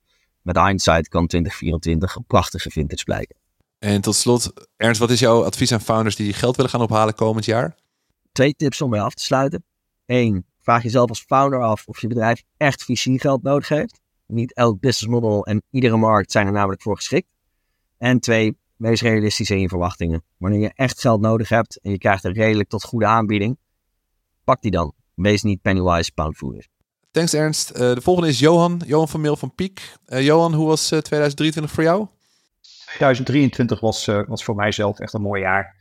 Met 0.44 0.58
hindsight 0.58 1.08
kan 1.08 1.28
2024 1.28 2.16
een 2.16 2.26
prachtige 2.26 2.70
vintage 2.70 3.04
blijken. 3.04 3.36
En 3.80 4.02
tot 4.02 4.16
slot, 4.16 4.54
Ernst, 4.78 5.00
wat 5.00 5.10
is 5.10 5.20
jouw 5.20 5.44
advies 5.44 5.72
aan 5.72 5.82
founders 5.82 6.16
die 6.16 6.34
geld 6.34 6.56
willen 6.56 6.72
gaan 6.72 6.82
ophalen 6.82 7.16
komend 7.16 7.46
jaar? 7.46 7.76
Twee 8.32 8.54
tips 8.54 8.82
om 8.82 8.90
mee 8.90 9.02
af 9.02 9.14
te 9.14 9.24
sluiten. 9.24 9.66
Eén, 10.06 10.46
vraag 10.62 10.84
jezelf 10.84 11.10
als 11.10 11.22
founder 11.22 11.62
af 11.62 11.88
of 11.88 12.02
je 12.02 12.08
bedrijf 12.08 12.44
echt 12.58 12.84
VC-geld 12.84 13.44
nodig 13.44 13.68
heeft. 13.68 14.02
Niet 14.28 14.54
elk 14.54 14.80
business 14.80 15.14
model 15.14 15.46
en 15.46 15.64
iedere 15.70 15.98
markt 15.98 16.32
zijn 16.32 16.46
er 16.46 16.54
namelijk 16.54 16.82
voor 16.82 16.96
geschikt. 16.96 17.28
En 17.98 18.20
twee, 18.20 18.58
Wees 18.84 19.02
realistisch 19.02 19.50
in 19.50 19.60
je 19.60 19.68
verwachtingen. 19.68 20.24
Wanneer 20.38 20.60
je 20.60 20.72
echt 20.76 21.02
geld 21.02 21.22
nodig 21.22 21.50
hebt 21.50 21.80
en 21.82 21.92
je 21.92 21.98
krijgt 21.98 22.24
een 22.24 22.34
redelijk 22.34 22.70
tot 22.70 22.84
goede 22.84 23.06
aanbieding, 23.06 23.58
pak 24.44 24.62
die 24.62 24.72
dan. 24.72 24.94
Wees 25.14 25.44
niet 25.44 25.62
pennywise 25.62 26.12
pound 26.14 26.36
foolish. 26.36 26.66
Thanks 27.14 27.34
Ernst. 27.34 27.72
Uh, 27.72 27.78
de 27.78 28.02
volgende 28.02 28.30
is 28.30 28.40
Johan. 28.40 28.82
Johan 28.86 29.08
van 29.08 29.22
Meel 29.22 29.36
van 29.36 29.56
Piek. 29.56 29.96
Uh, 30.08 30.22
Johan, 30.22 30.54
hoe 30.54 30.68
was 30.68 30.92
uh, 30.92 30.98
eh, 30.98 31.04
2023 31.04 31.74
voor 31.74 31.84
jou? 31.84 32.08
2023 32.86 33.80
was, 33.80 34.06
was 34.28 34.44
voor 34.44 34.56
mijzelf 34.56 35.00
echt 35.00 35.14
een 35.14 35.22
mooi 35.22 35.42
jaar. 35.42 35.76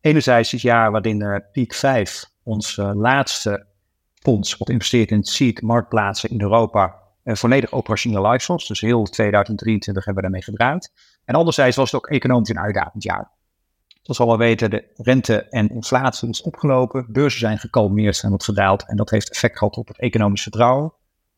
Enerzijds 0.00 0.50
het 0.50 0.60
jaar 0.60 0.90
waarin 0.90 1.44
Piek 1.52 1.74
5, 1.74 2.24
ons 2.42 2.76
laatste 2.76 3.66
fonds, 4.14 4.56
wat 4.56 4.68
investeert 4.68 5.10
in 5.10 5.24
seed 5.24 5.62
marktplaatsen 5.62 6.30
in 6.30 6.40
Europa, 6.40 6.94
volledig 7.24 7.72
operationeel 7.72 8.30
live 8.30 8.52
was. 8.52 8.66
Dus 8.66 8.80
heel 8.80 9.04
2023 9.04 10.04
hebben 10.04 10.22
we 10.22 10.28
daarmee 10.28 10.48
gebruikt. 10.48 10.92
En 11.24 11.34
anderzijds 11.34 11.76
was 11.76 11.90
het 11.90 12.00
ook 12.00 12.10
economisch 12.10 12.48
een 12.48 12.58
uitdagend 12.58 13.02
jaar. 13.02 13.30
Zoals 14.02 14.18
we 14.18 14.24
allemaal 14.24 14.46
weten, 14.46 14.70
de 14.70 14.84
rente 14.96 15.42
en 15.42 15.68
inflatie 15.68 16.28
is 16.28 16.42
opgelopen, 16.42 17.06
beurzen 17.08 17.40
zijn 17.40 17.58
gekalmeerd, 17.58 18.16
zijn 18.16 18.32
wat 18.32 18.44
gedaald 18.44 18.88
en 18.88 18.96
dat 18.96 19.10
heeft 19.10 19.30
effect 19.30 19.58
gehad 19.58 19.76
op 19.76 19.88
het 19.88 19.98
economisch 19.98 20.42
vertrouwen 20.42 20.92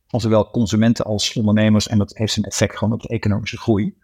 van 0.07 0.21
zowel 0.21 0.51
consumenten 0.51 1.05
als 1.05 1.37
ondernemers 1.37 1.89
en 1.89 1.99
dat 1.99 2.17
heeft 2.17 2.37
een 2.37 2.45
effect 2.45 2.79
gewoon 2.79 2.95
op 2.95 3.01
de 3.03 3.09
economische 3.09 3.59
groei. 3.59 3.95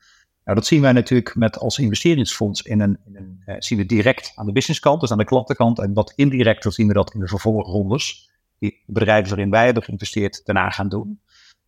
Nou, 0.45 0.61
dat 0.61 0.67
zien 0.67 0.81
wij 0.81 0.93
natuurlijk 0.93 1.35
met 1.35 1.59
als 1.59 1.79
investeringsfonds 1.79 2.63
in 2.63 2.81
een, 2.81 2.99
in 3.07 3.17
een 3.17 3.43
eh, 3.45 3.55
zien 3.59 3.79
we 3.79 3.87
direct 3.87 4.33
aan 4.35 4.47
de 4.47 4.53
businesskant, 4.53 5.01
dus 5.01 5.11
aan 5.11 5.19
de 5.19 5.25
klantenkant 5.25 5.79
en 5.79 5.93
wat 5.93 6.13
indirecter 6.17 6.73
zien 6.73 6.87
we 6.87 6.93
dat 6.93 7.15
in 7.15 7.21
de 7.21 7.29
vervolgrondes, 7.29 8.31
die 8.59 8.83
bedrijven 8.87 9.29
waarin 9.29 9.51
wij 9.51 9.65
hebben 9.65 9.83
geïnvesteerd 9.83 10.41
daarna 10.45 10.71
gaan 10.71 10.89
doen. 10.89 11.21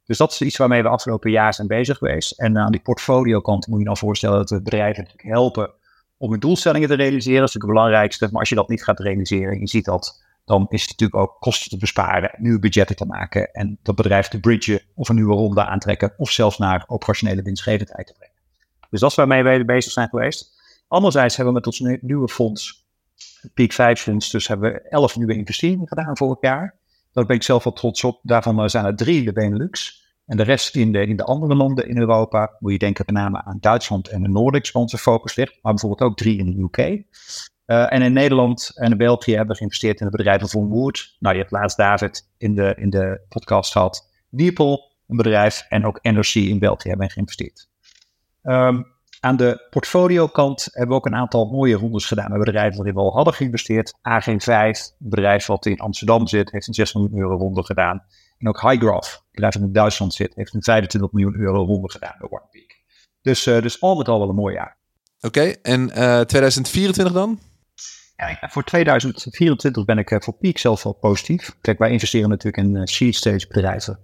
Dus 0.04 0.18
dat 0.18 0.32
is 0.32 0.40
iets 0.40 0.56
waarmee 0.56 0.82
we 0.82 0.88
afgelopen 0.88 1.30
jaar 1.30 1.54
zijn 1.54 1.66
bezig 1.66 1.98
geweest. 1.98 2.40
En 2.40 2.58
aan 2.58 2.72
die 2.72 2.80
portfolio-kant 2.80 3.66
moet 3.66 3.78
je 3.78 3.84
dan 3.84 3.96
voorstellen 3.96 4.38
dat 4.38 4.50
we 4.50 4.62
bedrijven 4.62 5.08
helpen 5.16 5.70
om 6.20 6.30
hun 6.30 6.40
doelstellingen 6.40 6.88
te 6.88 6.94
realiseren. 6.94 7.40
Dat 7.40 7.48
is 7.48 7.54
natuurlijk 7.54 7.80
het 7.80 7.88
belangrijkste. 7.88 8.28
Maar 8.30 8.40
als 8.40 8.48
je 8.48 8.54
dat 8.54 8.68
niet 8.68 8.84
gaat 8.84 9.00
realiseren, 9.00 9.60
je 9.60 9.68
ziet 9.68 9.84
dat, 9.84 10.22
dan 10.44 10.66
is 10.68 10.80
het 10.80 10.90
natuurlijk 10.90 11.20
ook 11.20 11.40
kosten 11.40 11.70
te 11.70 11.76
besparen, 11.76 12.34
nieuwe 12.36 12.58
budgetten 12.58 12.96
te 12.96 13.04
maken 13.04 13.52
en 13.52 13.78
dat 13.82 13.94
bedrijf 13.94 14.28
te 14.28 14.40
bridgen 14.40 14.82
of 14.94 15.08
een 15.08 15.14
nieuwe 15.14 15.34
ronde 15.34 15.64
aantrekken 15.64 16.14
of 16.16 16.30
zelfs 16.30 16.58
naar 16.58 16.84
operationele 16.86 17.42
winstgevendheid 17.42 18.06
te 18.06 18.12
brengen. 18.12 18.34
Dus 18.90 19.00
dat 19.00 19.10
is 19.10 19.16
waarmee 19.16 19.42
we 19.42 19.64
bezig 19.64 19.92
zijn 19.92 20.08
geweest. 20.08 20.58
Anderzijds 20.88 21.36
hebben 21.36 21.54
we 21.54 21.60
met 21.60 21.68
ons 21.68 22.00
nieuwe 22.02 22.28
fonds 22.28 22.88
Peak 23.54 23.72
5 23.72 24.00
funds, 24.00 24.30
dus 24.30 24.48
hebben 24.48 24.72
we 24.72 24.80
11 24.80 25.16
nieuwe 25.16 25.34
investeringen 25.34 25.88
gedaan 25.88 26.16
vorig 26.16 26.38
jaar. 26.40 26.74
Daar 27.12 27.26
ben 27.26 27.36
ik 27.36 27.42
zelf 27.42 27.64
wel 27.64 27.72
trots 27.72 28.04
op. 28.04 28.20
Daarvan 28.22 28.70
zijn 28.70 28.84
er 28.84 28.96
drie 28.96 29.24
de 29.24 29.32
Benelux. 29.32 29.99
En 30.30 30.36
de 30.36 30.42
rest 30.42 30.76
in 30.76 30.92
de, 30.92 31.06
in 31.06 31.16
de 31.16 31.24
andere 31.24 31.54
landen 31.54 31.88
in 31.88 31.98
Europa, 31.98 32.56
moet 32.58 32.72
je 32.72 32.78
denken 32.78 33.04
met 33.06 33.14
name 33.14 33.44
aan 33.44 33.58
Duitsland 33.60 34.08
en 34.08 34.22
de 34.22 34.28
Nordics, 34.28 34.70
waar 34.70 34.82
onze 34.82 34.98
focus 34.98 35.34
ligt. 35.34 35.58
Maar 35.62 35.72
bijvoorbeeld 35.72 36.10
ook 36.10 36.16
drie 36.16 36.38
in 36.38 36.46
de 36.46 36.62
UK. 36.62 36.78
Uh, 36.78 37.92
en 37.92 38.02
in 38.02 38.12
Nederland 38.12 38.72
en 38.74 38.90
in 38.90 38.96
België 38.96 39.30
hebben 39.30 39.50
we 39.50 39.56
geïnvesteerd 39.56 40.00
in 40.00 40.06
het 40.06 40.16
bedrijf 40.16 40.50
van 40.50 40.68
Wood. 40.68 41.16
Nou, 41.18 41.34
je 41.34 41.40
hebt 41.40 41.52
laatst 41.52 41.76
David 41.76 42.28
in 42.38 42.54
de, 42.54 42.74
in 42.76 42.90
de 42.90 43.20
podcast 43.28 43.72
gehad. 43.72 44.10
Diepel, 44.28 44.92
een 45.08 45.16
bedrijf. 45.16 45.66
En 45.68 45.86
ook 45.86 46.02
NRC 46.02 46.34
in 46.34 46.58
België 46.58 46.88
hebben 46.88 47.06
we 47.06 47.12
geïnvesteerd. 47.12 47.68
Um, 48.42 48.86
aan 49.20 49.36
de 49.36 49.66
portfolio-kant 49.70 50.68
hebben 50.72 50.88
we 50.88 50.94
ook 50.94 51.06
een 51.06 51.20
aantal 51.20 51.44
mooie 51.44 51.76
rondes 51.76 52.06
gedaan 52.06 52.30
met 52.30 52.38
bedrijven 52.38 52.76
waarin 52.76 52.94
we 52.94 53.00
al 53.00 53.14
hadden 53.14 53.34
geïnvesteerd. 53.34 53.92
AG5, 53.98 54.44
een 54.44 54.84
bedrijf 54.98 55.46
wat 55.46 55.66
in 55.66 55.80
Amsterdam 55.80 56.26
zit, 56.26 56.50
heeft 56.50 56.68
een 56.68 56.74
6 56.74 56.94
miljoen 56.94 57.18
euro 57.18 57.36
ronde 57.36 57.64
gedaan. 57.64 58.02
En 58.40 58.48
ook 58.48 58.60
Highgraph, 58.60 59.14
een 59.14 59.22
bedrijf 59.30 59.54
dat 59.54 59.62
in 59.62 59.72
Duitsland 59.72 60.14
zit, 60.14 60.34
heeft 60.34 60.54
een 60.54 60.62
25 60.62 61.12
miljoen 61.12 61.40
euro 61.40 61.64
ronde 61.64 61.90
gedaan 61.90 62.14
bij 62.18 62.28
OnePeak. 62.30 62.78
Dus, 63.22 63.46
uh, 63.46 63.62
dus 63.62 63.80
al 63.80 63.96
met 63.96 64.08
al 64.08 64.18
wel 64.18 64.28
een 64.28 64.34
mooi 64.34 64.54
jaar. 64.54 64.76
Oké, 65.20 65.40
en 65.62 65.80
uh, 65.80 66.20
2024 66.20 67.14
dan? 67.14 67.38
Ja, 68.16 68.48
voor 68.48 68.64
2024 68.64 69.84
ben 69.84 69.98
ik 69.98 70.10
uh, 70.10 70.20
voor 70.20 70.34
Peak 70.34 70.58
zelf 70.58 70.82
wel 70.82 70.92
positief. 70.92 71.56
Kijk, 71.60 71.78
wij 71.78 71.90
investeren 71.90 72.28
natuurlijk 72.28 72.64
in 72.66 72.74
uh, 72.74 72.82
seed 72.84 73.14
stage 73.14 73.46
bedrijven. 73.48 73.98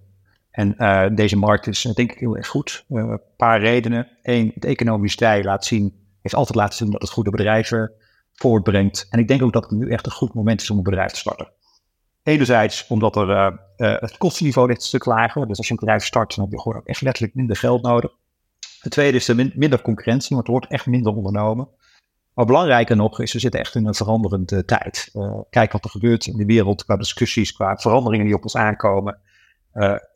En 0.50 0.74
uh, 0.78 1.06
deze 1.14 1.36
markt 1.36 1.66
is 1.66 1.82
denk 1.82 2.12
ik 2.12 2.18
heel 2.18 2.36
erg 2.36 2.46
goed. 2.46 2.84
Een 2.88 3.20
paar 3.36 3.60
redenen. 3.60 4.08
Eén, 4.22 4.50
het 4.54 4.64
economisch 4.64 5.16
tij 5.16 5.44
laat 5.44 5.64
zien, 5.64 5.94
heeft 6.22 6.34
altijd 6.34 6.58
laten 6.58 6.76
zien 6.76 6.90
dat 6.90 7.00
het 7.00 7.10
goede 7.10 7.30
bedrijven 7.30 7.92
voortbrengt. 8.32 9.06
En 9.10 9.18
ik 9.18 9.28
denk 9.28 9.42
ook 9.42 9.52
dat 9.52 9.70
het 9.70 9.78
nu 9.78 9.90
echt 9.90 10.06
een 10.06 10.12
goed 10.12 10.34
moment 10.34 10.60
is 10.60 10.70
om 10.70 10.76
een 10.76 10.82
bedrijf 10.82 11.12
te 11.12 11.18
starten. 11.18 11.52
Enerzijds 12.26 12.86
omdat 12.86 13.16
er 13.16 13.28
uh, 13.28 13.52
uh, 13.76 14.00
het 14.00 14.16
kostenniveau 14.16 14.68
ligt 14.68 14.80
een 14.80 14.86
stuk 14.86 15.04
lager. 15.04 15.48
Dus 15.48 15.58
als 15.58 15.66
je 15.66 15.72
een 15.72 15.78
bedrijf 15.78 16.04
start, 16.04 16.34
dan 16.34 16.44
heb 16.44 16.52
je 16.52 16.60
gewoon 16.60 16.78
ook 16.78 16.86
echt 16.86 17.00
letterlijk 17.00 17.34
minder 17.34 17.56
geld 17.56 17.82
nodig. 17.82 18.10
Het 18.80 18.92
tweede 18.92 19.16
is 19.16 19.28
er 19.28 19.34
min 19.34 19.52
minder 19.54 19.82
concurrentie, 19.82 20.34
want 20.36 20.46
er 20.46 20.52
wordt 20.52 20.66
echt 20.66 20.86
minder 20.86 21.14
ondernomen. 21.14 21.68
Maar 22.34 22.44
belangrijker 22.44 22.96
nog 22.96 23.20
is, 23.20 23.32
we 23.32 23.38
zitten 23.38 23.60
echt 23.60 23.74
in 23.74 23.86
een 23.86 23.94
veranderende 23.94 24.64
tijd. 24.64 25.12
kijk 25.50 25.72
wat 25.72 25.84
er 25.84 25.90
gebeurt 25.90 26.26
in 26.26 26.36
de 26.36 26.44
wereld 26.44 26.84
qua 26.84 26.96
discussies, 26.96 27.52
qua 27.52 27.76
veranderingen 27.76 28.26
die 28.26 28.34
op 28.34 28.42
ons 28.42 28.56
aankomen. 28.56 29.18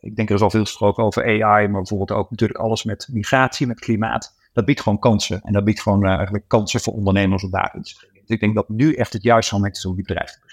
Ik 0.01 0.17
denk 0.17 0.29
er 0.29 0.35
is 0.35 0.41
al 0.41 0.51
veel 0.51 0.65
gesproken 0.65 1.05
over 1.05 1.25
AI, 1.25 1.69
maar 1.69 1.81
bijvoorbeeld 1.81 2.13
ook 2.13 2.31
natuurlijk 2.31 2.59
alles 2.59 2.85
met 2.85 3.09
migratie, 3.13 3.67
met 3.67 3.81
klimaat. 3.81 4.35
Dat 4.53 4.65
biedt 4.65 4.81
gewoon 4.81 4.99
kansen. 4.99 5.41
En 5.43 5.53
dat 5.53 5.65
biedt 5.65 5.81
gewoon 5.81 6.07
eigenlijk 6.07 6.45
kansen 6.49 6.81
voor 6.81 6.93
ondernemers 6.93 7.43
om 7.43 7.51
daarin 7.51 7.83
te 7.83 7.89
springen. 7.89 8.21
Dus 8.21 8.29
ik 8.29 8.41
denk 8.41 8.55
dat 8.55 8.69
nu 8.69 8.95
echt 8.95 9.13
het 9.13 9.23
juiste 9.23 9.55
moment 9.55 9.77
is 9.77 9.85
om 9.87 9.95
die 9.95 10.05
bedrijf 10.05 10.31
te. 10.31 10.50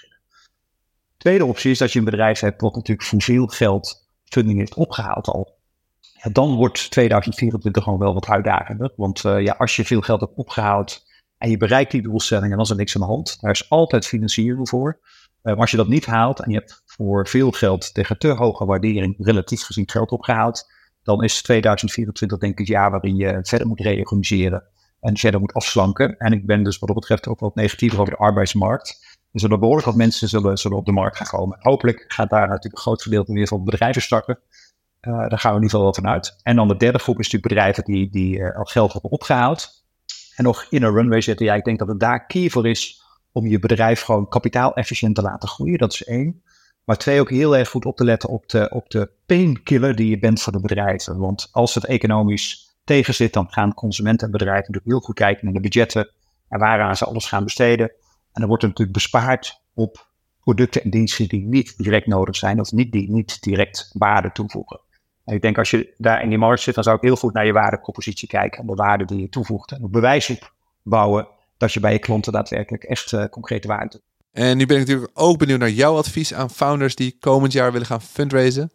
Tweede 1.18 1.44
optie 1.44 1.70
is 1.70 1.78
dat 1.78 1.92
je 1.92 1.98
een 1.98 2.04
bedrijf 2.04 2.40
hebt 2.40 2.60
wat 2.60 2.74
natuurlijk 2.74 3.22
veel 3.22 3.46
geld 3.46 4.08
funding 4.24 4.58
heeft 4.58 4.74
opgehaald 4.74 5.26
al. 5.26 5.56
Ja, 6.22 6.30
dan 6.30 6.54
wordt 6.54 6.90
2024 6.90 7.82
gewoon 7.82 7.98
wel 7.98 8.14
wat 8.14 8.28
uitdagender. 8.28 8.92
Want 8.96 9.24
uh, 9.24 9.42
ja, 9.42 9.54
als 9.58 9.76
je 9.76 9.84
veel 9.84 10.00
geld 10.00 10.20
hebt 10.20 10.36
opgehaald 10.36 11.06
en 11.38 11.50
je 11.50 11.56
bereikt 11.56 11.90
die 11.90 12.02
doelstellingen, 12.02 12.50
dan 12.56 12.64
is 12.64 12.70
er 12.70 12.76
niks 12.76 12.94
aan 12.94 13.00
de 13.00 13.06
hand. 13.06 13.40
Daar 13.40 13.50
is 13.50 13.70
altijd 13.70 14.06
financiering 14.06 14.68
voor. 14.68 15.00
maar 15.42 15.56
als 15.56 15.70
je 15.70 15.76
dat 15.76 15.88
niet 15.88 16.06
haalt 16.06 16.40
en 16.40 16.50
je 16.50 16.58
hebt 16.58 16.82
voor 16.86 17.28
veel 17.28 17.50
geld 17.50 17.94
tegen 17.94 18.18
te 18.18 18.28
hoge 18.28 18.64
waardering 18.64 19.14
relatief 19.18 19.62
gezien 19.62 19.90
geld 19.90 20.10
opgehaald, 20.10 20.70
dan 21.02 21.22
is 21.22 21.42
2024 21.42 22.38
denk 22.38 22.52
ik 22.52 22.58
het 22.58 22.68
jaar 22.68 22.90
waarin 22.90 23.16
je 23.16 23.38
verder 23.42 23.66
moet 23.66 23.80
reorganiseren 23.80 24.64
en 25.00 25.16
verder 25.16 25.40
moet 25.40 25.52
afslanken. 25.52 26.16
En 26.18 26.32
ik 26.32 26.46
ben 26.46 26.62
dus 26.62 26.78
wat 26.78 26.88
dat 26.88 26.98
betreft 26.98 27.28
ook 27.28 27.40
wat 27.40 27.54
negatiever 27.54 28.00
over 28.00 28.12
de 28.12 28.18
arbeidsmarkt. 28.18 29.07
Er 29.32 29.58
behoorlijk 29.58 29.86
wat 29.86 29.96
mensen 29.96 30.28
zullen, 30.28 30.58
zullen 30.58 30.78
op 30.78 30.86
de 30.86 30.92
markt 30.92 31.16
gaan 31.16 31.26
komen. 31.26 31.58
Hopelijk 31.60 32.04
gaat 32.08 32.30
daar 32.30 32.48
natuurlijk 32.48 32.74
een 32.74 32.80
groot 32.80 33.02
gedeelte 33.02 33.32
weer 33.32 33.46
van 33.46 33.64
bedrijven 33.64 34.02
starten. 34.02 34.38
Uh, 35.00 35.28
daar 35.28 35.38
gaan 35.38 35.50
we 35.50 35.56
in 35.56 35.62
ieder 35.62 35.70
geval 35.70 35.82
wel 35.82 35.94
van 35.94 36.08
uit. 36.08 36.40
En 36.42 36.56
dan 36.56 36.68
de 36.68 36.76
derde 36.76 36.98
groep 36.98 37.18
is 37.18 37.24
natuurlijk 37.24 37.54
bedrijven 37.54 37.84
die, 37.84 38.10
die 38.10 38.38
uh, 38.38 38.56
al 38.56 38.64
geld 38.64 38.92
hebben 38.92 39.10
opgehaald. 39.10 39.84
En 40.36 40.44
nog 40.44 40.66
in 40.70 40.82
een 40.82 40.92
runway 40.92 41.20
zitten. 41.20 41.46
Ja, 41.46 41.54
ik 41.54 41.64
denk 41.64 41.78
dat 41.78 41.88
het 41.88 42.00
daar 42.00 42.26
key 42.26 42.50
voor 42.50 42.68
is 42.68 43.02
om 43.32 43.46
je 43.46 43.58
bedrijf 43.58 44.02
gewoon 44.02 44.28
kapitaalefficiënt 44.28 45.14
te 45.14 45.22
laten 45.22 45.48
groeien. 45.48 45.78
Dat 45.78 45.92
is 45.92 46.04
één. 46.04 46.42
Maar 46.84 46.96
twee, 46.96 47.20
ook 47.20 47.30
heel 47.30 47.56
erg 47.56 47.68
goed 47.68 47.84
op 47.84 47.96
te 47.96 48.04
letten 48.04 48.28
op 48.28 48.48
de, 48.48 48.70
op 48.70 48.90
de 48.90 49.10
painkiller 49.26 49.96
die 49.96 50.10
je 50.10 50.18
bent 50.18 50.42
voor 50.42 50.52
de 50.52 50.60
bedrijven. 50.60 51.18
Want 51.18 51.48
als 51.52 51.74
het 51.74 51.84
economisch 51.84 52.76
tegen 52.84 53.14
zit, 53.14 53.32
dan 53.32 53.46
gaan 53.50 53.74
consumenten 53.74 54.26
en 54.26 54.32
bedrijven 54.32 54.60
natuurlijk 54.60 54.86
heel 54.86 55.00
goed 55.00 55.14
kijken 55.14 55.44
naar 55.44 55.54
de 55.54 55.60
budgetten 55.60 56.10
en 56.48 56.58
waaraan 56.58 56.96
ze 56.96 57.04
alles 57.04 57.26
gaan 57.26 57.44
besteden. 57.44 57.92
En 58.38 58.44
dan 58.44 58.48
wordt 58.48 58.62
er 58.62 58.68
natuurlijk 58.68 58.96
bespaard 58.96 59.62
op 59.74 60.08
producten 60.40 60.82
en 60.82 60.90
diensten 60.90 61.28
die 61.28 61.46
niet 61.46 61.76
direct 61.76 62.06
nodig 62.06 62.36
zijn 62.36 62.60
of 62.60 62.72
niet, 62.72 62.92
die 62.92 63.10
niet 63.10 63.42
direct 63.42 63.90
waarde 63.92 64.32
toevoegen. 64.32 64.80
En 65.24 65.34
ik 65.34 65.42
denk 65.42 65.58
als 65.58 65.70
je 65.70 65.94
daar 65.96 66.22
in 66.22 66.28
die 66.28 66.38
markt 66.38 66.62
zit, 66.62 66.74
dan 66.74 66.84
zou 66.84 66.96
ik 66.96 67.02
heel 67.02 67.16
goed 67.16 67.32
naar 67.32 67.46
je 67.46 67.52
waardepropositie 67.52 68.28
kijken 68.28 68.60
en 68.60 68.66
de 68.66 68.74
waarde 68.74 69.04
die 69.04 69.20
je 69.20 69.28
toevoegt. 69.28 69.72
En 69.72 69.82
op 69.82 69.92
bewijs 69.92 70.38
opbouwen 70.82 71.28
dat 71.56 71.72
je 71.72 71.80
bij 71.80 71.92
je 71.92 71.98
klanten 71.98 72.32
daadwerkelijk 72.32 72.84
echt 72.84 73.12
uh, 73.12 73.24
concrete 73.24 73.68
waarde 73.68 74.00
en 74.38 74.56
nu 74.56 74.66
ben 74.66 74.76
ik 74.76 74.86
natuurlijk 74.86 75.10
ook 75.14 75.38
benieuwd 75.38 75.58
naar 75.58 75.70
jouw 75.70 75.96
advies 75.96 76.34
aan 76.34 76.50
founders 76.50 76.94
die 76.94 77.16
komend 77.20 77.52
jaar 77.52 77.72
willen 77.72 77.86
gaan 77.86 78.02
fundraisen. 78.02 78.70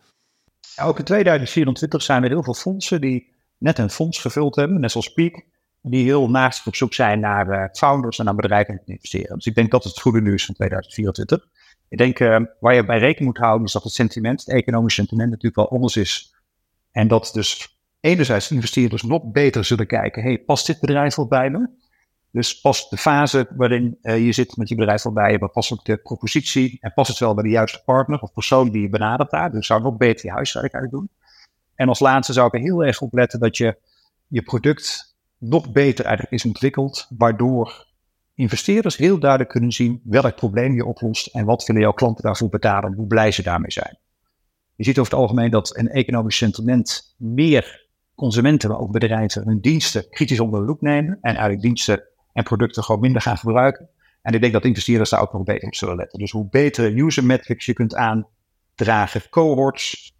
Ja, 0.75 0.83
ook 0.83 0.99
in 0.99 1.05
2024 1.05 2.01
zijn 2.01 2.23
er 2.23 2.29
heel 2.29 2.43
veel 2.43 2.53
fondsen 2.53 3.01
die 3.01 3.31
net 3.57 3.77
een 3.77 3.89
fonds 3.89 4.19
gevuld 4.19 4.55
hebben, 4.55 4.79
net 4.79 4.91
zoals 4.91 5.13
Peak, 5.13 5.45
die 5.91 6.03
heel 6.03 6.29
naast 6.29 6.67
op 6.67 6.75
zoek 6.75 6.93
zijn 6.93 7.19
naar 7.19 7.47
uh, 7.47 7.65
founders 7.71 8.19
en 8.19 8.25
naar 8.25 8.35
bedrijven 8.35 8.81
te 8.85 8.91
investeren. 8.91 9.35
Dus 9.35 9.45
ik 9.45 9.55
denk 9.55 9.71
dat 9.71 9.83
het 9.83 9.99
goede 9.99 10.21
nieuws 10.21 10.45
van 10.45 10.55
2024. 10.55 11.47
Ik 11.89 11.97
denk 11.97 12.19
uh, 12.19 12.39
waar 12.59 12.75
je 12.75 12.85
bij 12.85 12.99
rekening 12.99 13.25
moet 13.25 13.43
houden 13.43 13.67
is 13.67 13.73
dat 13.73 13.83
het 13.83 13.93
sentiment, 13.93 14.39
het 14.39 14.55
economische 14.55 14.99
sentiment 14.99 15.29
natuurlijk 15.29 15.55
wel 15.55 15.69
anders 15.69 15.95
is. 15.95 16.35
En 16.91 17.07
dat 17.07 17.29
dus 17.33 17.79
enerzijds 17.99 18.51
investeerders 18.51 19.03
nog 19.03 19.31
beter 19.31 19.65
zullen 19.65 19.87
kijken, 19.87 20.23
hey, 20.23 20.39
past 20.39 20.67
dit 20.67 20.79
bedrijf 20.79 21.15
wel 21.15 21.27
bij 21.27 21.49
me? 21.49 21.69
Dus 22.31 22.61
past 22.61 22.89
de 22.89 22.97
fase 22.97 23.47
waarin 23.55 23.97
uh, 24.01 24.25
je 24.25 24.31
zit 24.31 24.57
met 24.57 24.69
je 24.69 24.75
bedrijf 24.75 25.03
wel 25.03 25.13
bij 25.13 25.31
je, 25.31 25.39
maar 25.39 25.49
past 25.49 25.71
ook 25.71 25.85
de 25.85 25.97
propositie 25.97 26.77
en 26.81 26.93
past 26.93 27.09
het 27.09 27.19
wel 27.19 27.33
bij 27.33 27.43
de 27.43 27.49
juiste 27.49 27.81
partner 27.85 28.19
of 28.19 28.33
persoon 28.33 28.69
die 28.69 28.81
je 28.81 28.89
benadert 28.89 29.29
daar. 29.29 29.51
Dus 29.51 29.67
zou 29.67 29.81
nog 29.81 29.97
beter 29.97 30.25
je 30.25 30.31
huiswerk 30.31 30.73
uit 30.73 30.91
doen. 30.91 31.09
En 31.75 31.87
als 31.87 31.99
laatste 31.99 32.33
zou 32.33 32.47
ik 32.47 32.53
er 32.53 32.59
heel 32.59 32.85
erg 32.85 33.01
op 33.01 33.13
letten 33.13 33.39
dat 33.39 33.57
je 33.57 33.77
je 34.27 34.41
product 34.41 35.12
nog 35.43 35.71
beter 35.71 36.05
eigenlijk 36.05 36.35
is 36.35 36.45
ontwikkeld, 36.45 37.07
waardoor 37.17 37.87
investeerders 38.35 38.97
heel 38.97 39.19
duidelijk 39.19 39.49
kunnen 39.49 39.71
zien 39.71 40.01
welk 40.03 40.35
probleem 40.35 40.73
je 40.73 40.85
oplost 40.85 41.27
en 41.27 41.45
wat 41.45 41.65
willen 41.65 41.81
jouw 41.81 41.91
klanten 41.91 42.23
daarvoor 42.23 42.49
betalen, 42.49 42.93
hoe 42.93 43.07
blij 43.07 43.31
ze 43.31 43.43
daarmee 43.43 43.71
zijn. 43.71 43.97
Je 44.75 44.83
ziet 44.83 44.99
over 44.99 45.11
het 45.11 45.21
algemeen 45.21 45.51
dat 45.51 45.77
een 45.77 45.89
economisch 45.89 46.37
sentiment 46.37 47.15
meer 47.17 47.87
consumenten, 48.15 48.69
maar 48.69 48.79
ook 48.79 48.91
bedrijven 48.91 49.47
hun 49.47 49.59
diensten 49.59 50.09
kritisch 50.09 50.39
onder 50.39 50.59
de 50.59 50.65
loep 50.65 50.81
nemen 50.81 51.17
en 51.21 51.31
eigenlijk 51.31 51.61
diensten 51.61 52.03
en 52.33 52.43
producten 52.43 52.83
gewoon 52.83 53.01
minder 53.01 53.21
gaan 53.21 53.37
gebruiken. 53.37 53.89
En 54.21 54.33
ik 54.33 54.41
denk 54.41 54.53
dat 54.53 54.65
investeerders 54.65 55.09
daar 55.09 55.21
ook 55.21 55.33
nog 55.33 55.43
beter 55.43 55.67
op 55.67 55.75
zullen 55.75 55.95
letten. 55.95 56.19
Dus 56.19 56.31
hoe 56.31 56.49
beter 56.49 56.97
user 56.97 57.23
metrics 57.23 57.65
je 57.65 57.73
kunt 57.73 57.95
aandragen, 57.95 59.29
cohorts, 59.29 60.12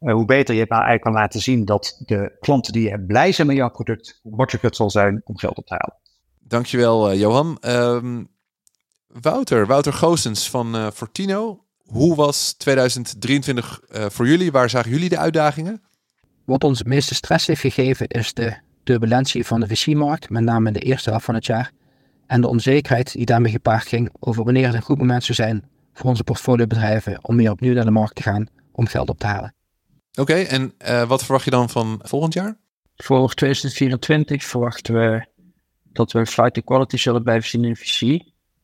uh, 0.00 0.14
hoe 0.14 0.24
beter 0.24 0.54
je 0.54 0.60
nou 0.68 0.82
eigenlijk 0.82 1.02
kan 1.02 1.12
laten 1.12 1.40
zien 1.40 1.64
dat 1.64 2.02
de 2.06 2.36
klanten 2.40 2.72
die 2.72 2.82
je 2.82 2.90
hebt 2.90 3.06
blij 3.06 3.32
zijn 3.32 3.46
met 3.46 3.56
jouw 3.56 3.70
product, 3.70 4.20
hoe 4.22 4.36
makkelijker 4.36 4.68
het 4.68 4.78
zal 4.78 4.90
zijn 4.90 5.20
om 5.24 5.38
geld 5.38 5.58
op 5.58 5.66
te 5.66 5.74
halen. 5.74 5.98
Dankjewel, 6.38 7.12
uh, 7.12 7.20
Johan. 7.20 7.58
Um, 7.66 8.28
Wouter, 9.06 9.66
Wouter 9.66 9.92
Goosens 9.92 10.50
van 10.50 10.76
uh, 10.76 10.90
Fortino. 10.90 11.64
Hoe 11.84 12.14
was 12.14 12.52
2023 12.52 13.80
voor 13.88 14.26
jullie? 14.26 14.52
Waar 14.52 14.70
zagen 14.70 14.90
jullie 14.90 15.08
de 15.08 15.18
uitdagingen? 15.18 15.82
Wat 16.44 16.64
ons 16.64 16.78
het 16.78 16.86
meeste 16.86 17.14
stress 17.14 17.46
heeft 17.46 17.60
gegeven 17.60 18.06
is 18.06 18.34
de 18.34 18.56
turbulentie 18.84 19.46
van 19.46 19.60
de 19.60 19.66
VC-markt, 19.66 20.30
met 20.30 20.42
name 20.42 20.66
in 20.66 20.72
de 20.72 20.80
eerste 20.80 21.10
helft 21.10 21.24
van 21.24 21.34
het 21.34 21.46
jaar, 21.46 21.72
en 22.26 22.40
de 22.40 22.48
onzekerheid 22.48 23.12
die 23.12 23.26
daarmee 23.26 23.52
gepaard 23.52 23.86
ging 23.86 24.10
over 24.20 24.44
wanneer 24.44 24.66
het 24.66 24.74
een 24.74 24.82
goed 24.82 24.98
moment 24.98 25.24
zou 25.24 25.34
zijn 25.34 25.64
voor 25.92 26.10
onze 26.10 26.24
portfoliobedrijven 26.24 27.18
om 27.22 27.36
meer 27.36 27.50
opnieuw 27.50 27.74
naar 27.74 27.84
de 27.84 27.90
markt 27.90 28.14
te 28.14 28.22
gaan 28.22 28.46
om 28.72 28.86
geld 28.86 29.08
op 29.08 29.18
te 29.18 29.26
halen. 29.26 29.54
Oké, 30.14 30.34
en 30.34 30.74
uh, 30.88 31.02
wat 31.08 31.24
verwacht 31.24 31.44
je 31.44 31.50
dan 31.50 31.68
van 31.68 32.00
volgend 32.02 32.34
jaar? 32.34 32.58
Voor 32.96 33.34
2024 33.34 34.44
verwachten 34.44 34.94
we 34.94 35.26
dat 35.82 36.12
we 36.12 36.26
flight 36.26 36.64
quality 36.64 36.96
zullen 36.96 37.22
blijven 37.22 37.48
zien 37.48 37.64
in 37.64 37.76
VC. 37.76 38.00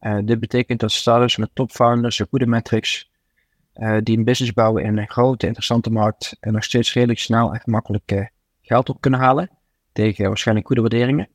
Uh, 0.00 0.18
dit 0.24 0.40
betekent 0.40 0.80
dat 0.80 0.92
startups 0.92 1.36
met 1.36 1.50
topfounders 1.52 2.20
en 2.20 2.26
goede 2.30 2.46
metrics 2.46 3.10
uh, 3.74 3.96
die 4.02 4.18
een 4.18 4.24
business 4.24 4.52
bouwen 4.52 4.84
in 4.84 4.98
een 4.98 5.10
grote, 5.10 5.46
interessante 5.46 5.90
markt 5.90 6.36
en 6.40 6.52
nog 6.52 6.64
steeds 6.64 6.92
redelijk 6.92 7.18
snel 7.18 7.52
en 7.52 7.60
gemakkelijk 7.60 8.30
geld 8.62 8.88
op 8.88 9.00
kunnen 9.00 9.20
halen 9.20 9.50
tegen 9.92 10.26
waarschijnlijk 10.26 10.66
goede 10.66 10.82
waarderingen. 10.82 11.28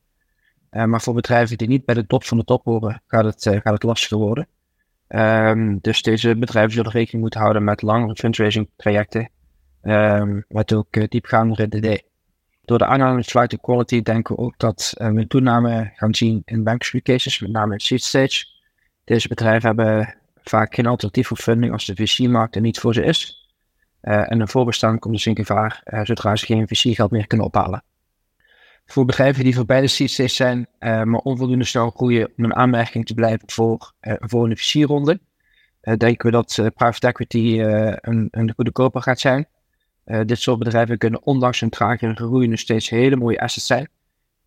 Maar 0.70 1.00
voor 1.00 1.14
bedrijven 1.14 1.58
die 1.58 1.68
niet 1.68 1.84
bij 1.84 1.94
de 1.94 2.06
top 2.06 2.24
van 2.24 2.38
de 2.38 2.44
top 2.44 2.64
horen, 2.64 3.02
gaat 3.06 3.24
het, 3.24 3.42
gaat 3.42 3.72
het 3.72 3.82
lastiger 3.82 4.18
worden. 4.18 4.48
Um, 5.08 5.78
dus 5.80 6.02
deze 6.02 6.36
bedrijven 6.36 6.72
zullen 6.72 6.90
rekening 6.90 7.22
moeten 7.22 7.40
houden 7.40 7.64
met 7.64 7.82
langere 7.82 8.14
fundraising 8.14 8.68
trajecten, 8.76 9.30
um, 9.82 10.44
met 10.48 10.74
ook 10.74 10.96
uh, 10.96 11.04
diepgaandere 11.08 11.68
DD. 11.68 12.02
Door 12.64 12.78
de 12.78 13.22
flight 13.24 13.50
to 13.50 13.56
quality 13.56 14.02
denken 14.02 14.36
we 14.36 14.42
ook 14.42 14.58
dat 14.58 14.94
we 14.96 15.04
een 15.04 15.28
toename 15.28 15.92
gaan 15.94 16.14
zien 16.14 16.42
in 16.44 16.62
bankruptcy 16.62 17.02
cases, 17.12 17.38
met 17.38 17.50
name 17.50 17.72
in 17.72 17.80
seed 17.80 18.02
stage. 18.02 18.44
Deze 19.04 19.28
bedrijven 19.28 19.66
hebben 19.66 20.16
vaak 20.42 20.74
geen 20.74 20.86
alternatief 20.86 21.26
voor 21.26 21.36
funding 21.36 21.72
als 21.72 21.86
de 21.86 21.94
VC-markt 21.94 22.54
er 22.54 22.60
niet 22.60 22.78
voor 22.78 22.94
ze 22.94 23.04
is. 23.04 23.48
Uh, 24.02 24.30
en 24.32 24.40
een 24.40 24.48
voorbestaan 24.48 24.98
komt 24.98 25.14
dus 25.14 25.26
in 25.26 25.36
gevaar 25.36 25.82
uh, 25.84 26.00
zodra 26.04 26.36
ze 26.36 26.46
geen 26.46 26.68
VC-geld 26.68 27.10
meer 27.10 27.26
kunnen 27.26 27.46
ophalen. 27.46 27.82
Voor 28.86 29.04
bedrijven 29.04 29.44
die 29.44 29.54
voorbij 29.54 29.80
de 29.80 29.86
seed 29.86 30.30
zijn, 30.30 30.66
uh, 30.80 31.02
maar 31.02 31.20
onvoldoende 31.20 31.64
snel 31.64 31.90
groeien 31.90 32.32
om 32.36 32.44
een 32.44 32.54
aanmerking 32.54 33.06
te 33.06 33.14
blijven 33.14 33.50
voor 33.50 33.92
een 34.00 34.18
volgende 34.20 34.56
VC-ronde, 34.56 35.20
denken 35.80 36.26
we 36.26 36.30
dat 36.30 36.72
private 36.74 37.06
equity 37.06 37.60
een, 37.60 38.28
een 38.30 38.52
goede 38.54 38.72
koper 38.72 39.02
gaat 39.02 39.20
zijn. 39.20 39.46
Dit 40.04 40.40
soort 40.40 40.58
bedrijven 40.58 40.98
kunnen 40.98 41.22
ondanks 41.22 41.60
hun 41.60 41.70
tragere 41.70 42.14
groei 42.14 42.46
nog 42.46 42.58
steeds 42.58 42.88
hele 42.88 43.16
mooie 43.16 43.40
assets 43.40 43.66
zijn, 43.66 43.88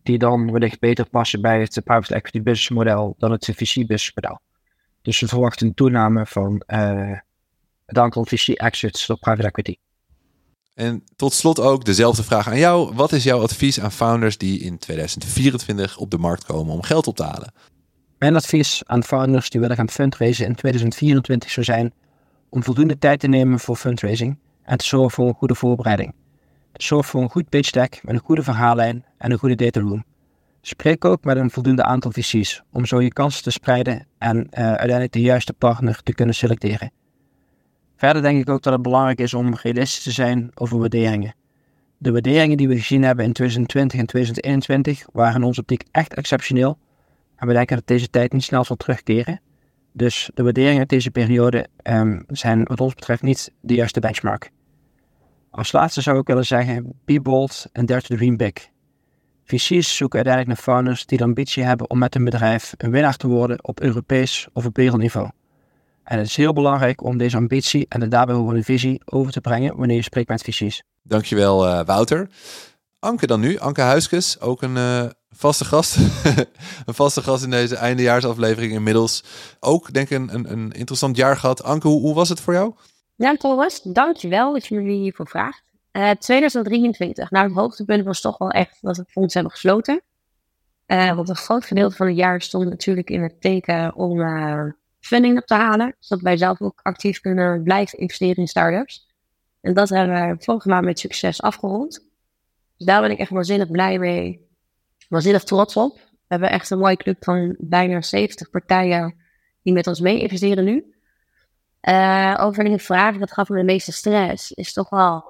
die 0.02 0.18
dan 0.18 0.52
wellicht 0.52 0.80
beter 0.80 1.08
passen 1.08 1.40
bij 1.40 1.60
het 1.60 1.80
private 1.84 2.14
equity 2.14 2.42
business 2.42 2.68
model 2.68 3.14
dan 3.18 3.30
het 3.30 3.44
VC 3.44 3.56
business 3.56 4.12
model. 4.14 4.40
Dus 5.02 5.20
we 5.20 5.28
verwachten 5.28 5.66
een 5.66 5.74
toename 5.74 6.26
van 6.26 6.62
uh, 6.66 7.18
het 7.86 7.98
aantal 7.98 8.24
VC 8.24 8.48
exits 8.48 9.06
door 9.06 9.18
private 9.18 9.46
equity. 9.46 9.76
En 10.74 11.04
tot 11.16 11.32
slot 11.32 11.60
ook 11.60 11.84
dezelfde 11.84 12.22
vraag 12.22 12.48
aan 12.48 12.58
jou. 12.58 12.94
Wat 12.94 13.12
is 13.12 13.24
jouw 13.24 13.40
advies 13.42 13.80
aan 13.80 13.92
founders 13.92 14.38
die 14.38 14.60
in 14.60 14.78
2024 14.78 15.98
op 15.98 16.10
de 16.10 16.18
markt 16.18 16.44
komen 16.44 16.74
om 16.74 16.82
geld 16.82 17.06
op 17.06 17.16
te 17.16 17.22
halen? 17.22 17.52
Mijn 18.18 18.36
advies 18.36 18.82
aan 18.86 19.04
founders 19.04 19.50
die 19.50 19.60
willen 19.60 19.76
gaan 19.76 19.90
fundraisen 19.90 20.46
in 20.46 20.54
2024 20.54 21.50
zou 21.50 21.66
zijn 21.66 21.92
om 22.48 22.62
voldoende 22.62 22.98
tijd 22.98 23.20
te 23.20 23.26
nemen 23.26 23.60
voor 23.60 23.76
fundraising 23.76 24.38
en 24.66 24.78
te 24.78 24.84
zorgen 24.84 25.10
voor 25.10 25.28
een 25.28 25.34
goede 25.34 25.54
voorbereiding. 25.54 26.14
Zorg 26.72 27.06
voor 27.06 27.22
een 27.22 27.30
goed 27.30 27.48
pitch 27.48 27.70
deck 27.70 28.00
met 28.02 28.14
een 28.14 28.20
goede 28.20 28.42
verhaallijn 28.42 29.04
en 29.18 29.30
een 29.30 29.38
goede 29.38 29.54
data 29.54 29.80
room. 29.80 30.04
Spreek 30.60 31.04
ook 31.04 31.24
met 31.24 31.36
een 31.36 31.50
voldoende 31.50 31.82
aantal 31.82 32.10
VC's 32.10 32.62
om 32.72 32.86
zo 32.86 33.00
je 33.00 33.12
kansen 33.12 33.42
te 33.42 33.50
spreiden 33.50 34.06
en 34.18 34.36
uh, 34.36 34.66
uiteindelijk 34.66 35.12
de 35.12 35.20
juiste 35.20 35.52
partner 35.52 36.02
te 36.02 36.14
kunnen 36.14 36.34
selecteren. 36.34 36.90
Verder 37.96 38.22
denk 38.22 38.40
ik 38.40 38.48
ook 38.48 38.62
dat 38.62 38.72
het 38.72 38.82
belangrijk 38.82 39.20
is 39.20 39.34
om 39.34 39.54
realistisch 39.54 40.02
te 40.02 40.10
zijn 40.10 40.50
over 40.54 40.78
waarderingen. 40.78 41.34
De 41.98 42.12
waarderingen 42.12 42.56
die 42.56 42.68
we 42.68 42.76
gezien 42.76 43.02
hebben 43.02 43.24
in 43.24 43.32
2020 43.32 43.98
en 44.00 44.06
2021 44.06 45.06
waren 45.12 45.34
in 45.34 45.42
onze 45.42 45.60
optiek 45.60 45.84
echt 45.90 46.14
exceptioneel 46.14 46.78
en 47.36 47.46
we 47.46 47.52
denken 47.52 47.76
dat 47.76 47.86
deze 47.86 48.10
tijd 48.10 48.32
niet 48.32 48.44
snel 48.44 48.64
zal 48.64 48.76
terugkeren. 48.76 49.40
Dus 49.92 50.30
de 50.34 50.42
waarderingen 50.42 50.78
uit 50.78 50.88
deze 50.88 51.10
periode 51.10 51.66
um, 51.82 52.24
zijn 52.28 52.64
wat 52.64 52.80
ons 52.80 52.94
betreft 52.94 53.22
niet 53.22 53.52
de 53.60 53.74
juiste 53.74 54.00
benchmark. 54.00 54.50
Als 55.56 55.72
laatste 55.72 56.00
zou 56.00 56.18
ik 56.18 56.26
willen 56.26 56.46
zeggen, 56.46 56.92
be 57.04 57.20
bold 57.20 57.66
and 57.72 57.88
dare 57.88 58.02
to 58.02 58.16
dream 58.16 58.36
big. 58.36 58.52
VC's 59.44 59.96
zoeken 59.96 60.16
uiteindelijk 60.16 60.46
naar 60.46 60.74
founders 60.74 61.06
die 61.06 61.18
de 61.18 61.24
ambitie 61.24 61.62
hebben 61.62 61.90
om 61.90 61.98
met 61.98 62.14
hun 62.14 62.24
bedrijf 62.24 62.74
een 62.76 62.90
winnaar 62.90 63.16
te 63.16 63.26
worden 63.26 63.64
op 63.64 63.80
Europees 63.80 64.48
of 64.52 64.66
op 64.66 64.76
wereldniveau. 64.76 65.30
En 66.04 66.18
het 66.18 66.26
is 66.26 66.36
heel 66.36 66.52
belangrijk 66.52 67.02
om 67.02 67.16
deze 67.16 67.36
ambitie 67.36 67.86
en 67.88 68.00
de 68.00 68.08
daarbij 68.08 68.34
horende 68.34 68.62
visie 68.62 69.02
over 69.04 69.32
te 69.32 69.40
brengen 69.40 69.76
wanneer 69.76 69.96
je 69.96 70.02
spreekt 70.02 70.28
met 70.28 70.42
VC's. 70.42 70.82
Dankjewel 71.02 71.66
uh, 71.66 71.84
Wouter. 71.84 72.30
Anke 72.98 73.26
dan 73.26 73.40
nu, 73.40 73.58
Anke 73.58 73.80
Huiskes, 73.80 74.40
ook 74.40 74.62
een 74.62 74.76
uh, 74.76 75.04
vaste 75.30 75.64
gast. 75.64 75.96
een 76.86 76.94
vaste 76.94 77.22
gast 77.22 77.44
in 77.44 77.50
deze 77.50 77.76
eindejaarsaflevering 77.76 78.72
inmiddels. 78.72 79.24
Ook 79.60 79.92
denk 79.92 80.10
ik 80.10 80.18
een, 80.18 80.34
een, 80.34 80.52
een 80.52 80.72
interessant 80.72 81.16
jaar 81.16 81.36
gehad. 81.36 81.62
Anke, 81.62 81.88
hoe 81.88 82.14
was 82.14 82.28
het 82.28 82.40
voor 82.40 82.54
jou? 82.54 82.74
Ja, 83.16 83.36
Thomas, 83.36 83.82
dankjewel 83.82 84.52
dat 84.52 84.66
je 84.66 84.80
me 84.80 84.92
hiervoor 84.92 85.28
vraagt. 85.28 85.62
Uh, 85.92 86.10
2023, 86.10 87.30
nou 87.30 87.46
het 87.46 87.56
hoogtepunt 87.56 88.04
was 88.04 88.20
toch 88.20 88.38
wel 88.38 88.50
echt 88.50 88.78
dat 88.80 88.96
we 88.96 89.04
fonds 89.08 89.34
hebben 89.34 89.52
gesloten. 89.52 90.02
Uh, 90.86 91.14
want 91.14 91.28
een 91.28 91.36
groot 91.36 91.64
gedeelte 91.64 91.96
van 91.96 92.06
het 92.06 92.16
jaar 92.16 92.42
stond 92.42 92.68
natuurlijk 92.68 93.10
in 93.10 93.22
het 93.22 93.40
teken 93.40 93.94
om 93.94 94.20
uh, 94.20 94.64
funding 95.00 95.38
op 95.38 95.46
te 95.46 95.54
halen. 95.54 95.96
Zodat 95.98 96.24
wij 96.24 96.36
zelf 96.36 96.60
ook 96.60 96.80
actief 96.82 97.20
kunnen 97.20 97.62
blijven 97.62 97.98
investeren 97.98 98.36
in 98.36 98.48
startups. 98.48 99.06
En 99.60 99.74
dat 99.74 99.88
hebben 99.88 100.28
we 100.28 100.44
volgende 100.44 100.74
maand 100.74 100.86
met 100.86 100.98
succes 100.98 101.42
afgerond. 101.42 101.90
Dus 102.76 102.86
daar 102.86 103.00
ben 103.00 103.10
ik 103.10 103.18
echt 103.18 103.30
waanzinnig 103.30 103.70
blij 103.70 103.98
mee. 103.98 104.48
Waanzinnig 105.08 105.44
trots 105.44 105.76
op. 105.76 105.94
We 105.94 106.34
hebben 106.34 106.50
echt 106.50 106.70
een 106.70 106.78
mooie 106.78 106.96
club 106.96 107.24
van 107.24 107.54
bijna 107.58 108.02
70 108.02 108.50
partijen 108.50 109.14
die 109.62 109.72
met 109.72 109.86
ons 109.86 110.00
mee 110.00 110.20
investeren 110.20 110.64
nu. 110.64 110.95
Uh, 111.88 112.34
over 112.40 112.64
de 112.64 112.78
vraag, 112.78 113.16
dat 113.16 113.32
gaf 113.32 113.48
me 113.48 113.56
de 113.56 113.64
meeste 113.64 113.92
stress, 113.92 114.52
is 114.52 114.72
toch 114.72 114.90
wel, 114.90 115.24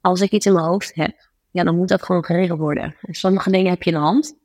als 0.00 0.20
ik 0.20 0.30
iets 0.30 0.46
in 0.46 0.52
mijn 0.52 0.64
hoofd 0.64 0.94
heb, 0.94 1.28
ja, 1.50 1.64
dan 1.64 1.76
moet 1.76 1.88
dat 1.88 2.02
gewoon 2.02 2.24
geregeld 2.24 2.58
worden. 2.58 2.96
En 3.00 3.14
sommige 3.14 3.50
dingen 3.50 3.70
heb 3.70 3.82
je 3.82 3.90
in 3.90 3.96
de 3.96 4.02
hand, 4.02 4.36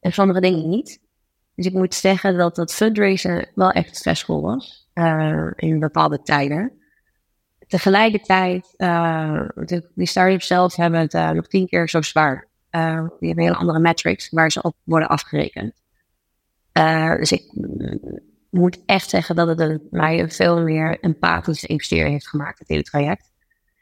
en 0.00 0.12
sommige 0.12 0.40
dingen 0.40 0.68
niet. 0.68 1.00
Dus 1.54 1.66
ik 1.66 1.72
moet 1.72 1.94
zeggen 1.94 2.36
dat 2.36 2.56
dat 2.56 2.74
fundraisen 2.74 3.48
wel 3.54 3.70
echt 3.70 3.96
stressvol 3.96 4.40
was, 4.42 4.88
uh, 4.94 5.50
in 5.56 5.78
bepaalde 5.78 6.22
tijden. 6.22 6.72
Tegelijkertijd, 7.66 8.74
uh, 8.76 9.48
die 9.94 10.06
start-ups 10.06 10.46
zelf 10.46 10.76
hebben 10.76 11.00
het 11.00 11.34
nog 11.34 11.46
tien 11.46 11.66
keer 11.66 11.88
zo 11.88 12.02
zwaar. 12.02 12.48
die 12.70 13.28
hebben 13.28 13.44
hele 13.44 13.56
andere 13.56 13.78
metrics 13.78 14.30
waar 14.30 14.50
ze 14.50 14.62
op 14.62 14.76
worden 14.84 15.08
afgerekend. 15.08 15.74
dus 17.18 17.32
ik 17.32 17.52
moet 18.52 18.82
echt 18.86 19.10
zeggen 19.10 19.36
dat 19.36 19.58
het 19.58 19.90
mij 19.90 20.20
een 20.20 20.30
veel 20.30 20.62
meer 20.62 21.00
empathische 21.00 21.66
investering 21.66 22.10
heeft 22.10 22.28
gemaakt, 22.28 22.58
het 22.58 22.68
hele 22.68 22.82
traject. 22.82 23.30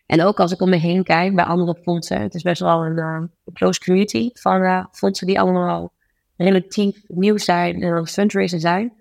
En 0.06 0.22
ook 0.22 0.40
als 0.40 0.52
ik 0.52 0.60
om 0.60 0.70
me 0.70 0.76
heen 0.76 1.04
kijk 1.04 1.34
bij 1.34 1.44
andere 1.44 1.78
fondsen, 1.82 2.20
het 2.20 2.34
is 2.34 2.42
best 2.42 2.60
wel 2.60 2.84
een, 2.84 2.98
uh, 2.98 3.22
close 3.52 3.80
community 3.80 4.30
van 4.32 4.88
fondsen 4.92 5.26
die 5.26 5.40
allemaal 5.40 5.92
relatief 6.36 7.02
nieuw 7.06 7.36
zijn 7.36 7.82
en 7.82 7.92
aan 7.92 8.06
het 8.14 8.60
zijn. 8.60 8.92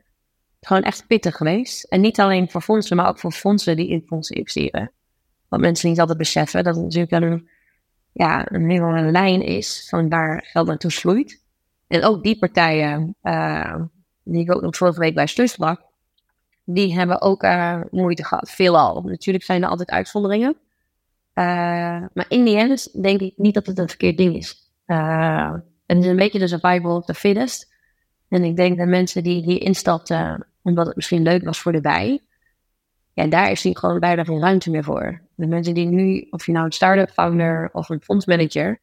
Gewoon 0.62 0.84
echt 0.84 1.08
pittig 1.08 1.36
geweest. 1.36 1.84
En 1.84 2.01
niet 2.01 2.19
alleen 2.19 2.49
voor 2.49 2.62
fondsen, 2.62 2.95
maar 2.95 3.08
ook 3.08 3.19
voor 3.19 3.32
fondsen 3.32 3.75
die 3.75 3.89
in 3.89 4.03
fondsen 4.05 4.36
investeren. 4.36 4.91
Wat 5.47 5.60
mensen 5.60 5.89
niet 5.89 5.99
altijd 5.99 6.17
beseffen, 6.17 6.63
dat 6.63 6.75
het 6.75 6.84
natuurlijk 6.84 7.12
een, 7.12 7.49
ja, 8.12 8.51
een 8.51 8.69
hele 8.69 9.12
lijn 9.12 9.41
is 9.41 9.88
van 9.89 10.10
waar 10.10 10.45
geld 10.51 10.67
naartoe 10.67 10.91
vloeit. 10.91 11.43
En 11.88 12.03
ook 12.03 12.23
die 12.23 12.39
partijen 12.39 13.15
uh, 13.23 13.75
die 14.31 14.41
ik 14.41 14.55
ook 14.55 14.61
nog 14.61 14.75
vorige 14.75 14.99
week 14.99 15.15
bij 15.15 15.27
sprak, 15.27 15.81
die 16.63 16.93
hebben 16.93 17.21
ook 17.21 17.43
uh, 17.43 17.81
moeite 17.91 18.25
gehad. 18.25 18.49
Veelal. 18.51 19.01
Natuurlijk 19.01 19.43
zijn 19.43 19.63
er 19.63 19.69
altijd 19.69 19.89
uitzonderingen. 19.89 20.57
Uh, 21.33 21.45
maar 22.13 22.25
in 22.27 22.45
die 22.45 22.57
end 22.57 23.03
denk 23.03 23.21
ik 23.21 23.33
niet 23.35 23.53
dat 23.53 23.65
het 23.65 23.77
een 23.77 23.87
verkeerd 23.87 24.17
ding 24.17 24.35
is. 24.35 24.71
Uh, 24.87 25.53
het 25.85 25.97
is 25.97 26.05
een 26.05 26.15
beetje 26.15 26.39
de 26.39 26.47
survival 26.47 26.95
of 26.95 27.05
the 27.05 27.13
fittest. 27.13 27.73
En 28.27 28.43
ik 28.43 28.55
denk 28.55 28.77
dat 28.77 28.87
mensen 28.87 29.23
die 29.23 29.43
hier 29.43 29.61
instapten, 29.61 30.47
omdat 30.61 30.85
het 30.85 30.95
misschien 30.95 31.21
leuk 31.21 31.43
was 31.43 31.59
voor 31.59 31.71
de 31.71 31.81
bij, 31.81 32.21
ja, 33.13 33.27
daar 33.27 33.51
is 33.51 33.69
gewoon 33.73 33.99
bijna 33.99 34.23
geen 34.23 34.39
ruimte 34.39 34.69
meer 34.69 34.83
voor. 34.83 35.21
De 35.35 35.47
mensen 35.47 35.73
die 35.73 35.85
nu, 35.85 36.27
of 36.29 36.45
je 36.45 36.51
nou 36.51 36.65
een 36.65 36.71
start-up 36.71 37.09
founder 37.09 37.69
of 37.73 37.89
een 37.89 38.01
fondsmanager, 38.01 38.79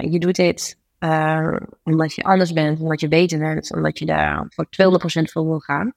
je 0.00 0.16
doet 0.18 0.34
dit 0.34 0.78
uh, 1.04 1.56
omdat 1.82 2.14
je 2.14 2.22
anders 2.22 2.52
bent, 2.52 2.80
omdat 2.80 3.00
je 3.00 3.08
beter 3.08 3.38
bent, 3.38 3.74
omdat 3.74 3.98
je 3.98 4.06
daar 4.06 4.46
voor 4.48 4.66
200% 4.66 4.68
voor 5.32 5.46
wil 5.46 5.58
gaan. 5.58 5.92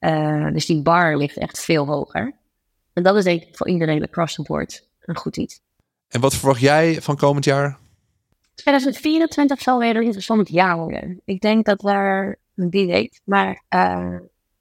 Uh, 0.00 0.52
dus 0.52 0.66
die 0.66 0.82
bar 0.82 1.16
ligt 1.16 1.36
echt 1.36 1.60
veel 1.60 1.86
hoger. 1.86 2.32
En 2.92 3.02
dat 3.02 3.16
is 3.16 3.24
denk 3.24 3.42
ik 3.42 3.56
voor 3.56 3.68
iedereen 3.68 4.02
across 4.02 4.34
the 4.34 4.42
board 4.42 4.88
een 5.00 5.16
goed 5.16 5.36
iets. 5.36 5.60
En 6.08 6.20
wat 6.20 6.34
verwacht 6.34 6.60
jij 6.60 7.00
van 7.00 7.16
komend 7.16 7.44
jaar? 7.44 7.78
2024 8.54 9.60
zal 9.60 9.78
weer 9.78 9.96
een 9.96 10.02
interessant 10.02 10.48
jaar 10.48 10.76
worden. 10.76 11.20
Ik 11.24 11.40
denk 11.40 11.64
dat 11.64 11.80
daar, 11.80 12.36
wie 12.54 12.86
weet, 12.86 13.20
maar 13.24 13.62
uh, 13.70 14.16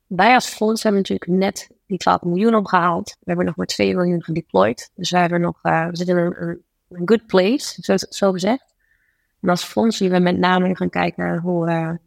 wij 0.07 0.33
als 0.33 0.47
fonds 0.47 0.83
hebben 0.83 1.01
natuurlijk 1.01 1.31
net 1.31 1.69
die 1.85 1.97
12 1.97 2.21
miljoen 2.21 2.55
opgehaald. 2.55 3.09
We 3.09 3.25
hebben 3.25 3.45
nog 3.45 3.55
maar 3.55 3.65
2 3.65 3.95
miljoen 3.95 4.23
gedeployed. 4.23 4.91
Dus 4.95 5.09
we, 5.09 5.17
hebben 5.17 5.41
nog, 5.41 5.61
we 5.61 5.89
zitten 5.91 6.17
in 6.17 6.35
een, 6.37 6.63
een 6.89 7.07
good 7.07 7.25
place, 7.25 7.77
zo, 7.81 7.95
zo 7.97 8.31
gezegd. 8.31 8.70
En 9.41 9.49
als 9.49 9.63
fonds 9.63 9.97
zien 9.97 10.11
we 10.11 10.19
met 10.19 10.37
name 10.37 10.75
gaan 10.75 10.89
kijken 10.89 11.37
hoe 11.37 11.65
we 11.65 11.99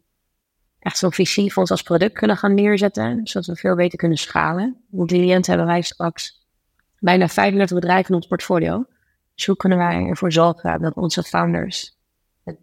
echt 0.79 0.97
zo'n 0.97 1.13
VC-fonds 1.13 1.71
als 1.71 1.81
product 1.81 2.13
kunnen 2.13 2.37
gaan 2.37 2.53
neerzetten, 2.53 3.27
zodat 3.27 3.45
we 3.47 3.55
veel 3.55 3.75
beter 3.75 3.97
kunnen 3.97 4.17
schalen. 4.17 4.77
Hoe 4.89 5.07
cliënt 5.07 5.47
hebben 5.47 5.65
wij 5.65 5.81
straks 5.81 6.45
bijna 6.99 7.27
35 7.27 7.79
bedrijven 7.79 8.09
in 8.09 8.15
ons 8.15 8.27
portfolio. 8.27 8.85
Dus 9.35 9.45
hoe 9.45 9.55
kunnen 9.55 9.77
wij 9.77 10.05
ervoor 10.05 10.31
zorgen 10.31 10.81
dat 10.81 10.93
onze 10.95 11.23
founders 11.23 11.97
op 12.43 12.55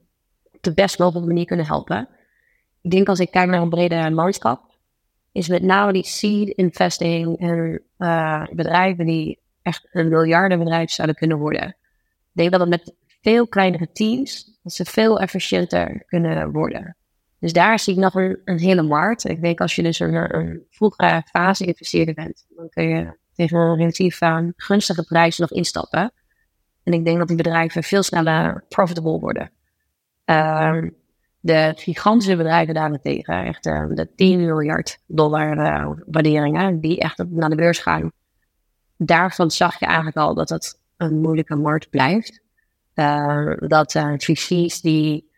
de 0.61 0.74
best 0.74 0.98
mogelijke 0.98 1.28
manier 1.28 1.46
kunnen 1.46 1.66
helpen? 1.66 2.08
Ik 2.80 2.90
denk 2.90 3.08
als 3.08 3.20
ik 3.20 3.30
kijk 3.30 3.50
naar 3.50 3.62
een 3.62 3.68
brede 3.68 4.11
landschap, 4.11 4.70
is 5.32 5.48
met 5.48 5.62
name 5.62 5.92
die 5.92 6.06
seed 6.06 6.48
investing 6.48 7.38
en 7.38 7.82
uh, 7.98 8.46
bedrijven 8.52 9.06
die 9.06 9.40
echt 9.62 9.88
een 9.92 10.08
miljardenbedrijf 10.08 10.90
zouden 10.90 11.16
kunnen 11.16 11.38
worden. 11.38 11.68
Ik 11.68 11.76
denk 12.32 12.50
dat 12.50 12.61
het 12.61 12.68
met 12.68 12.94
veel 13.22 13.48
kleinere 13.48 13.92
teams, 13.92 14.52
dat 14.62 14.72
ze 14.72 14.85
veel 14.85 15.20
efficiënter 15.20 16.03
kunnen 16.07 16.53
worden. 16.53 16.96
Dus 17.38 17.53
daar 17.53 17.79
zie 17.79 17.94
ik 17.94 18.01
nog 18.01 18.14
een, 18.14 18.40
een 18.44 18.59
hele 18.59 18.83
markt. 18.83 19.29
Ik 19.29 19.42
denk 19.42 19.61
als 19.61 19.75
je 19.75 19.83
dus 19.83 19.98
een, 19.98 20.37
een 20.37 20.66
vroegere 20.70 21.22
fase 21.31 21.64
investeerder 21.64 22.14
bent, 22.14 22.46
dan 22.48 22.68
kun 22.68 22.88
je 22.88 23.16
tegen 23.35 23.59
een 23.59 23.77
relatief 23.77 24.20
uh, 24.20 24.38
gunstige 24.57 25.05
prijs 25.05 25.38
nog 25.38 25.51
instappen. 25.51 26.12
En 26.83 26.92
ik 26.92 27.05
denk 27.05 27.18
dat 27.18 27.29
die 27.29 27.37
bedrijven 27.37 27.83
veel 27.83 28.03
sneller 28.03 28.64
profitable 28.68 29.18
worden. 29.18 29.51
Um, 30.25 30.94
De 31.40 31.72
gigantische 31.77 32.37
bedrijven 32.37 32.75
daarentegen, 32.75 33.44
echt 33.44 33.66
uh, 33.66 33.85
de 33.88 34.14
10 34.14 34.40
miljard 34.40 34.98
dollar 35.07 35.57
uh, 35.57 35.90
waarderingen, 36.07 36.81
die 36.81 36.98
echt 36.98 37.25
naar 37.29 37.51
de 37.51 37.57
beurs 37.57 37.79
gaan. 37.79 38.12
Daarvan 38.96 39.51
zag 39.51 39.79
je 39.79 39.87
eigenlijk 39.87 40.16
al 40.16 40.35
dat 40.35 40.48
het 40.48 40.81
een 40.96 41.20
moeilijke 41.20 41.57
markt 41.57 41.90
blijft. 41.90 42.41
Uh, 42.94 43.52
dat 43.59 43.92
VC's 43.92 44.81
die 44.81 45.31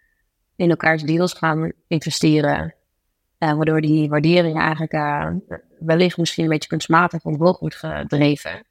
in 0.57 0.71
elkaars 0.71 1.03
deals 1.03 1.33
gaan 1.33 1.73
investeren, 1.87 2.75
waardoor 3.39 3.81
die 3.81 4.09
waardering 4.09 4.59
eigenlijk 4.59 4.93
wellicht 5.79 6.17
misschien 6.17 6.45
een 6.45 6.51
beetje 6.51 6.69
kunstmatig 6.69 7.25
omhoog 7.25 7.59
wordt 7.59 7.77
gedreven. 7.77 8.67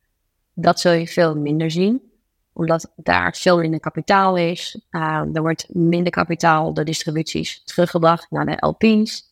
Dat 0.53 0.79
zul 0.79 0.91
je 0.91 1.07
veel 1.07 1.35
minder 1.37 1.71
zien 1.71 2.11
omdat 2.53 2.91
daar 2.95 3.35
veel 3.35 3.57
minder 3.57 3.79
kapitaal 3.79 4.37
is. 4.37 4.85
Er 4.89 5.41
wordt 5.41 5.65
minder 5.69 6.11
kapitaal 6.11 6.73
door 6.73 6.85
distributies 6.85 7.63
teruggebracht 7.63 8.31
naar 8.31 8.45
de 8.45 8.65
LP's. 8.67 9.31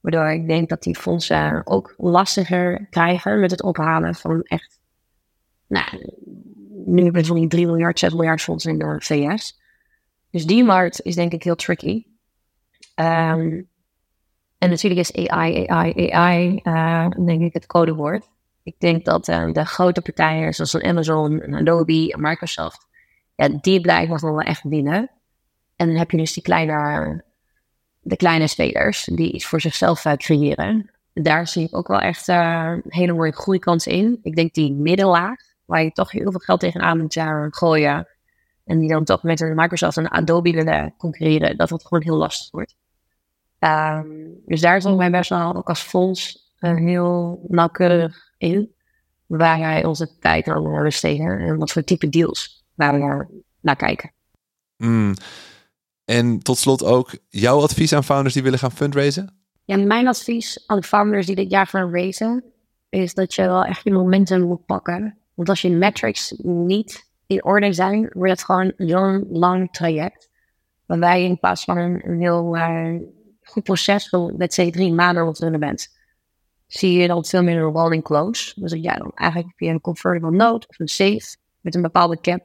Waardoor 0.00 0.30
ik 0.30 0.46
denk 0.46 0.68
dat 0.68 0.82
die 0.82 0.96
fondsen 0.96 1.66
ook 1.66 1.94
lastiger 1.96 2.86
krijgen 2.90 3.40
met 3.40 3.50
het 3.50 3.62
ophalen 3.62 4.14
van 4.14 4.42
echt. 4.42 4.80
Nou, 5.72 5.86
nu 6.86 7.02
hebben 7.02 7.20
we 7.20 7.26
van 7.26 7.36
die 7.36 7.48
3 7.48 7.66
miljard, 7.66 7.98
6 7.98 8.12
miljard 8.12 8.40
fondsen 8.40 8.70
in 8.70 8.78
de 8.78 8.96
VS. 8.98 9.60
Dus 10.30 10.46
die 10.46 10.64
markt 10.64 11.00
is 11.02 11.14
denk 11.14 11.32
ik 11.32 11.42
heel 11.42 11.54
tricky. 11.54 12.04
Um, 12.94 13.68
en 14.58 14.70
natuurlijk 14.70 15.00
is 15.00 15.28
AI, 15.28 15.66
AI, 15.66 16.10
AI, 16.10 16.60
uh, 16.62 17.08
denk 17.08 17.42
ik 17.42 17.52
het 17.52 17.66
codewoord. 17.66 18.28
Ik 18.62 18.74
denk 18.78 19.04
dat 19.04 19.28
uh, 19.28 19.52
de 19.52 19.64
grote 19.64 20.02
partijen 20.02 20.54
zoals 20.54 20.80
Amazon, 20.80 21.54
Adobe 21.54 22.14
Microsoft, 22.18 22.86
ja, 23.36 23.48
die 23.48 23.80
blijven 23.80 24.10
nog 24.10 24.20
wel 24.20 24.40
echt 24.40 24.62
winnen. 24.62 25.10
En 25.76 25.86
dan 25.86 25.96
heb 25.96 26.10
je 26.10 26.16
dus 26.16 26.32
die 26.32 26.42
kleine, 26.42 27.24
de 28.00 28.16
kleine 28.16 28.46
spelers 28.46 29.04
die 29.04 29.32
iets 29.32 29.46
voor 29.46 29.60
zichzelf 29.60 30.04
uh, 30.04 30.12
creëren. 30.12 30.90
Daar 31.14 31.48
zie 31.48 31.66
ik 31.66 31.76
ook 31.76 31.88
wel 31.88 32.00
echt 32.00 32.26
hele 32.88 33.12
mooie 33.12 33.32
groeikansen 33.32 33.92
in. 33.92 34.18
Ik 34.22 34.36
denk 34.36 34.54
die 34.54 34.72
middenlaag, 34.72 35.51
waar 35.72 35.82
je 35.82 35.92
toch 35.92 36.10
heel 36.10 36.30
veel 36.30 36.40
geld 36.40 36.60
tegenaan 36.60 36.98
moet 36.98 37.20
gooien. 37.50 38.08
En 38.64 38.78
die 38.78 38.88
dan 38.88 39.04
toch 39.04 39.22
met 39.22 39.40
Microsoft 39.54 39.96
en 39.96 40.10
Adobe 40.10 40.50
willen 40.50 40.94
concurreren, 40.98 41.56
dat 41.56 41.70
het 41.70 41.82
gewoon 41.82 42.02
heel 42.02 42.16
lastig 42.16 42.50
wordt. 42.50 42.76
Um, 43.58 44.40
dus 44.46 44.60
daar 44.60 44.80
zal 44.80 44.98
wij 44.98 45.10
best 45.10 45.30
wel 45.30 45.54
ook 45.54 45.68
als 45.68 45.80
fonds 45.80 46.52
heel 46.58 47.44
nauwkeurig 47.48 48.32
in 48.38 48.74
waar 49.26 49.58
wij 49.58 49.84
onze 49.84 50.18
tijd 50.18 50.48
aan 50.48 50.82
besteden 50.82 51.38
en 51.38 51.56
wat 51.56 51.70
voor 51.70 51.84
type 51.84 52.08
deals 52.08 52.64
waar 52.74 52.92
we 52.92 52.98
naar, 52.98 53.28
naar 53.60 53.76
kijken. 53.76 54.12
Mm. 54.76 55.14
En 56.04 56.38
tot 56.38 56.58
slot 56.58 56.84
ook 56.84 57.18
jouw 57.28 57.60
advies 57.60 57.92
aan 57.92 58.04
founders 58.04 58.34
die 58.34 58.42
willen 58.42 58.58
gaan 58.58 58.72
fundraisen? 58.72 59.36
Ja, 59.64 59.76
mijn 59.76 60.08
advies 60.08 60.64
aan 60.66 60.80
de 60.80 60.86
founders 60.86 61.26
die 61.26 61.36
dit 61.36 61.50
jaar 61.50 61.66
gaan 61.66 61.94
raisen 61.94 62.44
is 62.88 63.14
dat 63.14 63.34
je 63.34 63.42
wel 63.42 63.64
echt 63.64 63.84
je 63.84 63.92
momentum 63.92 64.40
moet 64.40 64.66
pakken. 64.66 65.21
Want 65.42 65.48
als 65.48 65.70
je 65.70 65.76
metrics 65.76 66.34
niet 66.42 67.10
in 67.26 67.44
orde 67.44 67.72
zijn, 67.72 68.10
wordt 68.12 68.30
het 68.30 68.44
gewoon 68.44 68.72
zo'n 68.76 69.26
lang 69.30 69.72
traject. 69.72 70.30
Waarbij 70.86 71.22
je 71.22 71.28
in 71.28 71.38
plaats 71.38 71.64
van 71.64 71.76
een, 71.76 72.20
heel 72.20 72.56
uh, 72.56 73.00
goed 73.42 73.62
proces, 73.62 74.14
say 74.38 74.70
drie 74.70 74.92
maanden 74.92 75.26
op 75.26 75.58
bent 75.58 76.00
zie 76.66 76.92
je 76.92 77.06
dan 77.06 77.24
veel 77.24 77.42
meer 77.42 77.56
een 77.56 77.72
rolling 77.72 78.02
close. 78.02 78.60
Dus 78.60 78.72
ja, 78.72 78.94
dan 78.94 79.12
eigenlijk 79.14 79.52
een 79.56 79.80
convertible 79.80 80.30
note 80.30 80.68
of 80.68 80.78
een 80.78 80.88
safe 80.88 81.36
met 81.60 81.74
een 81.74 81.82
bepaalde 81.82 82.20
cap, 82.20 82.40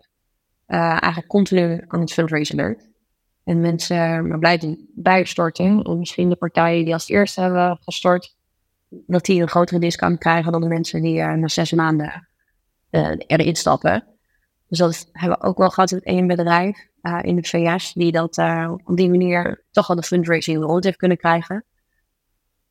uh, 0.68 0.90
eigenlijk 0.90 1.28
continu 1.28 1.84
aan 1.88 2.00
het 2.00 2.14
fundraisen 2.14 2.56
bent. 2.56 2.90
En 3.44 3.62
mensen 3.62 4.28
maar 4.28 4.40
blijven 4.40 4.90
bijstorten. 4.96 5.86
Of 5.86 5.98
misschien 5.98 6.30
de 6.30 6.36
partijen 6.36 6.86
die 6.86 6.94
als 6.94 7.10
eerste 7.10 7.42
hebben 7.42 7.78
gestort, 7.82 8.36
dat 8.90 9.26
die 9.26 9.42
een 9.42 9.50
grotere 9.50 9.80
discount 9.80 10.20
krijgen 10.20 10.52
dan 10.52 10.62
de 10.62 10.68
mensen 10.68 11.02
die 11.02 11.18
uh, 11.18 11.34
na 11.34 11.48
zes 11.48 11.72
maanden 11.72 12.28
uh, 12.92 13.12
erin 13.18 13.56
stappen. 13.56 14.04
Dus 14.68 14.78
dat 14.78 15.10
hebben 15.12 15.40
we 15.40 15.46
ook 15.46 15.58
wel 15.58 15.70
gehad 15.70 15.92
met 15.92 16.04
één 16.04 16.28
bedrijf 16.28 16.88
in 17.22 17.36
de 17.36 17.44
VS, 17.44 17.94
die 17.94 18.12
dat 18.12 18.38
op 18.84 18.98
die 18.98 19.10
manier 19.10 19.64
toch 19.72 19.88
wel 19.88 19.96
de 19.96 20.04
fundraising 20.04 20.64
rond 20.64 20.84
heeft 20.84 20.98
kunnen 20.98 21.18
krijgen 21.18 21.66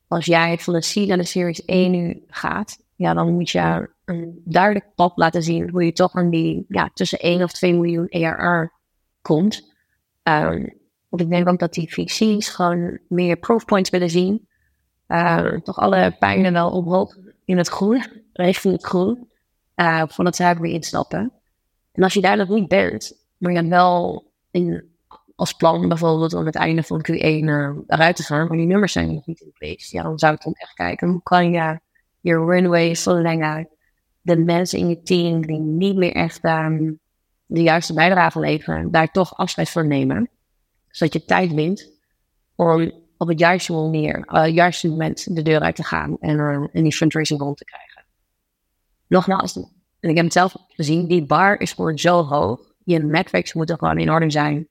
als 0.07 0.25
jij 0.25 0.57
van 0.57 0.73
de 0.73 0.79
C 0.79 1.07
naar 1.07 1.17
de 1.17 1.23
Series 1.23 1.65
1 1.65 1.91
nu 1.91 2.23
gaat, 2.27 2.77
ja, 2.95 3.13
dan 3.13 3.33
moet 3.33 3.49
je 3.49 3.89
een 4.05 4.41
duidelijk 4.45 4.85
pad 4.95 5.11
laten 5.15 5.43
zien 5.43 5.69
hoe 5.69 5.85
je 5.85 5.91
toch 5.91 6.13
aan 6.13 6.29
die 6.29 6.65
ja, 6.67 6.89
tussen 6.93 7.19
1 7.19 7.43
of 7.43 7.51
2 7.51 7.73
miljoen 7.73 8.09
ARR 8.09 8.71
komt. 9.21 9.75
Um, 10.23 10.75
want 11.09 11.21
ik 11.21 11.29
denk 11.29 11.49
ook 11.49 11.59
dat 11.59 11.73
die 11.73 11.93
VC's 11.93 12.49
gewoon 12.49 12.99
meer 13.07 13.37
proof 13.37 13.65
points 13.65 13.89
willen 13.89 14.09
zien. 14.09 14.47
Uh, 15.07 15.51
toch 15.51 15.77
alle 15.77 16.15
pijnen 16.19 16.53
wel 16.53 16.71
omhoog 16.71 17.17
in 17.45 17.57
het 17.57 17.67
groen, 17.67 18.03
richting 18.33 18.73
het 18.73 18.85
groen, 18.85 19.29
uh, 19.81 20.03
voordat 20.07 20.35
ze 20.35 20.55
weer 20.59 20.73
instappen. 20.73 21.31
En 21.91 22.03
als 22.03 22.13
je 22.13 22.21
daar 22.21 22.37
nog 22.37 22.49
niet 22.49 22.67
bent, 22.67 23.13
maar 23.37 23.51
je 23.51 23.67
wel 23.67 24.25
in 24.51 24.95
als 25.37 25.53
plan 25.53 25.87
bijvoorbeeld 25.87 26.33
om 26.33 26.45
het 26.45 26.55
einde 26.55 26.83
van 26.83 27.05
Q1 27.11 27.15
uh, 27.15 27.69
eruit 27.87 28.15
te 28.15 28.23
gaan, 28.23 28.47
maar 28.47 28.57
die 28.57 28.65
nummers 28.65 28.91
zijn 28.91 29.13
nog 29.13 29.25
niet 29.25 29.39
in 29.39 29.51
place. 29.53 29.95
Ja, 29.95 30.03
dan 30.03 30.19
zou 30.19 30.33
ik 30.33 30.43
dan 30.43 30.53
echt 30.53 30.73
kijken, 30.73 31.09
hoe 31.09 31.23
kan 31.23 31.51
je 31.51 31.79
je 32.19 32.33
runway 32.33 32.95
verlengen? 32.95 33.69
De 34.21 34.37
mensen 34.37 34.79
in 34.79 34.89
je 34.89 35.01
team 35.01 35.45
die 35.45 35.59
niet 35.59 35.95
meer 35.95 36.11
echt 36.11 36.43
um, 36.43 36.99
de 37.45 37.61
juiste 37.61 37.93
bijdrage 37.93 38.39
leveren, 38.39 38.91
daar 38.91 39.11
toch 39.11 39.37
afscheid 39.37 39.69
van 39.69 39.87
nemen. 39.87 40.29
Zodat 40.89 41.13
je 41.13 41.25
tijd 41.25 41.53
wint 41.53 41.91
om 42.55 42.91
op 43.17 43.27
het 43.27 43.39
juiste 43.39 43.73
manier, 43.73 44.27
uh, 44.31 44.47
juiste 44.47 44.89
moment 44.89 45.35
de 45.35 45.41
deur 45.41 45.59
uit 45.59 45.75
te 45.75 45.83
gaan 45.83 46.17
en, 46.19 46.37
uh, 46.37 46.67
en 46.71 46.83
die 46.83 46.93
fundraising 46.93 47.39
rond 47.39 47.57
te 47.57 47.65
krijgen. 47.65 47.96
Nogmaals, 49.07 49.55
en 49.99 50.09
ik 50.09 50.15
heb 50.15 50.25
het 50.25 50.33
zelf 50.33 50.55
gezien, 50.67 51.07
die 51.07 51.25
bar 51.25 51.59
is 51.59 51.73
gewoon 51.73 51.97
zo 51.97 52.23
hoog. 52.23 52.59
Je 52.83 53.03
metrics 53.03 53.53
moeten 53.53 53.77
gewoon 53.77 53.97
in 53.97 54.11
orde 54.11 54.31
zijn 54.31 54.67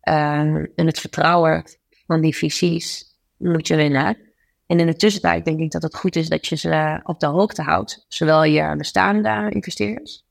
en 0.00 0.70
het 0.74 0.98
vertrouwen 0.98 1.64
van 2.06 2.20
die 2.20 2.36
VC's 2.36 3.04
moet 3.36 3.66
je 3.66 3.76
winnen. 3.76 4.18
En 4.66 4.80
in 4.80 4.86
de 4.86 4.96
tussentijd 4.96 5.44
denk 5.44 5.60
ik 5.60 5.70
dat 5.70 5.82
het 5.82 5.96
goed 5.96 6.16
is 6.16 6.28
dat 6.28 6.46
je 6.46 6.56
ze 6.56 7.00
op 7.02 7.20
de 7.20 7.26
hoogte 7.26 7.62
houdt. 7.62 8.04
Zowel 8.08 8.44
je 8.44 8.74
bestaande 8.76 9.46
investeerders, 9.50 10.24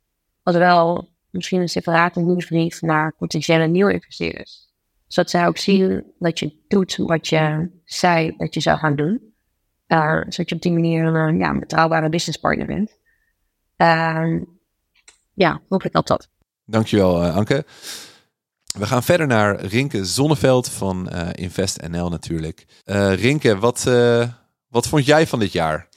als 0.44 0.56
wel 0.56 1.10
misschien 1.30 1.62
een 1.62 1.70
separate 1.70 2.20
nieuwsbrief 2.20 2.82
naar 2.82 3.16
potentiële 3.18 3.68
nieuwe 3.68 3.94
investeerders. 3.94 4.72
Zodat 5.08 5.32
zij 5.32 5.48
ook 5.48 5.58
zien 5.58 6.14
dat 6.20 6.40
je 6.40 6.58
doet 6.68 6.96
wat 6.96 7.28
je 7.28 7.70
zei 7.86 8.34
dat 8.38 8.54
je 8.54 8.60
zou 8.60 8.78
gaan 8.78 8.96
doen. 8.96 9.34
Uh, 9.88 10.22
zodat 10.28 10.50
je 10.50 10.56
op 10.56 10.62
die 10.62 10.72
manier 10.72 11.06
een 11.06 11.38
ja, 11.38 11.60
betrouwbare 11.60 12.10
businesspartner 12.10 12.68
bent. 12.68 13.02
Uh, 13.84 14.42
ja, 15.34 15.62
hopelijk 15.70 15.94
helpt 15.94 16.08
dat. 16.08 16.30
Dankjewel, 16.66 17.24
uh, 17.24 17.36
Anke. 17.36 17.66
We 18.78 18.86
gaan 18.86 19.04
verder 19.04 19.28
naar 19.28 19.66
Rinke 19.66 20.06
Zonneveld 20.06 20.70
van 20.70 21.10
uh, 21.14 21.30
InvestNL 21.32 22.10
natuurlijk. 22.10 22.66
Uh, 22.86 23.14
Rinke, 23.16 23.58
wat, 23.58 23.86
uh, 23.88 24.28
wat 24.68 24.88
vond 24.88 25.06
jij 25.06 25.28
van 25.28 25.40
dit 25.40 25.52
jaar? 25.52 25.88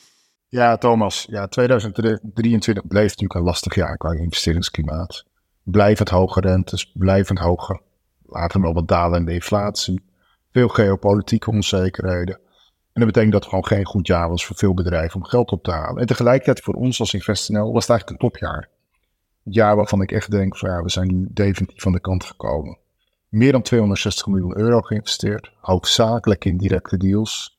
Ja, 0.48 0.76
Thomas. 0.76 1.26
Ja, 1.30 1.46
2023 1.46 2.86
bleef 2.86 3.02
natuurlijk 3.02 3.34
een 3.34 3.46
lastig 3.46 3.74
jaar 3.74 3.96
qua 3.96 4.12
investeringsklimaat. 4.12 5.24
Blijvend 5.62 6.08
hoge 6.08 6.40
rentes, 6.40 6.92
blijvend 6.94 7.38
hoge, 7.38 7.80
later 8.22 8.60
wel 8.60 8.72
wat 8.72 8.88
dalende 8.88 9.32
inflatie. 9.32 10.02
Veel 10.52 10.68
geopolitieke 10.68 11.50
onzekerheden. 11.50 12.40
En 12.96 13.02
dat 13.02 13.12
betekent 13.12 13.32
dat 13.32 13.40
het 13.40 13.50
gewoon 13.50 13.66
geen 13.66 13.84
goed 13.84 14.06
jaar 14.06 14.28
was 14.28 14.46
voor 14.46 14.56
veel 14.56 14.74
bedrijven 14.74 15.16
om 15.16 15.24
geld 15.24 15.50
op 15.50 15.62
te 15.62 15.70
halen. 15.70 16.00
En 16.00 16.06
tegelijkertijd 16.06 16.60
voor 16.60 16.74
ons 16.74 17.00
als 17.00 17.14
InvestNL 17.14 17.72
was 17.72 17.86
het 17.86 17.90
eigenlijk 17.90 18.10
een 18.10 18.28
topjaar 18.28 18.68
jaar 19.42 19.76
waarvan 19.76 20.02
ik 20.02 20.12
echt 20.12 20.30
denk 20.30 20.56
van 20.56 20.70
ja, 20.70 20.82
we 20.82 20.90
zijn 20.90 21.06
nu 21.06 21.26
definitief 21.30 21.82
van 21.82 21.92
de 21.92 22.00
kant 22.00 22.24
gekomen. 22.24 22.78
Meer 23.28 23.52
dan 23.52 23.62
260 23.62 24.26
miljoen 24.26 24.58
euro 24.58 24.80
geïnvesteerd, 24.80 25.52
hoofdzakelijk 25.60 26.44
in 26.44 26.56
directe 26.56 26.96
deals. 26.96 27.58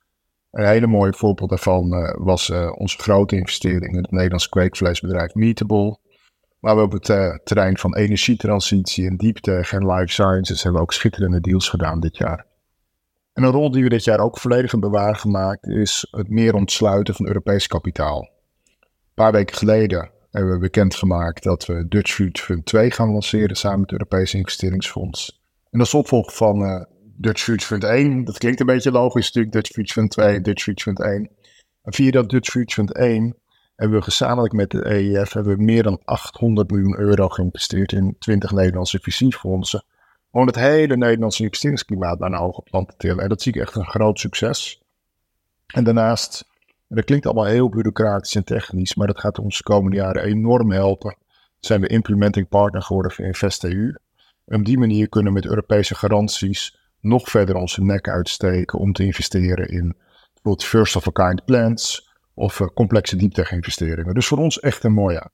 Een 0.51 0.67
hele 0.67 0.87
mooie 0.87 1.13
voorbeeld 1.13 1.49
daarvan 1.49 1.93
uh, 1.93 2.13
was 2.17 2.49
uh, 2.49 2.71
onze 2.75 2.97
grote 2.97 3.35
investering 3.35 3.93
in 3.93 4.01
het 4.01 4.11
Nederlands 4.11 4.49
kweekvleesbedrijf 4.49 5.33
Meatable. 5.33 5.97
Waar 6.59 6.75
we 6.75 6.81
op 6.81 6.91
het 6.91 7.09
uh, 7.09 7.35
terrein 7.43 7.77
van 7.77 7.95
energietransitie 7.95 9.07
en 9.07 9.17
diepte 9.17 9.67
en 9.71 9.91
life 9.91 10.11
sciences 10.11 10.63
hebben 10.63 10.81
ook 10.81 10.93
schitterende 10.93 11.41
deals 11.41 11.69
gedaan 11.69 11.99
dit 11.99 12.17
jaar. 12.17 12.46
En 13.37 13.43
een 13.43 13.51
rol 13.51 13.71
die 13.71 13.83
we 13.83 13.89
dit 13.89 14.03
jaar 14.03 14.19
ook 14.19 14.37
volledig 14.37 14.71
hebben 14.71 14.91
waargemaakt 14.91 15.67
is 15.67 16.07
het 16.11 16.29
meer 16.29 16.53
ontsluiten 16.53 17.15
van 17.15 17.27
Europees 17.27 17.67
kapitaal. 17.67 18.29
Een 18.79 19.13
paar 19.13 19.31
weken 19.31 19.55
geleden 19.55 20.09
hebben 20.31 20.51
we 20.51 20.59
bekendgemaakt 20.59 21.43
dat 21.43 21.65
we 21.65 21.87
Dutch 21.87 22.11
Future 22.11 22.45
Fund 22.45 22.65
2 22.65 22.91
gaan 22.91 23.11
lanceren 23.11 23.55
samen 23.55 23.79
met 23.79 23.89
het 23.89 23.99
Europese 23.99 24.37
investeringsfonds. 24.37 25.41
En 25.69 25.77
dat 25.77 25.87
is 25.87 25.93
opvolger 25.93 26.33
van 26.33 26.61
uh, 26.61 26.81
Dutch 27.15 27.41
Future 27.41 27.65
Fund 27.65 27.83
1. 27.83 28.23
Dat 28.23 28.37
klinkt 28.37 28.59
een 28.59 28.65
beetje 28.65 28.91
logisch 28.91 29.25
natuurlijk, 29.25 29.53
Dutch 29.53 29.71
Future 29.71 29.93
Fund 29.93 30.11
2, 30.11 30.41
Dutch 30.41 30.63
Future 30.63 30.95
Fund 30.95 31.01
1. 31.01 31.29
En 31.83 31.93
via 31.93 32.11
dat 32.11 32.29
Dutch 32.29 32.49
Future 32.49 32.73
Fund 32.73 32.93
1 32.93 33.35
hebben 33.75 33.97
we 33.97 34.03
gezamenlijk 34.03 34.53
met 34.53 34.71
de 34.71 34.83
EIF 34.83 35.33
hebben 35.33 35.57
we 35.57 35.63
meer 35.63 35.83
dan 35.83 36.01
800 36.03 36.71
miljoen 36.71 36.99
euro 36.99 37.29
geïnvesteerd 37.29 37.91
in 37.91 38.15
20 38.19 38.51
Nederlandse 38.51 38.99
visiefondsen. 39.01 39.83
Gewoon 40.37 40.53
het 40.53 40.73
hele 40.73 40.97
Nederlandse 40.97 41.43
investeringsklimaat 41.43 42.19
naar 42.19 42.31
een 42.31 42.37
hoger 42.37 42.63
te 42.63 42.93
tillen. 42.97 43.23
En 43.23 43.29
dat 43.29 43.41
zie 43.41 43.53
ik 43.53 43.61
echt 43.61 43.75
een 43.75 43.85
groot 43.85 44.19
succes. 44.19 44.81
En 45.67 45.83
daarnaast, 45.83 46.45
en 46.87 46.95
dat 46.95 47.05
klinkt 47.05 47.25
allemaal 47.25 47.45
heel 47.45 47.69
bureaucratisch 47.69 48.35
en 48.35 48.43
technisch, 48.43 48.95
maar 48.95 49.07
dat 49.07 49.19
gaat 49.19 49.39
ons 49.39 49.57
de 49.57 49.63
komende 49.63 49.97
jaren 49.97 50.23
enorm 50.23 50.71
helpen. 50.71 51.17
Zijn 51.59 51.81
we 51.81 51.87
implementing 51.87 52.47
partner 52.47 52.81
geworden 52.81 53.11
van 53.11 53.25
InvestEU. 53.25 53.95
Op 54.45 54.65
die 54.65 54.77
manier 54.77 55.09
kunnen 55.09 55.33
we 55.33 55.39
met 55.39 55.49
Europese 55.49 55.95
garanties 55.95 56.77
nog 56.99 57.29
verder 57.29 57.55
onze 57.55 57.83
nek 57.83 58.09
uitsteken 58.09 58.79
om 58.79 58.93
te 58.93 59.03
investeren 59.03 59.67
in 59.67 59.95
bijvoorbeeld 60.33 60.63
first 60.63 60.95
of 60.95 61.07
a 61.07 61.11
kind 61.11 61.45
plans 61.45 62.09
of 62.33 62.59
uh, 62.59 62.67
complexe 62.67 63.15
dieptech 63.15 63.51
investeringen. 63.51 64.13
Dus 64.13 64.27
voor 64.27 64.37
ons 64.37 64.59
echt 64.59 64.83
een 64.83 64.93
mooi 64.93 65.13
jaar. 65.13 65.29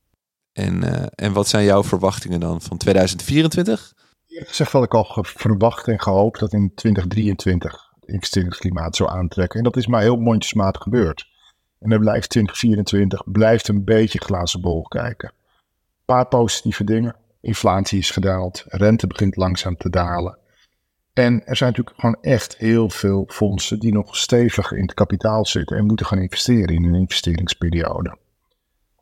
En, 0.54 0.84
uh, 0.84 1.06
en 1.16 1.34
wat 1.34 1.48
zijn 1.48 1.64
jouw 1.64 1.84
verwachtingen 1.84 2.40
dan 2.40 2.62
van 2.62 2.78
2024? 2.78 3.94
Eerlijk 4.34 4.50
gezegd 4.50 4.72
had 4.72 4.84
ik 4.84 4.94
al 4.94 5.24
verwacht 5.24 5.88
en 5.88 6.00
gehoopt 6.00 6.40
dat 6.40 6.54
in 6.54 6.72
2023 6.76 7.92
het 8.00 8.10
investeringsklimaat 8.10 8.96
zou 8.96 9.10
aantrekken. 9.10 9.58
En 9.58 9.64
dat 9.64 9.78
is 9.78 9.88
maar 9.88 10.02
heel 10.02 10.16
mondjesmaat 10.16 10.78
gebeurd. 10.78 11.28
En 11.80 11.90
dan 11.90 12.00
blijft 12.00 12.30
2024 12.30 13.32
blijft 13.32 13.68
een 13.68 13.84
beetje 13.84 14.20
glazen 14.20 14.62
bol 14.62 14.82
kijken. 14.82 15.30
Een 15.30 16.06
paar 16.06 16.28
positieve 16.28 16.84
dingen. 16.84 17.16
Inflatie 17.42 18.00
is 18.00 18.12
gedaald, 18.12 18.64
rente 18.68 19.08
begint 19.08 19.36
langzaam 19.36 19.78
te 19.78 19.90
dalen. 19.90 20.38
En 21.14 21.46
er 21.46 21.56
zijn 21.56 21.70
natuurlijk 21.70 22.00
gewoon 22.00 22.18
echt 22.22 22.58
heel 22.58 22.90
veel 22.90 23.26
fondsen 23.28 23.80
die 23.80 23.94
nog 23.94 24.18
stevig 24.18 24.72
in 24.72 24.82
het 24.82 24.94
kapitaal 24.94 25.46
zitten 25.46 25.78
en 25.78 25.86
moeten 25.86 26.06
gaan 26.06 26.22
investeren 26.22 26.76
in 26.76 26.84
een 26.84 26.96
investeringsperiode. 26.96 28.18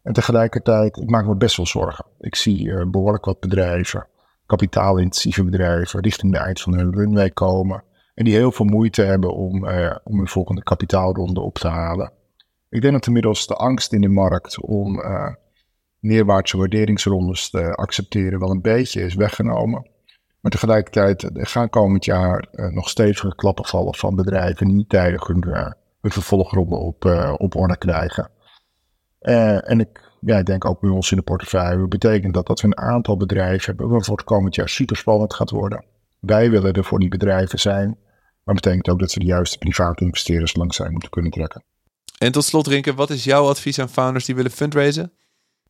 En 0.03 0.13
tegelijkertijd, 0.13 0.97
ik 0.97 1.09
maak 1.09 1.25
me 1.25 1.36
best 1.36 1.57
wel 1.57 1.65
zorgen. 1.65 2.05
Ik 2.19 2.36
zie 2.36 2.65
uh, 2.65 2.86
behoorlijk 2.86 3.25
wat 3.25 3.39
bedrijven, 3.39 4.07
kapitaalintensieve 4.52 5.43
bedrijven, 5.43 6.02
richting 6.02 6.32
de 6.32 6.38
eind 6.38 6.62
van 6.62 6.74
hun 6.74 6.93
runway 6.93 7.30
komen. 7.30 7.84
En 8.14 8.26
die 8.26 8.36
heel 8.36 8.52
veel 8.52 8.66
moeite 8.66 9.02
hebben 9.02 9.34
om, 9.34 9.66
uh, 9.66 9.95
om 10.04 10.18
hun 10.18 10.28
volgende 10.28 10.64
kapitaalronde 10.64 11.39
op 11.41 11.58
te 11.58 11.68
halen. 11.68 12.12
Ik 12.70 12.82
denk 12.82 12.93
dat 12.93 13.08
inmiddels 13.08 13.47
de 13.47 13.56
angst 13.56 13.93
in 13.93 14.02
de 14.02 14.10
markt 14.10 14.62
om 14.62 14.99
uh, 14.99 15.34
neerwaartse 15.99 16.58
waarderingsrondes 16.58 17.49
te 17.49 17.76
accepteren 17.76 18.39
wel 18.39 18.52
een 18.52 18.62
beetje 18.62 19.02
is 19.02 19.16
weggenomen. 19.16 19.89
Maar 20.39 20.52
tegelijkertijd 20.52 21.30
gaan 21.34 21.70
komend 21.70 22.06
jaar 22.06 22.47
uh, 22.52 22.68
nog 22.68 22.89
stevige 22.89 23.36
klappen 23.36 23.66
vallen 23.66 23.95
van 23.95 24.16
bedrijven 24.16 24.68
die 24.68 24.76
niet 24.76 24.89
tijdig 24.89 25.28
hun, 25.28 25.43
hun 26.02 26.12
vervolgronde 26.12 26.76
op, 26.76 27.06
op 27.38 27.56
orde 27.56 27.78
krijgen. 27.78 28.30
en 29.20 29.80
ik, 29.80 30.11
ja, 30.22 30.38
ik 30.38 30.45
denk 30.45 30.65
ook 30.65 30.80
bij 30.80 30.89
ons 30.89 31.11
in 31.11 31.17
de 31.17 31.24
portefeuille 31.24 31.88
betekent 31.88 32.34
dat 32.34 32.47
dat 32.47 32.61
we 32.61 32.67
een 32.67 32.78
aantal 32.78 33.17
bedrijven 33.17 33.65
hebben 33.65 33.89
waarvoor 33.89 34.17
het 34.17 34.26
komend 34.26 34.55
jaar 34.55 34.69
super 34.69 34.97
spannend 34.97 35.34
gaat 35.34 35.49
worden. 35.49 35.86
Wij 36.19 36.49
willen 36.49 36.74
er 36.74 36.84
voor 36.84 36.99
die 36.99 37.09
bedrijven 37.09 37.59
zijn, 37.59 37.97
maar 38.43 38.55
betekent 38.55 38.89
ook 38.89 38.99
dat 38.99 39.13
we 39.13 39.19
de 39.19 39.26
juiste 39.26 39.57
private 39.57 40.03
investeerders 40.03 40.55
langs 40.55 40.76
zijn 40.76 40.91
moeten 40.91 41.09
kunnen 41.09 41.32
trekken. 41.32 41.63
En 42.17 42.32
tot 42.32 42.43
slot, 42.43 42.67
Rinke, 42.67 42.93
wat 42.93 43.09
is 43.09 43.24
jouw 43.24 43.47
advies 43.47 43.80
aan 43.80 43.89
founders 43.89 44.26
die 44.26 44.36
willen 44.36 44.51
fundraisen? 44.51 45.11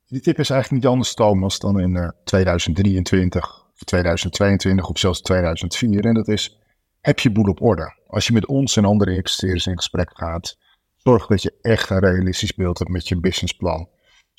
Die 0.07 0.21
tip 0.21 0.39
is 0.39 0.49
eigenlijk 0.49 0.83
niet 0.83 0.91
anders, 0.91 1.13
Thomas, 1.13 1.59
dan 1.59 1.79
in 1.79 2.13
2023 2.23 3.61
2022 3.85 4.89
of 4.89 4.99
zelfs 4.99 5.21
2004. 5.21 6.05
En 6.05 6.13
dat 6.13 6.27
is, 6.27 6.59
heb 7.01 7.19
je 7.19 7.31
boel 7.31 7.49
op 7.49 7.61
orde? 7.61 7.95
Als 8.07 8.27
je 8.27 8.33
met 8.33 8.45
ons 8.45 8.77
en 8.77 8.85
andere 8.85 9.15
investeerders 9.15 9.67
in 9.67 9.75
gesprek 9.75 10.09
gaat, 10.13 10.57
zorg 10.97 11.27
dat 11.27 11.41
je 11.41 11.57
echt 11.61 11.89
een 11.89 11.99
realistisch 11.99 12.53
beeld 12.53 12.79
hebt 12.79 12.91
met 12.91 13.07
je 13.07 13.19
businessplan. 13.19 13.89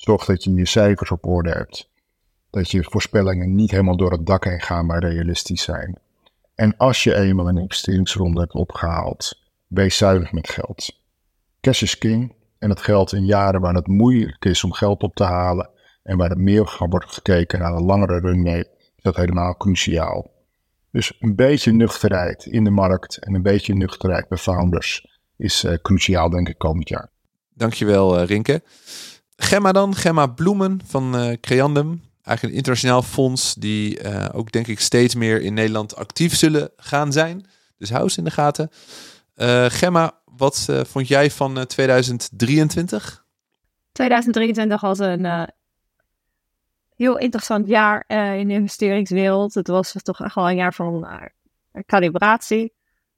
Zorg 0.03 0.25
dat 0.25 0.43
je 0.43 0.53
je 0.53 0.65
cijfers 0.65 1.11
op 1.11 1.25
orde 1.25 1.49
hebt. 1.49 1.89
Dat 2.49 2.71
je 2.71 2.83
voorspellingen 2.83 3.55
niet 3.55 3.71
helemaal 3.71 3.97
door 3.97 4.11
het 4.11 4.25
dak 4.25 4.43
heen 4.43 4.61
gaan, 4.61 4.85
maar 4.85 4.99
realistisch 4.99 5.61
zijn. 5.61 5.97
En 6.55 6.77
als 6.77 7.03
je 7.03 7.15
eenmaal 7.15 7.47
een 7.47 7.57
investeringsronde 7.57 8.39
hebt 8.39 8.53
opgehaald, 8.53 9.39
wees 9.67 9.97
zuinig 9.97 10.31
met 10.31 10.49
geld. 10.49 10.97
Cash 11.61 11.81
is 11.81 11.97
king 11.97 12.33
en 12.59 12.69
het 12.69 12.81
geldt 12.81 13.13
in 13.13 13.25
jaren 13.25 13.61
waar 13.61 13.73
het 13.73 13.87
moeilijk 13.87 14.45
is 14.45 14.63
om 14.63 14.71
geld 14.71 15.03
op 15.03 15.15
te 15.15 15.23
halen 15.23 15.69
en 16.03 16.17
waar 16.17 16.31
er 16.31 16.39
meer 16.39 16.75
wordt 16.89 17.13
gekeken 17.13 17.59
naar 17.59 17.73
een 17.73 17.85
langere 17.85 18.19
runway, 18.19 18.67
dat 19.01 19.15
helemaal 19.15 19.57
cruciaal. 19.57 20.31
Dus 20.91 21.17
een 21.19 21.35
beetje 21.35 21.71
nuchterheid 21.71 22.45
in 22.45 22.63
de 22.63 22.69
markt 22.69 23.17
en 23.17 23.33
een 23.33 23.41
beetje 23.41 23.73
nuchterheid 23.73 24.27
bij 24.27 24.37
founders 24.37 25.19
is 25.37 25.63
uh, 25.63 25.73
cruciaal, 25.81 26.29
denk 26.29 26.49
ik, 26.49 26.57
komend 26.57 26.89
jaar. 26.89 27.09
Dankjewel, 27.53 28.19
uh, 28.19 28.25
Rinke. 28.25 28.61
Gemma 29.35 29.71
dan, 29.71 29.95
Gemma 29.95 30.27
Bloemen 30.27 30.79
van 30.85 31.19
uh, 31.19 31.33
Creandum. 31.41 32.01
Eigenlijk 32.23 32.43
een 32.43 32.57
internationaal 32.59 33.01
fonds 33.01 33.53
die 33.53 34.13
ook, 34.33 34.51
denk 34.51 34.67
ik, 34.67 34.79
steeds 34.79 35.15
meer 35.15 35.41
in 35.41 35.53
Nederland 35.53 35.95
actief 35.95 36.35
zullen 36.35 36.71
gaan 36.75 37.11
zijn. 37.11 37.45
Dus 37.77 37.89
hou 37.89 38.03
eens 38.03 38.17
in 38.17 38.23
de 38.23 38.31
gaten. 38.31 38.69
Gemma, 39.67 40.19
wat 40.25 40.67
vond 40.87 41.07
jij 41.07 41.31
van 41.31 41.65
2023? 41.65 43.25
2023 43.91 44.81
was 44.81 44.99
een 44.99 45.49
heel 46.95 47.17
interessant 47.17 47.67
jaar 47.67 48.03
in 48.37 48.47
de 48.47 48.53
investeringswereld. 48.53 49.53
Het 49.53 49.67
was 49.67 49.95
toch 50.01 50.21
echt 50.21 50.35
wel 50.35 50.49
een 50.49 50.55
jaar 50.55 50.73
van 50.73 51.07
calibratie. 51.85 52.73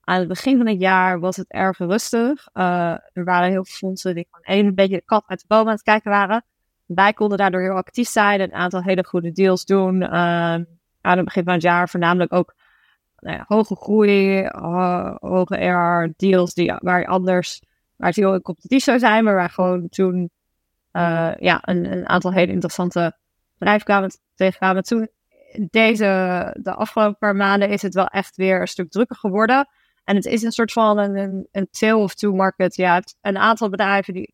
Aan 0.06 0.20
het 0.20 0.28
begin 0.28 0.58
van 0.58 0.68
het 0.68 0.80
jaar 0.80 1.20
was 1.20 1.36
het 1.36 1.52
erg 1.52 1.78
rustig. 1.78 2.48
Uh, 2.54 2.92
er 3.14 3.24
waren 3.24 3.50
heel 3.50 3.66
veel 3.66 3.78
fondsen 3.78 4.16
die 4.16 4.28
gewoon 4.32 4.66
een 4.66 4.76
beetje 4.76 4.96
de 4.96 5.06
kat 5.06 5.24
uit 5.28 5.40
de 5.40 5.46
boom 5.48 5.66
aan 5.66 5.74
het 5.74 5.82
kijken 5.82 6.12
waren. 6.12 6.46
Wij 6.86 7.14
konden 7.14 7.38
daardoor 7.38 7.62
heel 7.62 7.76
actief 7.76 8.08
zijn 8.08 8.40
en 8.40 8.50
een 8.50 8.56
aantal 8.56 8.84
hele 8.84 9.06
goede 9.06 9.32
deals 9.32 9.66
doen. 9.66 10.08
aan 10.08 10.68
het 11.02 11.26
begin 11.26 11.44
van 11.44 11.54
het 11.54 11.62
jaar 11.62 11.90
voornamelijk 11.90 12.34
ook 12.34 12.56
nou 13.20 13.38
ja, 13.38 13.46
hoge 13.48 13.76
groei, 13.76 14.48
hoge 15.20 15.60
AR 15.60 16.14
deals 16.18 16.54
die, 16.54 16.74
waar 16.78 17.00
je 17.00 17.08
anders, 17.08 17.62
waar 17.96 18.08
het 18.08 18.18
heel 18.18 18.42
competitief 18.42 18.84
zou 18.84 19.00
zijn, 19.00 19.24
maar 19.24 19.36
waar 19.36 19.50
gewoon 19.50 19.90
toen 19.90 20.30
ja, 21.40 21.60
een, 21.62 21.92
een 21.92 22.08
aantal 22.08 22.34
hele 22.34 22.52
interessante 22.52 23.18
bedrijf 23.58 23.84
kwamen 23.84 24.12
tegenkwamen. 24.36 24.84
Toen, 24.84 25.10
deze, 25.70 26.06
de 26.60 26.74
afgelopen 26.74 27.18
paar 27.18 27.36
maanden, 27.36 27.70
is 27.70 27.82
het 27.82 27.94
wel 27.94 28.08
echt 28.08 28.36
weer 28.36 28.62
een 28.62 28.68
stuk 28.68 28.92
drukker 28.92 29.16
geworden. 29.16 29.68
En 30.06 30.16
het 30.16 30.26
is 30.26 30.44
een 30.44 30.52
soort 30.52 30.72
van 30.72 30.98
een, 30.98 31.48
een, 31.52 31.68
tail 31.72 32.02
of 32.02 32.14
two 32.14 32.34
market. 32.34 32.76
Ja, 32.76 33.02
een 33.22 33.38
aantal 33.38 33.70
bedrijven 33.70 34.14
die, 34.14 34.34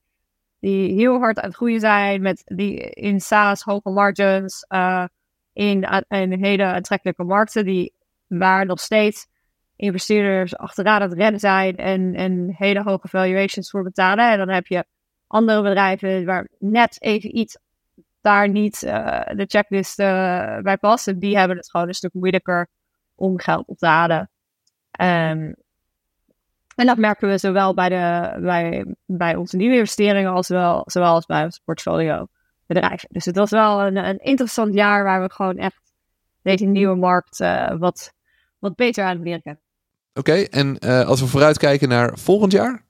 die 0.59 0.93
heel 0.93 1.19
hard 1.19 1.39
aan 1.39 1.47
het 1.47 1.55
groeien 1.55 1.79
zijn, 1.79 2.21
met 2.21 2.41
die 2.45 2.79
in 2.79 3.19
SaaS 3.19 3.61
hoge 3.61 3.89
margins, 3.89 4.65
uh, 4.69 5.05
in, 5.53 6.03
in 6.07 6.43
hele 6.43 6.63
aantrekkelijke 6.63 7.23
markten, 7.23 7.65
die, 7.65 7.93
waar 8.27 8.65
nog 8.65 8.79
steeds 8.79 9.27
investeerders 9.75 10.57
achteraan 10.57 11.01
het 11.01 11.13
rennen 11.13 11.39
zijn 11.39 11.75
en, 11.75 12.13
en 12.13 12.55
hele 12.57 12.83
hoge 12.83 13.07
valuations 13.07 13.69
voor 13.69 13.83
betalen. 13.83 14.31
En 14.31 14.37
dan 14.37 14.49
heb 14.49 14.67
je 14.67 14.85
andere 15.27 15.61
bedrijven 15.61 16.25
waar 16.25 16.47
net 16.59 17.01
even 17.01 17.37
iets 17.37 17.57
daar 18.21 18.49
niet 18.49 18.83
uh, 18.83 19.21
de 19.35 19.45
checklist 19.47 19.99
uh, 19.99 20.57
bij 20.59 20.77
passen, 20.77 21.19
die 21.19 21.37
hebben 21.37 21.57
het 21.57 21.69
gewoon 21.69 21.87
een 21.87 21.93
stuk 21.93 22.13
moeilijker 22.13 22.67
om 23.15 23.39
geld 23.39 23.67
op 23.67 23.77
te 23.77 23.85
halen. 23.85 24.29
Um, 24.99 25.55
en 26.75 26.85
dat 26.85 26.97
merken 26.97 27.29
we 27.29 27.37
zowel 27.37 27.73
bij, 27.73 27.89
de, 27.89 28.37
bij, 28.41 28.95
bij 29.05 29.35
onze 29.35 29.57
nieuwe 29.57 29.75
investeringen 29.75 30.31
als 30.31 30.47
wel, 30.47 30.83
zowel 30.85 31.13
als 31.13 31.25
bij 31.25 31.43
ons 31.43 31.61
portfolio 31.65 32.27
bedrijven. 32.65 33.09
Dus 33.11 33.25
het 33.25 33.35
was 33.35 33.49
wel 33.49 33.81
een, 33.81 33.95
een 33.95 34.17
interessant 34.17 34.73
jaar 34.73 35.03
waar 35.03 35.21
we 35.21 35.31
gewoon 35.31 35.57
echt 35.57 35.81
deze 36.41 36.65
nieuwe 36.65 36.95
markt 36.95 37.39
uh, 37.39 37.77
wat, 37.77 38.13
wat 38.59 38.75
beter 38.75 39.03
aan 39.03 39.15
het 39.15 39.23
werken. 39.23 39.59
Oké, 40.13 40.31
okay, 40.31 40.43
en 40.43 40.79
als 40.79 41.21
we 41.21 41.27
vooruitkijken 41.27 41.89
naar 41.89 42.17
volgend 42.17 42.51
jaar? 42.51 42.83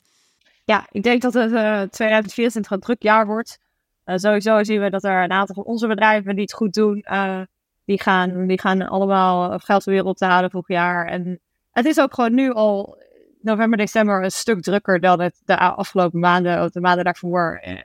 Ja, 0.65 0.87
ik 0.91 1.03
denk 1.03 1.21
dat 1.21 1.33
het 1.33 1.49
2024 1.91 2.71
een 2.71 2.79
druk 2.79 3.03
jaar 3.03 3.25
wordt. 3.25 3.59
Uh, 4.05 4.15
sowieso 4.17 4.63
zien 4.63 4.81
we 4.81 4.89
dat 4.89 5.03
er 5.03 5.23
een 5.23 5.31
aantal 5.31 5.55
van 5.55 5.63
onze 5.63 5.87
bedrijven 5.87 6.33
die 6.33 6.43
het 6.43 6.53
goed 6.53 6.73
doen, 6.73 7.05
uh, 7.11 7.41
die, 7.85 8.01
gaan, 8.01 8.47
die 8.47 8.59
gaan 8.59 8.87
allemaal 8.87 9.59
geld 9.59 9.83
weer 9.83 10.03
op 10.03 10.17
te 10.17 10.25
halen 10.25 10.51
vorig 10.51 10.67
jaar. 10.67 11.07
En 11.07 11.39
het 11.71 11.85
is 11.85 11.99
ook 11.99 12.13
gewoon 12.13 12.33
nu 12.33 12.51
al 12.51 12.97
november, 13.41 13.77
december 13.77 14.23
een 14.23 14.31
stuk 14.31 14.61
drukker 14.61 14.99
dan 14.99 15.21
het 15.21 15.41
de 15.45 15.57
afgelopen 15.57 16.19
maanden 16.19 16.63
of 16.63 16.69
de 16.69 16.81
maanden 16.81 17.03
daarvoor 17.03 17.61
uh, 17.67 17.75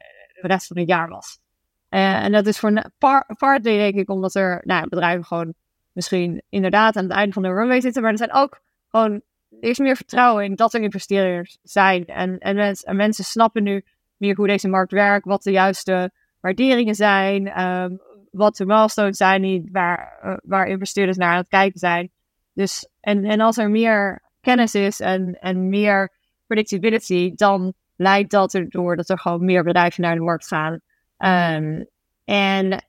de 0.41 0.47
rest 0.47 0.67
van 0.67 0.79
het 0.79 0.89
jaar 0.89 1.09
was. 1.09 1.39
en 1.89 2.33
dat 2.33 2.47
is 2.47 2.59
voor 2.59 2.91
part, 2.99 3.39
partly 3.39 3.77
denk 3.77 3.95
ik 3.95 4.11
omdat 4.11 4.35
er 4.35 4.63
nou, 4.65 4.89
bedrijven 4.89 5.25
gewoon 5.25 5.55
misschien 5.93 6.43
inderdaad 6.49 6.97
aan 6.97 7.05
het 7.05 7.13
einde 7.13 7.33
van 7.33 7.43
de 7.43 7.53
runway 7.53 7.81
zitten, 7.81 8.03
maar 8.03 8.11
er 8.11 8.19
zijn 8.19 8.35
ook 8.35 8.61
gewoon 8.89 9.23
er 9.61 9.75
meer 9.79 9.97
vertrouwen 9.97 10.45
in 10.45 10.55
dat 10.55 10.75
er 10.75 10.81
investeerders 10.81 11.59
zijn. 11.63 12.07
En, 12.07 12.39
en, 12.39 12.57
mensen, 12.57 12.89
en 12.89 12.97
mensen 12.97 13.25
snappen 13.25 13.63
nu 13.63 13.85
meer 14.17 14.37
hoe 14.37 14.47
deze 14.47 14.69
markt 14.69 14.93
werkt, 14.93 15.27
wat 15.27 15.43
de 15.43 15.51
juiste 15.51 16.11
waarderingen 16.41 16.95
zijn, 16.95 17.63
um, 17.63 18.01
wat 18.31 18.57
de 18.57 18.67
milestones 18.67 19.17
zijn 19.17 19.43
die, 19.43 19.69
waar, 19.73 20.19
uh, 20.25 20.37
waar 20.43 20.67
investeerders 20.67 21.17
naar 21.17 21.31
aan 21.31 21.37
het 21.37 21.49
kijken 21.49 21.79
zijn. 21.79 22.11
Dus, 22.57 22.89
en, 23.01 23.25
en 23.25 23.41
als 23.41 23.57
er 23.57 23.71
meer 23.71 24.23
kennis 24.41 24.75
is 24.75 25.01
en, 25.01 25.41
en 25.41 25.69
meer 25.69 26.13
predictability, 26.47 27.33
dan 27.35 27.75
leidt 27.97 28.31
dat 28.31 28.55
erdoor 28.55 28.97
dat 28.97 29.09
er 29.09 29.19
gewoon 29.19 29.45
meer 29.45 29.63
bedrijven 29.63 30.03
naar 30.03 30.15
de 30.15 30.21
markt 30.21 30.47
gaan. 30.47 30.81
Um, 31.19 31.87
en 32.25 32.85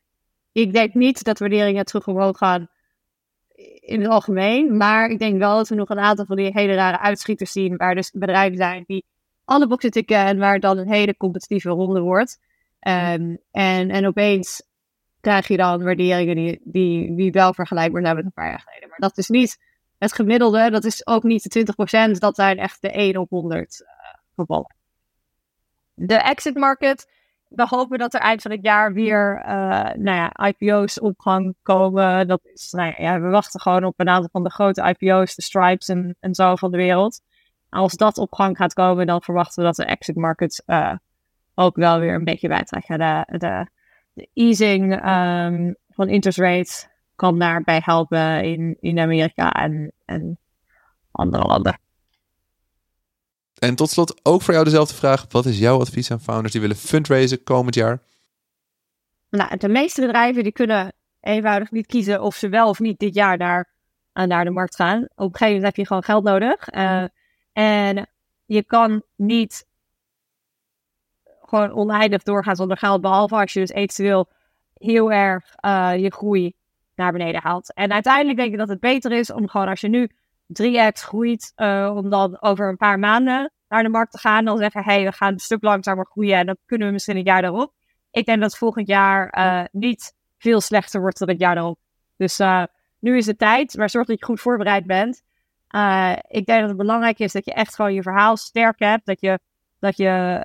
ik 0.51 0.74
denk 0.74 0.93
niet 0.93 1.24
dat 1.24 1.39
waarderingen 1.39 1.86
terug 1.86 2.07
omhoog 2.07 2.38
gaan 2.38 2.70
in 3.80 4.01
het 4.01 4.09
algemeen. 4.09 4.78
Maar 4.78 5.09
ik 5.09 5.20
denk 5.20 5.38
wel 5.38 5.55
dat 5.55 5.70
we 5.70 5.76
nog 5.76 5.89
een 5.89 5.99
aantal 5.99 6.26
van 6.26 6.36
die 6.36 6.51
hele 6.53 6.74
rare 6.74 6.99
uitschieters 6.99 7.51
zien. 7.51 7.78
Waar 7.78 7.95
dus 7.95 8.11
bedrijven 8.11 8.57
zijn 8.57 8.84
die 8.88 9.05
alle 9.45 9.68
boxen 9.68 9.91
tikken 9.91 10.18
en 10.18 10.38
waar 10.38 10.59
dan 10.59 10.78
een 10.78 10.91
hele 10.91 11.18
competitieve 11.18 11.70
ronde 11.70 11.99
wordt. 11.99 12.39
Ehm, 12.80 13.36
en, 13.51 13.89
en 13.89 14.07
opeens 14.07 14.66
krijg 15.28 15.47
je 15.47 15.57
dan 15.57 15.84
waarderingen 15.84 16.36
die, 16.36 16.61
die, 16.63 17.15
die 17.15 17.32
wel 17.32 17.53
vergelijkbaar 17.53 18.01
zijn 18.01 18.15
met 18.15 18.25
een 18.25 18.34
paar 18.34 18.49
jaar 18.49 18.59
geleden. 18.59 18.89
Maar 18.89 18.99
dat 18.99 19.17
is 19.17 19.28
niet 19.28 19.57
het 19.97 20.13
gemiddelde, 20.13 20.69
dat 20.71 20.84
is 20.84 21.07
ook 21.07 21.23
niet 21.23 21.53
de 21.53 21.65
20%, 22.15 22.17
dat 22.17 22.36
zijn 22.36 22.57
echt 22.57 22.82
de 22.82 22.91
1 22.91 23.17
op 23.17 23.30
100 23.30 23.82
uh, 23.82 23.88
gevallen. 24.36 24.75
De 25.93 26.15
exit 26.15 26.55
market, 26.55 27.11
we 27.47 27.65
hopen 27.69 27.97
dat 27.97 28.13
er 28.13 28.19
eind 28.19 28.41
van 28.41 28.51
het 28.51 28.63
jaar 28.63 28.93
weer 28.93 29.43
uh, 29.45 29.49
nou 29.93 30.03
ja, 30.03 30.32
IPO's 30.47 31.01
op 31.01 31.19
gang 31.19 31.55
komen. 31.61 32.28
Dat 32.28 32.41
is, 32.43 32.71
nou 32.71 32.93
ja, 32.97 33.19
we 33.19 33.28
wachten 33.28 33.59
gewoon 33.59 33.84
op 33.84 33.93
een 33.99 34.09
aantal 34.09 34.30
van 34.32 34.43
de 34.43 34.51
grote 34.51 34.95
IPO's, 34.97 35.36
de 35.36 35.41
Stripes 35.41 35.88
en, 35.88 36.36
zo 36.36 36.55
van 36.55 36.71
de 36.71 36.78
wereld. 36.78 37.21
Als 37.69 37.93
dat 37.93 38.17
op 38.17 38.34
gang 38.34 38.57
gaat 38.57 38.73
komen, 38.73 39.07
dan 39.07 39.21
verwachten 39.21 39.61
we 39.61 39.67
dat 39.67 39.75
de 39.75 39.86
exit 39.86 40.15
market 40.15 40.63
uh, 40.67 40.93
ook 41.55 41.75
wel 41.75 41.99
weer 41.99 42.13
een 42.13 42.23
beetje 42.23 42.47
bijtrekken. 42.47 42.99
De, 42.99 43.38
de, 43.38 43.67
de 44.18 44.30
easing 44.34 44.93
um, 44.93 45.76
van 45.89 46.09
interest 46.09 46.38
rates 46.38 46.88
kan 47.15 47.39
daarbij 47.39 47.82
helpen 47.84 48.43
in, 48.43 48.78
in 48.80 48.99
Amerika 48.99 49.51
en, 49.51 49.91
en 50.05 50.39
andere 51.11 51.43
landen. 51.43 51.80
En 53.59 53.76
tot 53.76 53.89
slot 53.89 54.20
ook 54.26 54.41
voor 54.41 54.53
jou 54.53 54.65
dezelfde 54.65 54.95
vraag. 54.95 55.26
Wat 55.30 55.45
is 55.45 55.59
jouw 55.59 55.80
advies 55.80 56.11
aan 56.11 56.20
founders 56.20 56.51
die 56.51 56.61
willen 56.61 56.76
fundraisen 56.76 57.43
komend 57.43 57.76
jaar? 57.76 58.01
Nou, 59.30 59.57
de 59.57 59.70
meeste 59.70 60.01
bedrijven 60.01 60.43
die 60.43 60.51
kunnen 60.51 60.93
eenvoudig 61.20 61.72
niet 61.72 61.86
kiezen 61.86 62.22
of 62.22 62.36
ze 62.36 62.49
wel 62.49 62.70
of 62.70 62.80
niet 62.80 62.99
dit 62.99 63.13
jaar 63.13 63.38
naar, 63.38 63.70
naar 64.13 64.45
de 64.45 64.51
markt 64.51 64.76
gaan. 64.76 65.03
Op 65.03 65.09
een 65.18 65.24
gegeven 65.24 65.45
moment 65.45 65.63
heb 65.63 65.76
je 65.76 65.86
gewoon 65.86 66.03
geld 66.03 66.24
nodig. 66.24 66.74
Uh, 66.74 67.03
en 67.53 68.09
je 68.45 68.63
kan 68.63 69.03
niet 69.15 69.66
gewoon 71.47 71.71
oneindig 71.71 72.23
doorgaan 72.23 72.55
zonder 72.55 72.77
geld. 72.77 73.01
Behalve 73.01 73.35
als 73.35 73.53
je 73.53 73.59
dus 73.59 73.69
eventueel 73.69 74.27
heel 74.73 75.11
erg 75.11 75.55
uh, 75.65 75.91
je 75.97 76.11
groei 76.11 76.55
naar 76.95 77.11
beneden 77.11 77.41
haalt. 77.41 77.73
En 77.73 77.91
uiteindelijk 77.91 78.37
denk 78.37 78.51
ik 78.51 78.57
dat 78.57 78.69
het 78.69 78.79
beter 78.79 79.11
is 79.11 79.31
om 79.31 79.47
gewoon 79.47 79.67
als 79.67 79.81
je 79.81 79.87
nu 79.87 80.11
3x 80.61 80.91
groeit, 80.91 81.53
uh, 81.55 81.91
om 81.95 82.09
dan 82.09 82.41
over 82.41 82.69
een 82.69 82.77
paar 82.77 82.99
maanden 82.99 83.51
naar 83.67 83.83
de 83.83 83.89
markt 83.89 84.11
te 84.11 84.17
gaan. 84.17 84.45
Dan 84.45 84.57
zeggen, 84.57 84.83
hé, 84.83 84.93
hey, 84.93 85.03
we 85.03 85.11
gaan 85.11 85.33
een 85.33 85.39
stuk 85.39 85.63
langzamer 85.63 86.05
groeien 86.05 86.37
en 86.37 86.45
dan 86.45 86.57
kunnen 86.65 86.87
we 86.87 86.93
misschien 86.93 87.17
een 87.17 87.23
jaar 87.23 87.41
daarop. 87.41 87.73
Ik 88.11 88.25
denk 88.25 88.41
dat 88.41 88.57
volgend 88.57 88.87
jaar 88.87 89.37
uh, 89.37 89.63
niet 89.71 90.15
veel 90.37 90.61
slechter 90.61 91.01
wordt 91.01 91.19
dan 91.19 91.29
het 91.29 91.39
jaar 91.39 91.55
daarop. 91.55 91.79
Dus 92.17 92.41
nu 92.99 93.17
is 93.17 93.25
het 93.25 93.37
tijd, 93.37 93.77
maar 93.77 93.89
zorg 93.89 94.07
dat 94.07 94.19
je 94.19 94.25
goed 94.25 94.41
voorbereid 94.41 94.85
bent. 94.85 95.23
ik 96.27 96.45
denk 96.45 96.59
dat 96.59 96.67
het 96.67 96.77
belangrijk 96.77 97.19
is 97.19 97.31
dat 97.31 97.45
je 97.45 97.53
echt 97.53 97.75
gewoon 97.75 97.93
je 97.93 98.01
verhaal 98.01 98.37
sterk 98.37 98.79
hebt. 98.79 99.05
Dat 99.05 99.21
je 99.21 99.39
dat 99.79 99.97
je, 99.97 100.39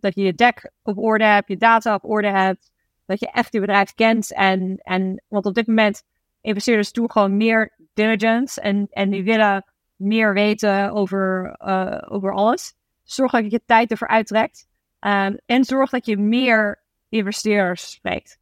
dat 0.00 0.14
je, 0.14 0.22
je 0.22 0.34
deck 0.34 0.70
op 0.82 0.98
orde 0.98 1.24
hebt, 1.24 1.48
je 1.48 1.56
data 1.56 1.94
op 1.94 2.04
orde 2.04 2.30
hebt. 2.30 2.70
Dat 3.06 3.20
je 3.20 3.30
echt 3.30 3.52
je 3.52 3.60
bedrijf 3.60 3.94
kent. 3.94 4.34
En, 4.34 4.76
en 4.76 5.22
want 5.28 5.46
op 5.46 5.54
dit 5.54 5.66
moment 5.66 6.02
investeerders 6.40 6.92
doen 6.92 7.10
gewoon 7.10 7.36
meer 7.36 7.74
diligence 7.94 8.60
en, 8.60 8.86
en 8.90 9.10
die 9.10 9.24
willen 9.24 9.64
meer 9.96 10.34
weten 10.34 10.92
over, 10.92 11.56
uh, 11.58 12.02
over 12.08 12.32
alles. 12.32 12.74
Zorg 13.02 13.32
dat 13.32 13.44
je 13.44 13.50
je 13.50 13.62
tijd 13.66 13.90
ervoor 13.90 14.08
uittrekt. 14.08 14.66
Um, 15.00 15.38
en 15.46 15.64
zorg 15.64 15.90
dat 15.90 16.06
je 16.06 16.16
meer 16.16 16.82
investeerders 17.08 17.90
spreekt. 17.90 18.38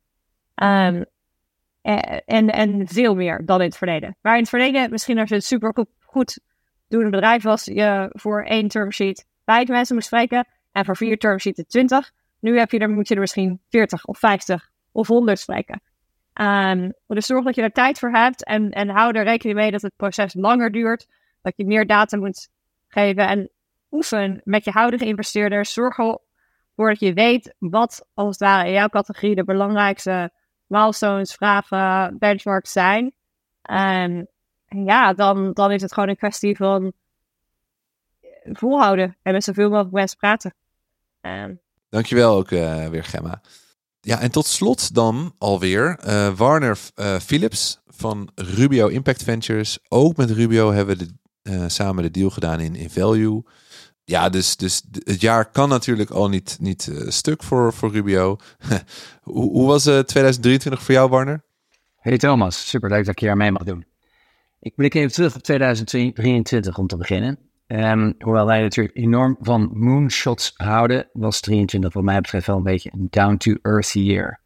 Um, 0.55 1.05
en, 1.83 2.51
en 2.51 2.87
veel 2.87 3.15
meer 3.15 3.43
dan 3.45 3.61
in 3.61 3.67
het 3.67 3.77
verleden. 3.77 4.17
Maar 4.21 4.35
in 4.35 4.41
het 4.41 4.49
verleden, 4.49 4.91
misschien 4.91 5.19
als 5.19 5.29
je 5.29 5.35
het 5.35 5.45
super 5.45 5.87
goed, 6.01 6.41
een 6.89 7.11
bedrijf 7.11 7.43
was, 7.43 7.65
je 7.65 8.11
voor 8.13 8.45
één 8.45 8.69
termsheet 8.69 9.27
vijf 9.45 9.69
mensen 9.69 9.95
moest 9.95 10.07
spreken. 10.07 10.47
En 10.77 10.85
voor 10.85 10.97
vier 10.97 11.19
termsheets 11.19 11.63
twintig. 11.67 12.13
Nu 12.41 12.59
heb 12.59 12.71
je 12.71 12.79
er, 12.79 12.91
moet 12.91 13.09
je 13.09 13.15
er 13.15 13.21
misschien 13.21 13.61
40 13.69 14.05
of 14.05 14.19
50 14.19 14.71
of 14.93 15.07
100 15.07 15.39
spreken. 15.39 15.83
Um, 16.35 16.93
dus 17.07 17.27
zorg 17.27 17.45
dat 17.45 17.55
je 17.55 17.63
er 17.63 17.73
tijd 17.73 17.99
voor 17.99 18.11
hebt 18.11 18.45
en, 18.45 18.71
en 18.71 18.89
hou 18.89 19.17
er 19.17 19.25
rekening 19.25 19.59
mee 19.59 19.71
dat 19.71 19.83
het 19.83 19.97
proces 19.97 20.35
langer 20.35 20.73
duurt. 20.73 21.07
Dat 21.43 21.53
je 21.57 21.67
meer 21.67 21.87
data 21.87 22.17
moet 22.17 22.49
geven 22.89 23.29
en 23.29 23.51
oefen 23.91 24.41
met 24.45 24.65
je 24.65 24.71
huidige 24.71 25.05
investeerders. 25.05 25.73
Zorg 25.73 25.99
ervoor 25.99 26.89
dat 26.89 27.01
je 27.01 27.13
weet 27.13 27.55
wat 27.59 28.07
als 28.15 28.29
het 28.29 28.49
ware 28.49 28.67
in 28.67 28.73
jouw 28.73 28.89
categorie 28.89 29.35
de 29.35 29.45
belangrijkste 29.45 30.31
milestones, 30.67 31.35
vragen, 31.35 32.19
benchmarks 32.19 32.73
zijn. 32.73 33.05
Um, 33.71 34.27
en 34.67 34.85
ja, 34.85 35.13
dan, 35.13 35.53
dan 35.53 35.73
is 35.73 35.83
het 35.83 35.93
gewoon 35.93 36.09
een 36.09 36.17
kwestie 36.17 36.57
van 36.57 36.93
volhouden 38.45 39.17
en 39.23 39.33
met 39.33 39.45
zoveel 39.45 39.69
mogelijk 39.69 39.95
mensen 39.95 40.19
praten. 40.19 40.55
Um, 41.27 41.61
Dankjewel 41.89 42.37
ook 42.37 42.51
uh, 42.51 42.87
weer, 42.87 43.05
Gemma. 43.05 43.41
Ja, 44.01 44.21
en 44.21 44.31
tot 44.31 44.47
slot 44.47 44.95
dan 44.95 45.35
alweer 45.39 45.99
uh, 46.07 46.37
Warner 46.37 46.79
uh, 46.97 47.19
Philips 47.19 47.81
van 47.87 48.31
Rubio 48.35 48.87
Impact 48.87 49.23
Ventures. 49.23 49.79
Ook 49.89 50.17
met 50.17 50.31
Rubio 50.31 50.73
hebben 50.73 50.97
we 50.99 51.07
de, 51.07 51.15
uh, 51.51 51.65
samen 51.67 52.03
de 52.03 52.11
deal 52.11 52.31
gedaan 52.31 52.61
in, 52.61 52.75
in 52.75 52.91
Value. 52.91 53.43
Ja, 54.05 54.29
dus, 54.29 54.57
dus 54.57 54.83
het 55.05 55.21
jaar 55.21 55.51
kan 55.51 55.69
natuurlijk 55.69 56.11
al 56.11 56.29
niet, 56.29 56.57
niet 56.61 56.91
stuk 57.07 57.43
voor, 57.43 57.73
voor 57.73 57.93
Rubio. 57.93 58.37
hoe, 59.23 59.51
hoe 59.51 59.67
was 59.67 59.83
2023 59.83 60.83
voor 60.83 60.95
jou, 60.95 61.11
Warner? 61.11 61.45
Hey 61.97 62.19
Thomas, 62.19 62.69
super 62.69 62.91
leuk 62.91 63.05
dat 63.05 63.15
ik 63.15 63.21
hier 63.21 63.37
mee 63.37 63.51
mag 63.51 63.65
doen. 63.65 63.85
Ik 64.61 64.75
blik 64.75 64.95
even 64.95 65.13
terug 65.13 65.35
op 65.35 65.43
2023 65.43 66.79
om 66.79 66.87
te 66.87 66.97
beginnen. 66.97 67.39
Um, 67.67 68.15
hoewel 68.19 68.47
wij 68.47 68.61
natuurlijk 68.61 68.97
enorm 68.97 69.37
van 69.41 69.71
moonshots 69.73 70.53
houden, 70.57 71.09
was 71.13 71.41
23 71.41 71.93
wat 71.93 72.03
mij 72.03 72.21
betreft 72.21 72.47
wel 72.47 72.57
een 72.57 72.63
beetje 72.63 72.91
een 72.93 73.07
down-to-earth 73.11 73.93
year. 73.93 74.41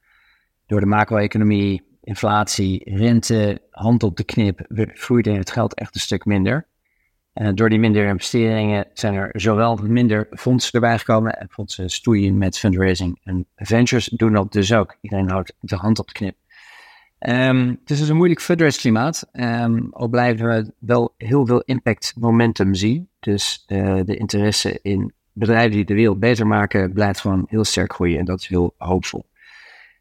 Door 0.67 0.81
de 0.81 0.87
macro-economie, 0.87 1.83
inflatie, 2.03 2.95
rente, 2.95 3.63
hand 3.71 4.03
op 4.03 4.17
de 4.17 4.25
knip, 4.25 4.61
groeide 4.95 5.31
het 5.31 5.51
geld 5.51 5.75
echt 5.75 5.95
een 5.95 6.01
stuk 6.01 6.25
minder. 6.25 6.67
En 7.33 7.55
door 7.55 7.69
die 7.69 7.79
minder 7.79 8.07
investeringen 8.07 8.87
zijn 8.93 9.15
er 9.15 9.41
zowel 9.41 9.77
minder 9.77 10.27
fondsen 10.31 10.73
erbij 10.73 10.99
gekomen. 10.99 11.39
En 11.39 11.49
fondsen 11.51 11.91
stoeien 11.91 12.39
met 12.39 12.59
fundraising. 12.59 13.21
En 13.25 13.47
ventures 13.57 14.07
doen 14.07 14.33
dat 14.33 14.53
dus 14.53 14.73
ook. 14.73 14.97
Iedereen 15.01 15.31
houdt 15.31 15.53
de 15.61 15.77
hand 15.77 15.99
op 15.99 16.07
de 16.07 16.13
knip. 16.13 16.37
Um, 17.29 17.69
het 17.69 17.91
is 17.91 17.99
dus 17.99 18.09
een 18.09 18.17
moeilijk 18.17 18.41
fundraise 18.41 18.79
klimaat. 18.79 19.29
Um, 19.33 19.89
al 19.93 20.09
blijven 20.09 20.49
we 20.49 20.73
wel 20.79 21.15
heel 21.17 21.47
veel 21.47 21.61
impact 21.61 22.15
momentum 22.19 22.75
zien. 22.75 23.09
Dus 23.19 23.65
uh, 23.67 24.01
de 24.05 24.17
interesse 24.17 24.79
in 24.83 25.13
bedrijven 25.33 25.71
die 25.71 25.85
de 25.85 25.95
wereld 25.95 26.19
beter 26.19 26.47
maken, 26.47 26.93
blijft 26.93 27.21
gewoon 27.21 27.45
heel 27.49 27.65
sterk 27.65 27.93
groeien. 27.93 28.19
En 28.19 28.25
dat 28.25 28.41
is 28.41 28.47
heel 28.47 28.75
hoopvol. 28.77 29.29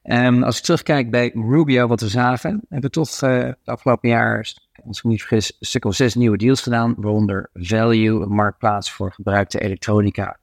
Um, 0.04 0.44
als 0.44 0.58
ik 0.58 0.64
terugkijk 0.64 1.12
bij 1.12 1.32
Rubio, 1.34 1.88
wat 1.88 2.02
we 2.02 2.08
zagen, 2.08 2.52
hebben 2.52 2.90
we 2.90 2.90
toch 2.90 3.22
uh, 3.22 3.52
afgelopen 3.64 4.10
jaar, 4.10 4.38
als 4.86 4.98
ik 4.98 5.04
me 5.04 5.10
niet 5.10 5.20
vergis, 5.20 5.58
een 5.60 5.68
stuk 5.68 5.86
of 5.86 5.96
zes 5.96 6.16
nieuwe 6.16 6.38
deals 6.38 6.62
gedaan. 6.62 6.94
Waaronder 6.98 7.50
Value, 7.54 8.22
een 8.22 8.34
marktplaats 8.34 8.92
voor 8.92 9.12
gebruikte 9.12 9.60
elektronica. 9.60 10.38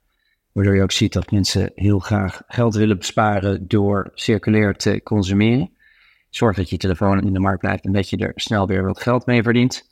Waardoor 0.53 0.75
je 0.75 0.83
ook 0.83 0.93
ziet 0.93 1.13
dat 1.13 1.31
mensen 1.31 1.73
heel 1.75 1.99
graag 1.99 2.43
geld 2.47 2.75
willen 2.75 2.99
besparen 2.99 3.69
door 3.69 4.11
circulair 4.15 4.77
te 4.77 5.01
consumeren. 5.05 5.71
Zorg 6.37 6.57
dat 6.57 6.71
je 6.71 6.77
telefoon 6.77 7.23
in 7.23 7.33
de 7.33 7.41
markt 7.41 7.61
blijft 7.61 7.85
en 7.85 7.93
dat 7.93 8.11
je 8.11 8.17
er 8.17 8.33
snel 8.35 8.67
weer 8.67 8.85
wat 8.85 9.01
geld 9.01 9.27
mee 9.27 9.43
verdient. 9.43 9.89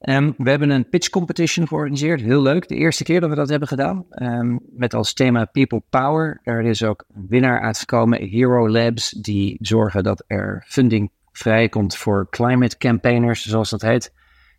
Um, 0.00 0.34
we 0.36 0.50
hebben 0.50 0.70
een 0.70 0.88
pitch 0.88 1.08
competition 1.08 1.68
georganiseerd. 1.68 2.20
Heel 2.20 2.42
leuk. 2.42 2.68
De 2.68 2.74
eerste 2.74 3.04
keer 3.04 3.20
dat 3.20 3.30
we 3.30 3.36
dat 3.36 3.48
hebben 3.48 3.68
gedaan. 3.68 4.06
Um, 4.22 4.60
met 4.76 4.94
als 4.94 5.12
thema 5.12 5.44
People 5.44 5.82
Power. 5.90 6.40
Er 6.42 6.60
is 6.62 6.82
ook 6.82 7.04
een 7.14 7.26
winnaar 7.28 7.60
uitgekomen. 7.60 8.28
Hero 8.28 8.68
Labs. 8.68 9.10
Die 9.10 9.56
zorgen 9.60 10.02
dat 10.02 10.24
er 10.26 10.64
funding 10.66 11.10
vrijkomt 11.32 11.96
voor 11.96 12.26
climate 12.30 12.76
campaigners, 12.76 13.42
zoals 13.42 13.70
dat 13.70 13.82
heet. 13.82 14.14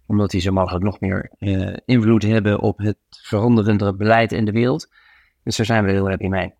Omdat 0.07 0.29
die 0.29 0.41
zo 0.41 0.51
mogelijk 0.51 0.83
nog 0.83 0.99
meer 0.99 1.31
uh, 1.39 1.77
invloed 1.85 2.23
hebben 2.23 2.59
op 2.59 2.77
het 2.77 2.97
veranderende 3.09 3.95
beleid 3.95 4.31
in 4.31 4.45
de 4.45 4.51
wereld. 4.51 4.89
Dus 5.43 5.57
daar 5.57 5.65
zijn 5.65 5.85
we 5.85 5.91
heel 5.91 6.09
happy 6.09 6.27
mee. 6.27 6.53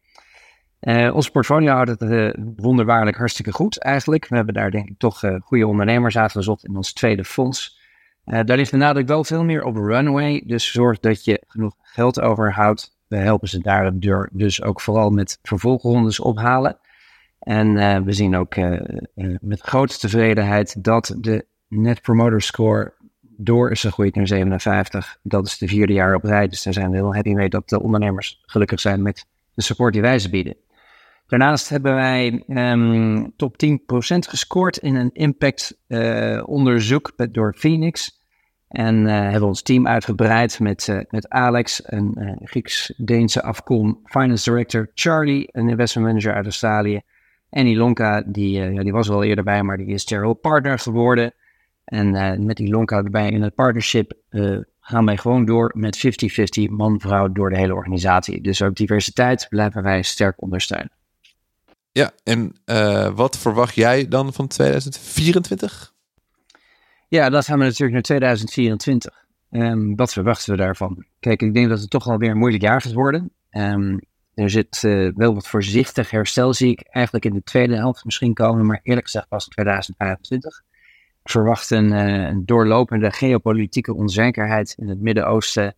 Uh, 0.81 1.15
ons 1.15 1.29
portfolio 1.29 1.71
houdt 1.71 1.89
het 1.89 2.01
uh, 2.01 2.33
wonderbaarlijk 2.55 3.17
hartstikke 3.17 3.51
goed 3.51 3.79
eigenlijk. 3.79 4.27
We 4.27 4.35
hebben 4.35 4.53
daar 4.53 4.71
denk 4.71 4.89
ik 4.89 4.97
toch 4.97 5.23
uh, 5.23 5.35
goede 5.41 5.67
ondernemers 5.67 6.17
uitgezocht 6.17 6.65
in 6.65 6.75
ons 6.75 6.93
tweede 6.93 7.23
fonds. 7.23 7.79
daar 8.23 8.57
ligt 8.57 8.71
de 8.71 8.77
nadruk 8.77 9.07
wel 9.07 9.23
veel 9.23 9.43
meer 9.43 9.63
op 9.63 9.75
runway. 9.75 10.43
Dus 10.45 10.71
zorg 10.71 10.99
dat 10.99 11.23
je 11.23 11.43
genoeg 11.47 11.73
geld 11.81 12.21
overhoudt. 12.21 12.97
We 13.07 13.17
helpen 13.17 13.47
ze 13.47 13.59
daar 13.59 13.91
dus 14.31 14.61
ook 14.61 14.81
vooral 14.81 15.09
met 15.09 15.39
vervolgrondes 15.41 16.19
ophalen. 16.19 16.77
En 17.39 18.03
we 18.05 18.13
zien 18.13 18.35
ook 18.35 18.55
met 19.41 19.61
grote 19.61 19.97
tevredenheid 19.97 20.83
dat 20.83 21.15
de 21.17 21.45
Net 21.67 22.01
Promoter 22.01 22.41
Score 22.41 22.93
door 23.21 23.71
is 23.71 23.81
gegroeid 23.81 24.15
naar 24.15 24.27
57. 24.27 25.17
Dat 25.23 25.45
is 25.45 25.57
de 25.57 25.67
vierde 25.67 25.93
jaar 25.93 26.15
op 26.15 26.23
rij. 26.23 26.47
Dus 26.47 26.63
daar 26.63 26.73
zijn 26.73 26.89
we 26.89 26.95
heel 26.97 27.13
happy 27.13 27.33
mee 27.33 27.49
dat 27.49 27.69
de 27.69 27.81
ondernemers 27.81 28.41
gelukkig 28.45 28.79
zijn 28.79 29.01
met 29.01 29.25
de 29.53 29.61
support 29.61 29.93
die 29.93 30.01
wij 30.01 30.19
ze 30.19 30.29
bieden. 30.29 30.55
Daarnaast 31.29 31.69
hebben 31.69 31.95
wij 31.95 32.43
ehm, 32.47 33.25
top 33.35 33.55
10% 33.65 33.75
gescoord 34.19 34.77
in 34.77 34.95
een 34.95 35.09
impact 35.13 35.77
eh, 35.87 36.43
onderzoek 36.45 37.13
door 37.31 37.53
Phoenix. 37.57 38.21
En 38.67 39.07
eh, 39.07 39.13
hebben 39.13 39.47
ons 39.47 39.61
team 39.61 39.87
uitgebreid 39.87 40.59
met, 40.59 40.87
eh, 40.87 40.99
met 41.09 41.29
Alex, 41.29 41.81
een 41.85 42.39
Grieks-Deense 42.43 43.43
afkom 43.43 43.99
finance 44.03 44.49
director, 44.49 44.91
Charlie, 44.93 45.49
een 45.51 45.69
investment 45.69 46.07
manager 46.07 46.33
uit 46.33 46.45
Australië. 46.45 47.01
En 47.49 47.67
Ilonka, 47.67 48.23
die, 48.25 48.59
ja, 48.59 48.83
die 48.83 48.91
was 48.91 49.07
er 49.07 49.13
al 49.13 49.23
eerder 49.23 49.43
bij, 49.43 49.63
maar 49.63 49.77
die 49.77 49.87
is 49.87 50.03
general 50.03 50.33
partner 50.33 50.79
geworden. 50.79 51.33
En 51.85 52.45
met 52.45 52.59
Ilonka 52.59 52.97
erbij 52.97 53.29
in 53.29 53.41
het 53.41 53.55
partnership 53.55 54.13
gaan 54.79 55.05
wij 55.05 55.17
gewoon 55.17 55.45
door 55.45 55.71
met 55.75 55.97
50-50 55.97 56.69
man-vrouw 56.69 57.31
door 57.31 57.49
de 57.49 57.57
hele 57.57 57.73
organisatie. 57.73 58.41
Dus 58.41 58.61
ook 58.61 58.75
diversiteit 58.75 59.47
blijven 59.49 59.83
wij 59.83 60.01
sterk 60.01 60.41
ondersteunen. 60.41 60.97
Ja, 61.91 62.11
en 62.23 62.53
eh, 62.65 63.15
wat 63.15 63.37
verwacht 63.37 63.75
jij 63.75 64.07
dan 64.07 64.33
van 64.33 64.47
2024? 64.47 65.93
Ja, 67.07 67.29
dat 67.29 67.45
gaan 67.45 67.57
we 67.59 67.63
natuurlijk 67.63 67.93
naar 67.93 68.01
2024. 68.01 69.25
Ehm, 69.49 69.95
wat 69.95 70.13
verwachten 70.13 70.51
we 70.51 70.57
daarvan? 70.57 71.05
Kijk, 71.19 71.41
ik 71.41 71.53
denk 71.53 71.69
dat 71.69 71.79
het 71.79 71.89
toch 71.89 72.03
wel 72.03 72.17
weer 72.17 72.29
een 72.29 72.37
moeilijk 72.37 72.63
jaar 72.63 72.81
gaat 72.81 72.93
worden. 72.93 73.31
Ehm, 73.49 73.97
er 74.33 74.49
zit 74.49 74.83
eh, 74.83 75.09
wel 75.15 75.33
wat 75.33 75.47
voorzichtig 75.47 76.11
herstel, 76.11 76.53
zie 76.53 76.71
ik 76.71 76.81
eigenlijk 76.81 77.25
in 77.25 77.33
de 77.33 77.43
tweede 77.43 77.75
helft 77.75 78.05
misschien 78.05 78.33
komen, 78.33 78.65
maar 78.65 78.79
eerlijk 78.83 79.05
gezegd 79.05 79.27
pas 79.27 79.45
in 79.45 79.51
2025. 79.51 80.61
Ik 81.23 81.31
verwacht 81.31 81.71
eh, 81.71 81.79
een 81.79 82.45
doorlopende 82.45 83.11
geopolitieke 83.11 83.93
onzekerheid 83.93 84.75
in 84.77 84.87
het 84.89 85.01
Midden-Oosten, 85.01 85.75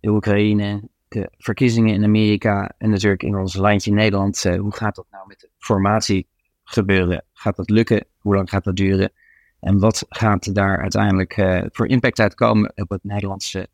de 0.00 0.10
Oekraïne, 0.10 0.88
de 1.08 1.28
verkiezingen 1.38 1.94
in 1.94 2.04
Amerika 2.04 2.74
en 2.78 2.90
natuurlijk 2.90 3.22
in 3.22 3.36
ons 3.36 3.54
landje 3.54 3.92
Nederland. 3.92 4.44
Eh, 4.44 4.58
hoe 4.58 4.74
gaat 4.74 4.94
dat 4.94 5.06
nou 5.10 5.26
met 5.26 5.40
de 5.40 5.48
formatie 5.58 6.28
gebeuren? 6.64 7.24
Gaat 7.32 7.56
dat 7.56 7.70
lukken? 7.70 8.06
Hoe 8.18 8.34
lang 8.34 8.50
gaat 8.50 8.64
dat 8.64 8.76
duren? 8.76 9.12
En 9.60 9.78
wat 9.78 10.06
gaat 10.08 10.54
daar 10.54 10.80
uiteindelijk 10.80 11.36
eh, 11.36 11.62
voor 11.72 11.88
impact 11.88 12.20
uitkomen 12.20 12.72
op 12.74 12.90
het 12.90 13.04
Nederlandse 13.04 13.68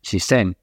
systeem? 0.00 0.54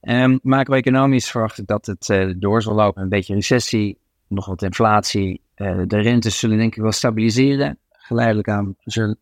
Um, 0.00 0.38
macro-economisch 0.42 1.30
verwacht 1.30 1.58
ik 1.58 1.66
dat 1.66 1.86
het 1.86 2.10
eh, 2.10 2.30
door 2.36 2.62
zal 2.62 2.74
lopen. 2.74 3.02
Een 3.02 3.08
beetje 3.08 3.34
recessie, 3.34 3.98
nog 4.28 4.46
wat 4.46 4.62
inflatie. 4.62 5.44
De 5.86 6.00
rentes 6.00 6.38
zullen 6.38 6.58
denk 6.58 6.76
ik 6.76 6.82
wel 6.82 6.92
stabiliseren. 6.92 7.78
Geleidelijk 7.90 8.48
aan 8.48 8.76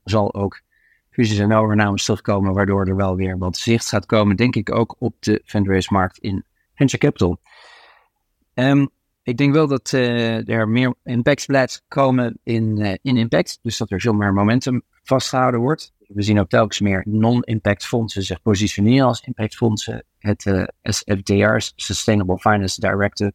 zal 0.04 0.34
ook 0.34 0.60
fusies 1.14 1.38
en 1.38 1.52
overnames 1.52 2.04
terugkomen, 2.04 2.54
waardoor 2.54 2.86
er 2.86 2.96
wel 2.96 3.16
weer 3.16 3.38
wat 3.38 3.56
zicht 3.56 3.88
gaat 3.88 4.06
komen, 4.06 4.36
denk 4.36 4.56
ik 4.56 4.74
ook 4.74 4.96
op 4.98 5.14
de 5.20 5.42
fundraise-markt 5.44 6.18
in 6.18 6.44
venture 6.74 6.98
capital. 6.98 7.40
Ehm, 8.54 8.86
ik 9.22 9.36
denk 9.36 9.52
wel 9.52 9.66
dat 9.66 9.92
eh, 9.92 10.48
er 10.48 10.68
meer 10.68 10.94
impact 11.04 11.46
blijft 11.46 11.84
komen 11.88 12.38
in, 12.42 12.78
eh, 12.78 12.94
in 13.02 13.16
impact. 13.16 13.58
Dus 13.62 13.76
dat 13.76 13.90
er 13.90 14.00
veel 14.00 14.12
meer 14.12 14.32
momentum 14.32 14.82
vastgehouden 15.02 15.60
wordt. 15.60 15.92
We 15.98 16.22
zien 16.22 16.40
ook 16.40 16.48
telkens 16.48 16.80
meer 16.80 17.02
non-impact 17.06 17.86
fondsen 17.86 18.22
zich 18.22 18.42
positioneren 18.42 19.06
als 19.06 19.20
impactfondsen. 19.20 20.04
Het 20.18 20.46
eh, 20.46 20.64
SFDR, 20.82 21.56
Sustainable 21.76 22.38
Finance 22.38 22.80
Directive, 22.80 23.32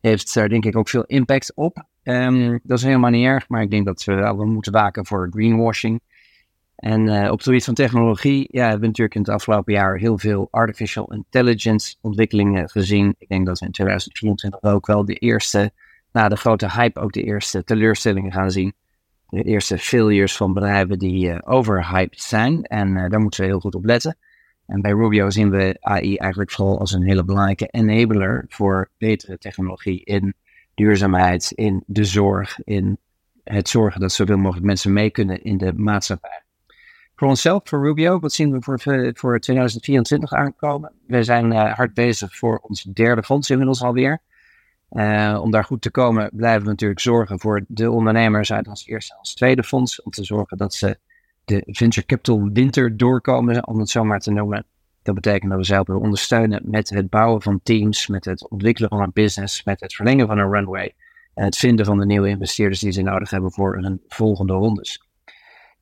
heeft 0.00 0.34
daar 0.34 0.48
denk 0.48 0.64
ik 0.64 0.76
ook 0.76 0.88
veel 0.88 1.04
impact 1.04 1.54
op. 1.54 1.84
Ehm, 2.02 2.58
dat 2.62 2.78
is 2.78 2.84
helemaal 2.84 3.10
niet 3.10 3.26
erg, 3.26 3.48
maar 3.48 3.62
ik 3.62 3.70
denk 3.70 3.86
dat 3.86 4.04
we 4.04 4.14
wel 4.14 4.36
moeten 4.36 4.72
waken 4.72 5.06
voor 5.06 5.28
greenwashing. 5.30 6.00
En 6.76 7.08
eh, 7.08 7.30
op 7.30 7.36
het 7.36 7.42
gebied 7.42 7.64
van 7.64 7.74
technologie 7.74 8.48
ja, 8.50 8.62
hebben 8.62 8.80
we 8.80 8.86
natuurlijk 8.86 9.14
in 9.14 9.20
het 9.20 9.30
afgelopen 9.30 9.72
jaar 9.72 9.96
heel 9.96 10.18
veel 10.18 10.48
artificial 10.50 11.12
intelligence 11.12 11.96
ontwikkelingen 12.00 12.70
gezien. 12.70 13.14
Ik 13.18 13.28
denk 13.28 13.46
dat 13.46 13.58
we 13.58 13.66
in 13.66 13.72
2024 13.72 14.62
ook 14.62 14.86
wel 14.86 15.04
de 15.04 15.14
eerste, 15.14 15.70
na 16.12 16.28
de 16.28 16.36
grote 16.36 16.70
hype, 16.70 17.00
ook 17.00 17.12
de 17.12 17.22
eerste 17.22 17.64
teleurstellingen 17.64 18.32
gaan 18.32 18.50
zien. 18.50 18.74
De 19.28 19.42
eerste 19.42 19.78
failures 19.78 20.36
van 20.36 20.52
bedrijven 20.52 20.98
die 20.98 21.30
eh, 21.30 21.52
overhyped 21.54 22.20
zijn. 22.22 22.62
En 22.62 22.96
eh, 22.96 23.10
daar 23.10 23.20
moeten 23.20 23.40
we 23.40 23.46
heel 23.46 23.60
goed 23.60 23.74
op 23.74 23.84
letten. 23.84 24.16
En 24.66 24.80
bij 24.80 24.90
Rubio 24.90 25.30
zien 25.30 25.50
we 25.50 25.76
AI 25.80 26.16
eigenlijk 26.16 26.50
vooral 26.50 26.78
als 26.78 26.92
een 26.92 27.02
hele 27.02 27.24
belangrijke 27.24 27.66
enabler 27.66 28.44
voor 28.48 28.90
betere 28.98 29.38
technologie 29.38 30.04
in 30.04 30.34
duurzaamheid, 30.74 31.52
in 31.54 31.82
de 31.86 32.04
zorg, 32.04 32.58
in 32.64 32.98
het 33.44 33.68
zorgen 33.68 34.00
dat 34.00 34.12
zoveel 34.12 34.38
mogelijk 34.38 34.66
mensen 34.66 34.92
mee 34.92 35.10
kunnen 35.10 35.42
in 35.42 35.56
de 35.56 35.72
maatschappij. 35.72 36.45
Voor 37.16 37.28
onszelf, 37.28 37.60
voor 37.64 37.82
Rubio, 37.82 38.18
wat 38.18 38.32
zien 38.32 38.52
we 38.52 38.62
voor, 38.62 38.80
voor 39.14 39.40
2024 39.40 40.32
aankomen? 40.32 40.92
We 41.06 41.22
zijn 41.22 41.52
uh, 41.52 41.74
hard 41.74 41.94
bezig 41.94 42.36
voor 42.36 42.58
ons 42.58 42.82
derde 42.82 43.22
fonds 43.22 43.50
inmiddels 43.50 43.82
alweer. 43.82 44.20
Uh, 44.90 45.38
om 45.42 45.50
daar 45.50 45.64
goed 45.64 45.82
te 45.82 45.90
komen 45.90 46.30
blijven 46.32 46.62
we 46.62 46.68
natuurlijk 46.68 47.00
zorgen 47.00 47.40
voor 47.40 47.64
de 47.68 47.90
ondernemers 47.90 48.52
uit 48.52 48.68
ons 48.68 48.86
eerste 48.86 49.14
en 49.14 49.34
tweede 49.34 49.62
fonds. 49.62 50.02
Om 50.02 50.10
te 50.10 50.24
zorgen 50.24 50.56
dat 50.56 50.74
ze 50.74 50.98
de 51.44 51.62
venture 51.66 52.06
capital 52.06 52.50
winter 52.52 52.96
doorkomen, 52.96 53.66
om 53.66 53.78
het 53.78 53.90
zo 53.90 54.04
maar 54.04 54.20
te 54.20 54.30
noemen. 54.30 54.66
Dat 55.02 55.14
betekent 55.14 55.50
dat 55.50 55.58
we 55.58 55.66
ze 55.66 55.72
helpen 55.72 56.00
ondersteunen 56.00 56.62
met 56.64 56.88
het 56.88 57.10
bouwen 57.10 57.42
van 57.42 57.60
teams, 57.62 58.06
met 58.06 58.24
het 58.24 58.48
ontwikkelen 58.48 58.90
van 58.90 59.00
een 59.00 59.12
business, 59.12 59.64
met 59.64 59.80
het 59.80 59.94
verlengen 59.94 60.26
van 60.26 60.38
een 60.38 60.50
runway. 60.50 60.94
En 61.34 61.44
het 61.44 61.56
vinden 61.56 61.86
van 61.86 61.98
de 61.98 62.06
nieuwe 62.06 62.28
investeerders 62.28 62.80
die 62.80 62.92
ze 62.92 63.02
nodig 63.02 63.30
hebben 63.30 63.52
voor 63.52 63.76
hun 63.76 64.02
volgende 64.08 64.52
rondes. 64.52 65.05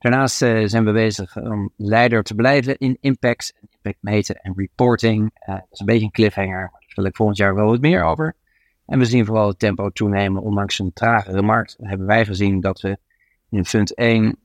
Daarnaast 0.05 0.41
uh, 0.41 0.67
zijn 0.67 0.85
we 0.85 0.91
bezig 0.91 1.37
om 1.37 1.71
leider 1.77 2.23
te 2.23 2.35
blijven 2.35 2.77
in 2.77 2.97
impact, 3.01 3.53
impact 3.61 3.97
meten 4.01 4.35
en 4.35 4.53
reporting. 4.55 5.21
Uh, 5.21 5.55
dat 5.55 5.67
is 5.71 5.79
een 5.79 5.85
beetje 5.85 6.05
een 6.05 6.11
cliffhanger, 6.11 6.69
daar 6.71 6.95
wil 6.95 7.05
ik 7.05 7.15
volgend 7.15 7.37
jaar 7.37 7.55
wel 7.55 7.65
wat 7.65 7.81
meer 7.81 8.03
over. 8.03 8.35
En 8.85 8.99
we 8.99 9.05
zien 9.05 9.25
vooral 9.25 9.47
het 9.47 9.59
tempo 9.59 9.89
toenemen, 9.89 10.41
ondanks 10.41 10.79
een 10.79 10.93
tragere 10.93 11.41
markt. 11.41 11.75
Hebben 11.81 12.07
wij 12.07 12.25
gezien 12.25 12.61
dat 12.61 12.81
we 12.81 12.97
in 13.49 13.65
Fund 13.65 13.95
1 13.95 14.37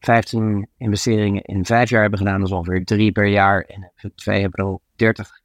15 0.00 0.68
investeringen 0.78 1.42
in 1.42 1.64
vijf 1.64 1.90
jaar 1.90 2.00
hebben 2.00 2.18
gedaan. 2.18 2.38
Dat 2.38 2.48
is 2.48 2.54
ongeveer 2.54 2.84
drie 2.84 3.12
per 3.12 3.26
jaar. 3.26 3.60
En 3.60 3.82
in 3.82 3.90
Fund 3.94 4.16
2 4.16 4.40
hebben 4.40 4.64
we 4.64 4.70
al 4.70 4.82
30 4.96 5.40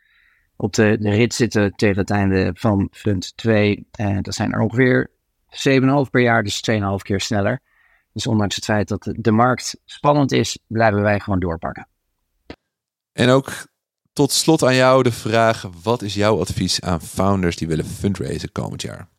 op 0.55 0.74
de, 0.74 0.97
rit 0.99 1.34
zitten 1.34 1.72
tegen 1.72 1.97
het 1.97 2.09
einde 2.09 2.51
van 2.53 2.88
Fund 2.91 3.38
2. 3.38 3.88
En 3.91 4.22
dat 4.22 4.34
zijn 4.34 4.51
er 4.51 4.61
ongeveer 4.61 5.09
7,5 5.45 6.09
per 6.11 6.22
jaar, 6.22 6.43
dus 6.43 6.70
2,5 6.72 6.78
keer 7.01 7.22
sneller. 7.22 7.61
Dus 8.14 8.28
ondanks 8.28 8.55
het 8.55 8.66
feit 8.66 8.88
dat 8.88 9.14
de 9.16 9.32
markt 9.32 9.80
spannend 9.86 10.32
is, 10.32 10.60
blijven 10.68 11.01
wij 11.01 11.20
gewoon 11.20 11.39
doorpakken. 11.39 11.88
En 13.12 13.30
ook 13.30 13.68
tot 14.14 14.32
slot 14.32 14.64
aan 14.64 14.76
jou 14.76 15.03
de 15.03 15.12
vraag: 15.12 15.70
wat 15.84 16.01
is 16.01 16.14
jouw 16.14 16.39
advies 16.39 16.82
aan 16.82 17.01
founders 17.01 17.55
die 17.55 17.68
willen 17.68 17.86
fundraisen 17.86 18.51
komend 18.51 18.82
jaar? 18.82 19.10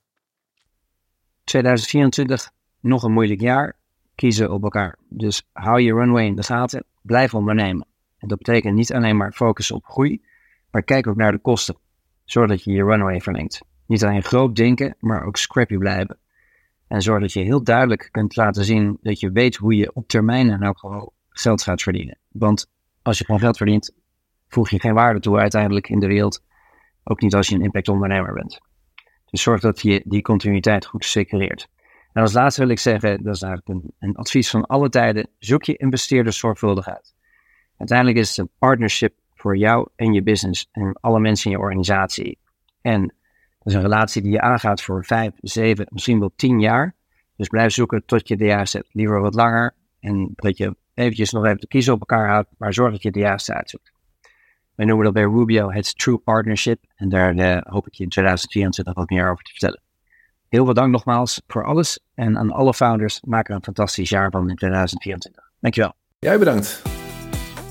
2024, 1.45 2.51
nog 2.80 3.03
een 3.03 3.12
moeilijk 3.12 3.41
jaar. 3.41 3.78
Kiezen 4.14 4.53
op 4.53 4.62
elkaar. 4.62 4.97
Dus 5.09 5.43
hou 5.53 5.80
je 5.80 5.93
runway 5.93 6.24
in 6.24 6.36
de 6.36 6.43
gaten. 6.43 6.84
Blijf 7.03 7.34
ondernemen. 7.34 7.86
En 8.18 8.28
dat 8.28 8.38
betekent 8.38 8.74
niet 8.74 8.93
alleen 8.93 9.16
maar 9.16 9.32
focussen 9.32 9.76
op 9.76 9.84
groei, 9.84 10.24
maar 10.70 10.82
kijk 10.82 11.07
ook 11.07 11.16
naar 11.16 11.32
de 11.32 11.38
kosten. 11.38 11.76
Zorg 12.24 12.49
dat 12.49 12.64
je 12.64 12.72
je 12.72 12.84
runway 12.84 13.20
verlengt. 13.20 13.61
Niet 13.86 14.05
alleen 14.05 14.22
groot 14.22 14.57
denken, 14.57 14.97
maar 14.99 15.24
ook 15.24 15.36
scrappy 15.36 15.76
blijven. 15.76 16.18
En 16.91 17.03
zorg 17.03 17.20
dat 17.20 17.32
je 17.32 17.41
heel 17.41 17.62
duidelijk 17.62 18.09
kunt 18.11 18.36
laten 18.36 18.64
zien 18.64 18.99
dat 19.03 19.20
je 19.20 19.30
weet 19.30 19.57
hoe 19.57 19.76
je 19.76 19.93
op 19.93 20.09
termijn 20.09 20.51
en 20.51 20.66
ook 20.66 20.78
gewoon 20.78 21.11
geld 21.28 21.62
gaat 21.62 21.82
verdienen. 21.82 22.18
Want 22.28 22.70
als 23.03 23.18
je 23.18 23.24
gewoon 23.24 23.41
geld 23.41 23.57
verdient, 23.57 23.95
voeg 24.49 24.70
je 24.70 24.80
geen 24.80 24.95
waarde 24.95 25.20
toe 25.20 25.38
uiteindelijk 25.38 25.88
in 25.88 25.99
de 25.99 26.07
wereld. 26.07 26.43
Ook 27.05 27.20
niet 27.20 27.34
als 27.34 27.49
je 27.49 27.55
een 27.55 27.62
impactondernemer 27.62 28.32
bent. 28.32 28.61
Dus 29.30 29.43
zorg 29.43 29.61
dat 29.61 29.80
je 29.80 30.03
die 30.05 30.22
continuïteit 30.22 30.86
goed 30.86 31.05
secureert. 31.05 31.68
En 32.12 32.22
als 32.22 32.32
laatste 32.32 32.61
wil 32.61 32.70
ik 32.70 32.78
zeggen, 32.78 33.22
dat 33.22 33.34
is 33.34 33.43
eigenlijk 33.43 33.82
een, 33.82 33.93
een 33.99 34.16
advies 34.16 34.51
van 34.51 34.66
alle 34.66 34.88
tijden, 34.88 35.28
zoek 35.38 35.64
je 35.64 35.76
investeerders 35.76 36.38
zorgvuldig 36.38 36.88
uit. 36.88 37.14
Uiteindelijk 37.76 38.18
is 38.18 38.28
het 38.28 38.38
een 38.38 38.51
partnership 38.59 39.14
voor 39.34 39.57
jou 39.57 39.88
en 39.97 40.12
je 40.12 40.22
business 40.22 40.68
en 40.72 40.99
alle 41.01 41.20
mensen 41.20 41.51
in 41.51 41.57
je 41.57 41.62
organisatie. 41.62 42.38
En 42.80 43.14
dat 43.61 43.72
is 43.72 43.74
een 43.74 43.82
relatie 43.82 44.22
die 44.22 44.32
je 44.32 44.40
aangaat 44.40 44.82
voor 44.82 45.04
vijf, 45.04 45.32
zeven, 45.36 45.86
misschien 45.88 46.18
wel 46.18 46.32
tien 46.36 46.61
jaar. 46.61 46.94
Dus 47.36 47.48
blijf 47.48 47.72
zoeken 47.72 48.02
tot 48.06 48.28
je 48.28 48.36
de 48.36 48.44
juiste 48.44 48.76
hebt. 48.76 48.88
Liever 48.92 49.20
wat 49.20 49.34
langer. 49.34 49.74
En 50.00 50.32
dat 50.34 50.56
je 50.56 50.76
eventjes 50.94 51.30
nog 51.30 51.44
even 51.44 51.61
de 51.61 51.66
kiezen 51.66 51.92
op 51.92 52.00
elkaar 52.00 52.28
houdt. 52.28 52.48
Maar 52.58 52.74
zorg 52.74 52.92
dat 52.92 53.02
je 53.02 53.11
de 53.11 53.18
juiste 53.18 53.54
uitzoekt. 53.54 53.92
Wij 54.74 54.86
noemen 54.86 55.04
dat 55.04 55.14
bij 55.14 55.22
Rubio 55.22 55.70
het 55.70 55.98
True 55.98 56.18
Partnership. 56.18 56.84
En 56.94 57.08
daar 57.08 57.34
uh, 57.34 57.58
hoop 57.61 57.86
ik 57.86 57.94
je 57.94 58.02
in 58.02 58.08
2024 58.08 58.94
wat 58.94 59.11
meer 59.11 59.30
over 59.30 59.44
te 59.44 59.50
vertellen. 59.50 59.82
Heel 60.48 60.64
veel 60.64 60.74
dank 60.74 60.90
nogmaals 60.90 61.42
voor 61.46 61.64
alles. 61.64 62.00
En 62.14 62.38
aan 62.38 62.50
alle 62.50 62.74
founders, 62.74 63.20
maak 63.20 63.48
er 63.48 63.54
een 63.54 63.62
fantastisch 63.62 64.08
jaar 64.08 64.30
van 64.30 64.50
in 64.50 64.56
2024. 64.56 65.50
Dankjewel. 65.61 65.92
Jij 66.18 66.38
bedankt. 66.38 66.82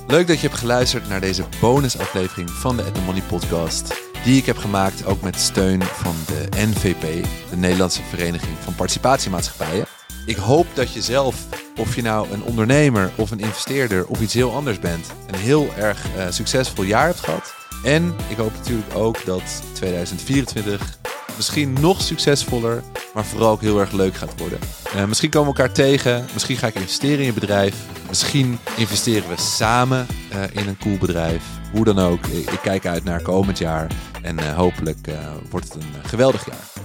Leuk 0.08 0.28
dat 0.28 0.40
je 0.40 0.48
hebt 0.48 0.60
geluisterd 0.60 1.10
naar 1.10 1.22
deze 1.22 1.44
bonusaflevering 1.62 2.50
van 2.50 2.78
de 2.78 2.84
At 2.84 2.96
The 2.96 3.02
Money 3.02 3.22
podcast 3.22 4.09
die 4.24 4.38
ik 4.38 4.46
heb 4.46 4.58
gemaakt, 4.58 5.06
ook 5.06 5.22
met 5.22 5.40
steun 5.40 5.84
van 5.84 6.16
de 6.26 6.48
NVP, 6.56 7.26
de 7.50 7.58
Nederlandse 7.58 8.02
Vereniging 8.10 8.58
van 8.60 8.76
Participatiemaatschappijen. 8.76 9.86
Ik 10.26 10.36
hoop 10.36 10.68
dat 10.74 10.94
je 10.94 11.02
zelf, 11.02 11.46
of 11.78 11.96
je 11.96 12.02
nou 12.02 12.32
een 12.32 12.44
ondernemer 12.44 13.12
of 13.16 13.32
een 13.32 13.40
investeerder 13.40 14.08
of 14.08 14.22
iets 14.22 14.34
heel 14.34 14.56
anders 14.56 14.80
bent, 14.80 15.08
een 15.32 15.40
heel 15.40 15.70
erg 15.78 16.06
eh, 16.18 16.26
succesvol 16.30 16.84
jaar 16.84 17.06
hebt 17.06 17.20
gehad. 17.20 17.54
En 17.84 18.16
ik 18.28 18.38
hoop 18.38 18.54
natuurlijk 18.54 18.96
ook 18.96 19.26
dat 19.26 19.64
2024 19.74 20.98
misschien 21.36 21.74
nog 21.80 22.02
succesvoller, 22.02 22.84
maar 23.14 23.26
vooral 23.26 23.52
ook 23.52 23.62
heel 23.62 23.80
erg 23.80 23.92
leuk 23.92 24.16
gaat 24.16 24.40
worden. 24.40 24.60
Eh, 24.96 25.06
misschien 25.06 25.30
komen 25.30 25.54
we 25.54 25.60
elkaar 25.60 25.76
tegen, 25.76 26.26
misschien 26.34 26.58
ga 26.58 26.68
ik 26.68 26.76
investeren 26.76 27.20
in 27.20 27.26
je 27.26 27.34
bedrijf, 27.34 27.76
misschien 28.08 28.60
investeren 28.78 29.30
we 29.30 29.38
samen 29.38 30.08
eh, 30.30 30.44
in 30.52 30.68
een 30.68 30.78
cool 30.78 30.98
bedrijf 30.98 31.44
hoe 31.72 31.86
dan 31.86 32.00
ook, 32.00 32.26
ik 32.28 32.60
kijk 32.62 32.86
uit 32.86 33.04
naar 33.04 33.22
komend 33.22 33.58
jaar. 33.58 33.88
En 34.22 34.40
eh, 34.40 34.56
hopelijk 34.56 35.08
eh, 35.08 35.16
wordt 35.50 35.74
het 35.74 35.84
een 35.84 36.10
geweldig 36.10 36.46
jaar. 36.46 36.80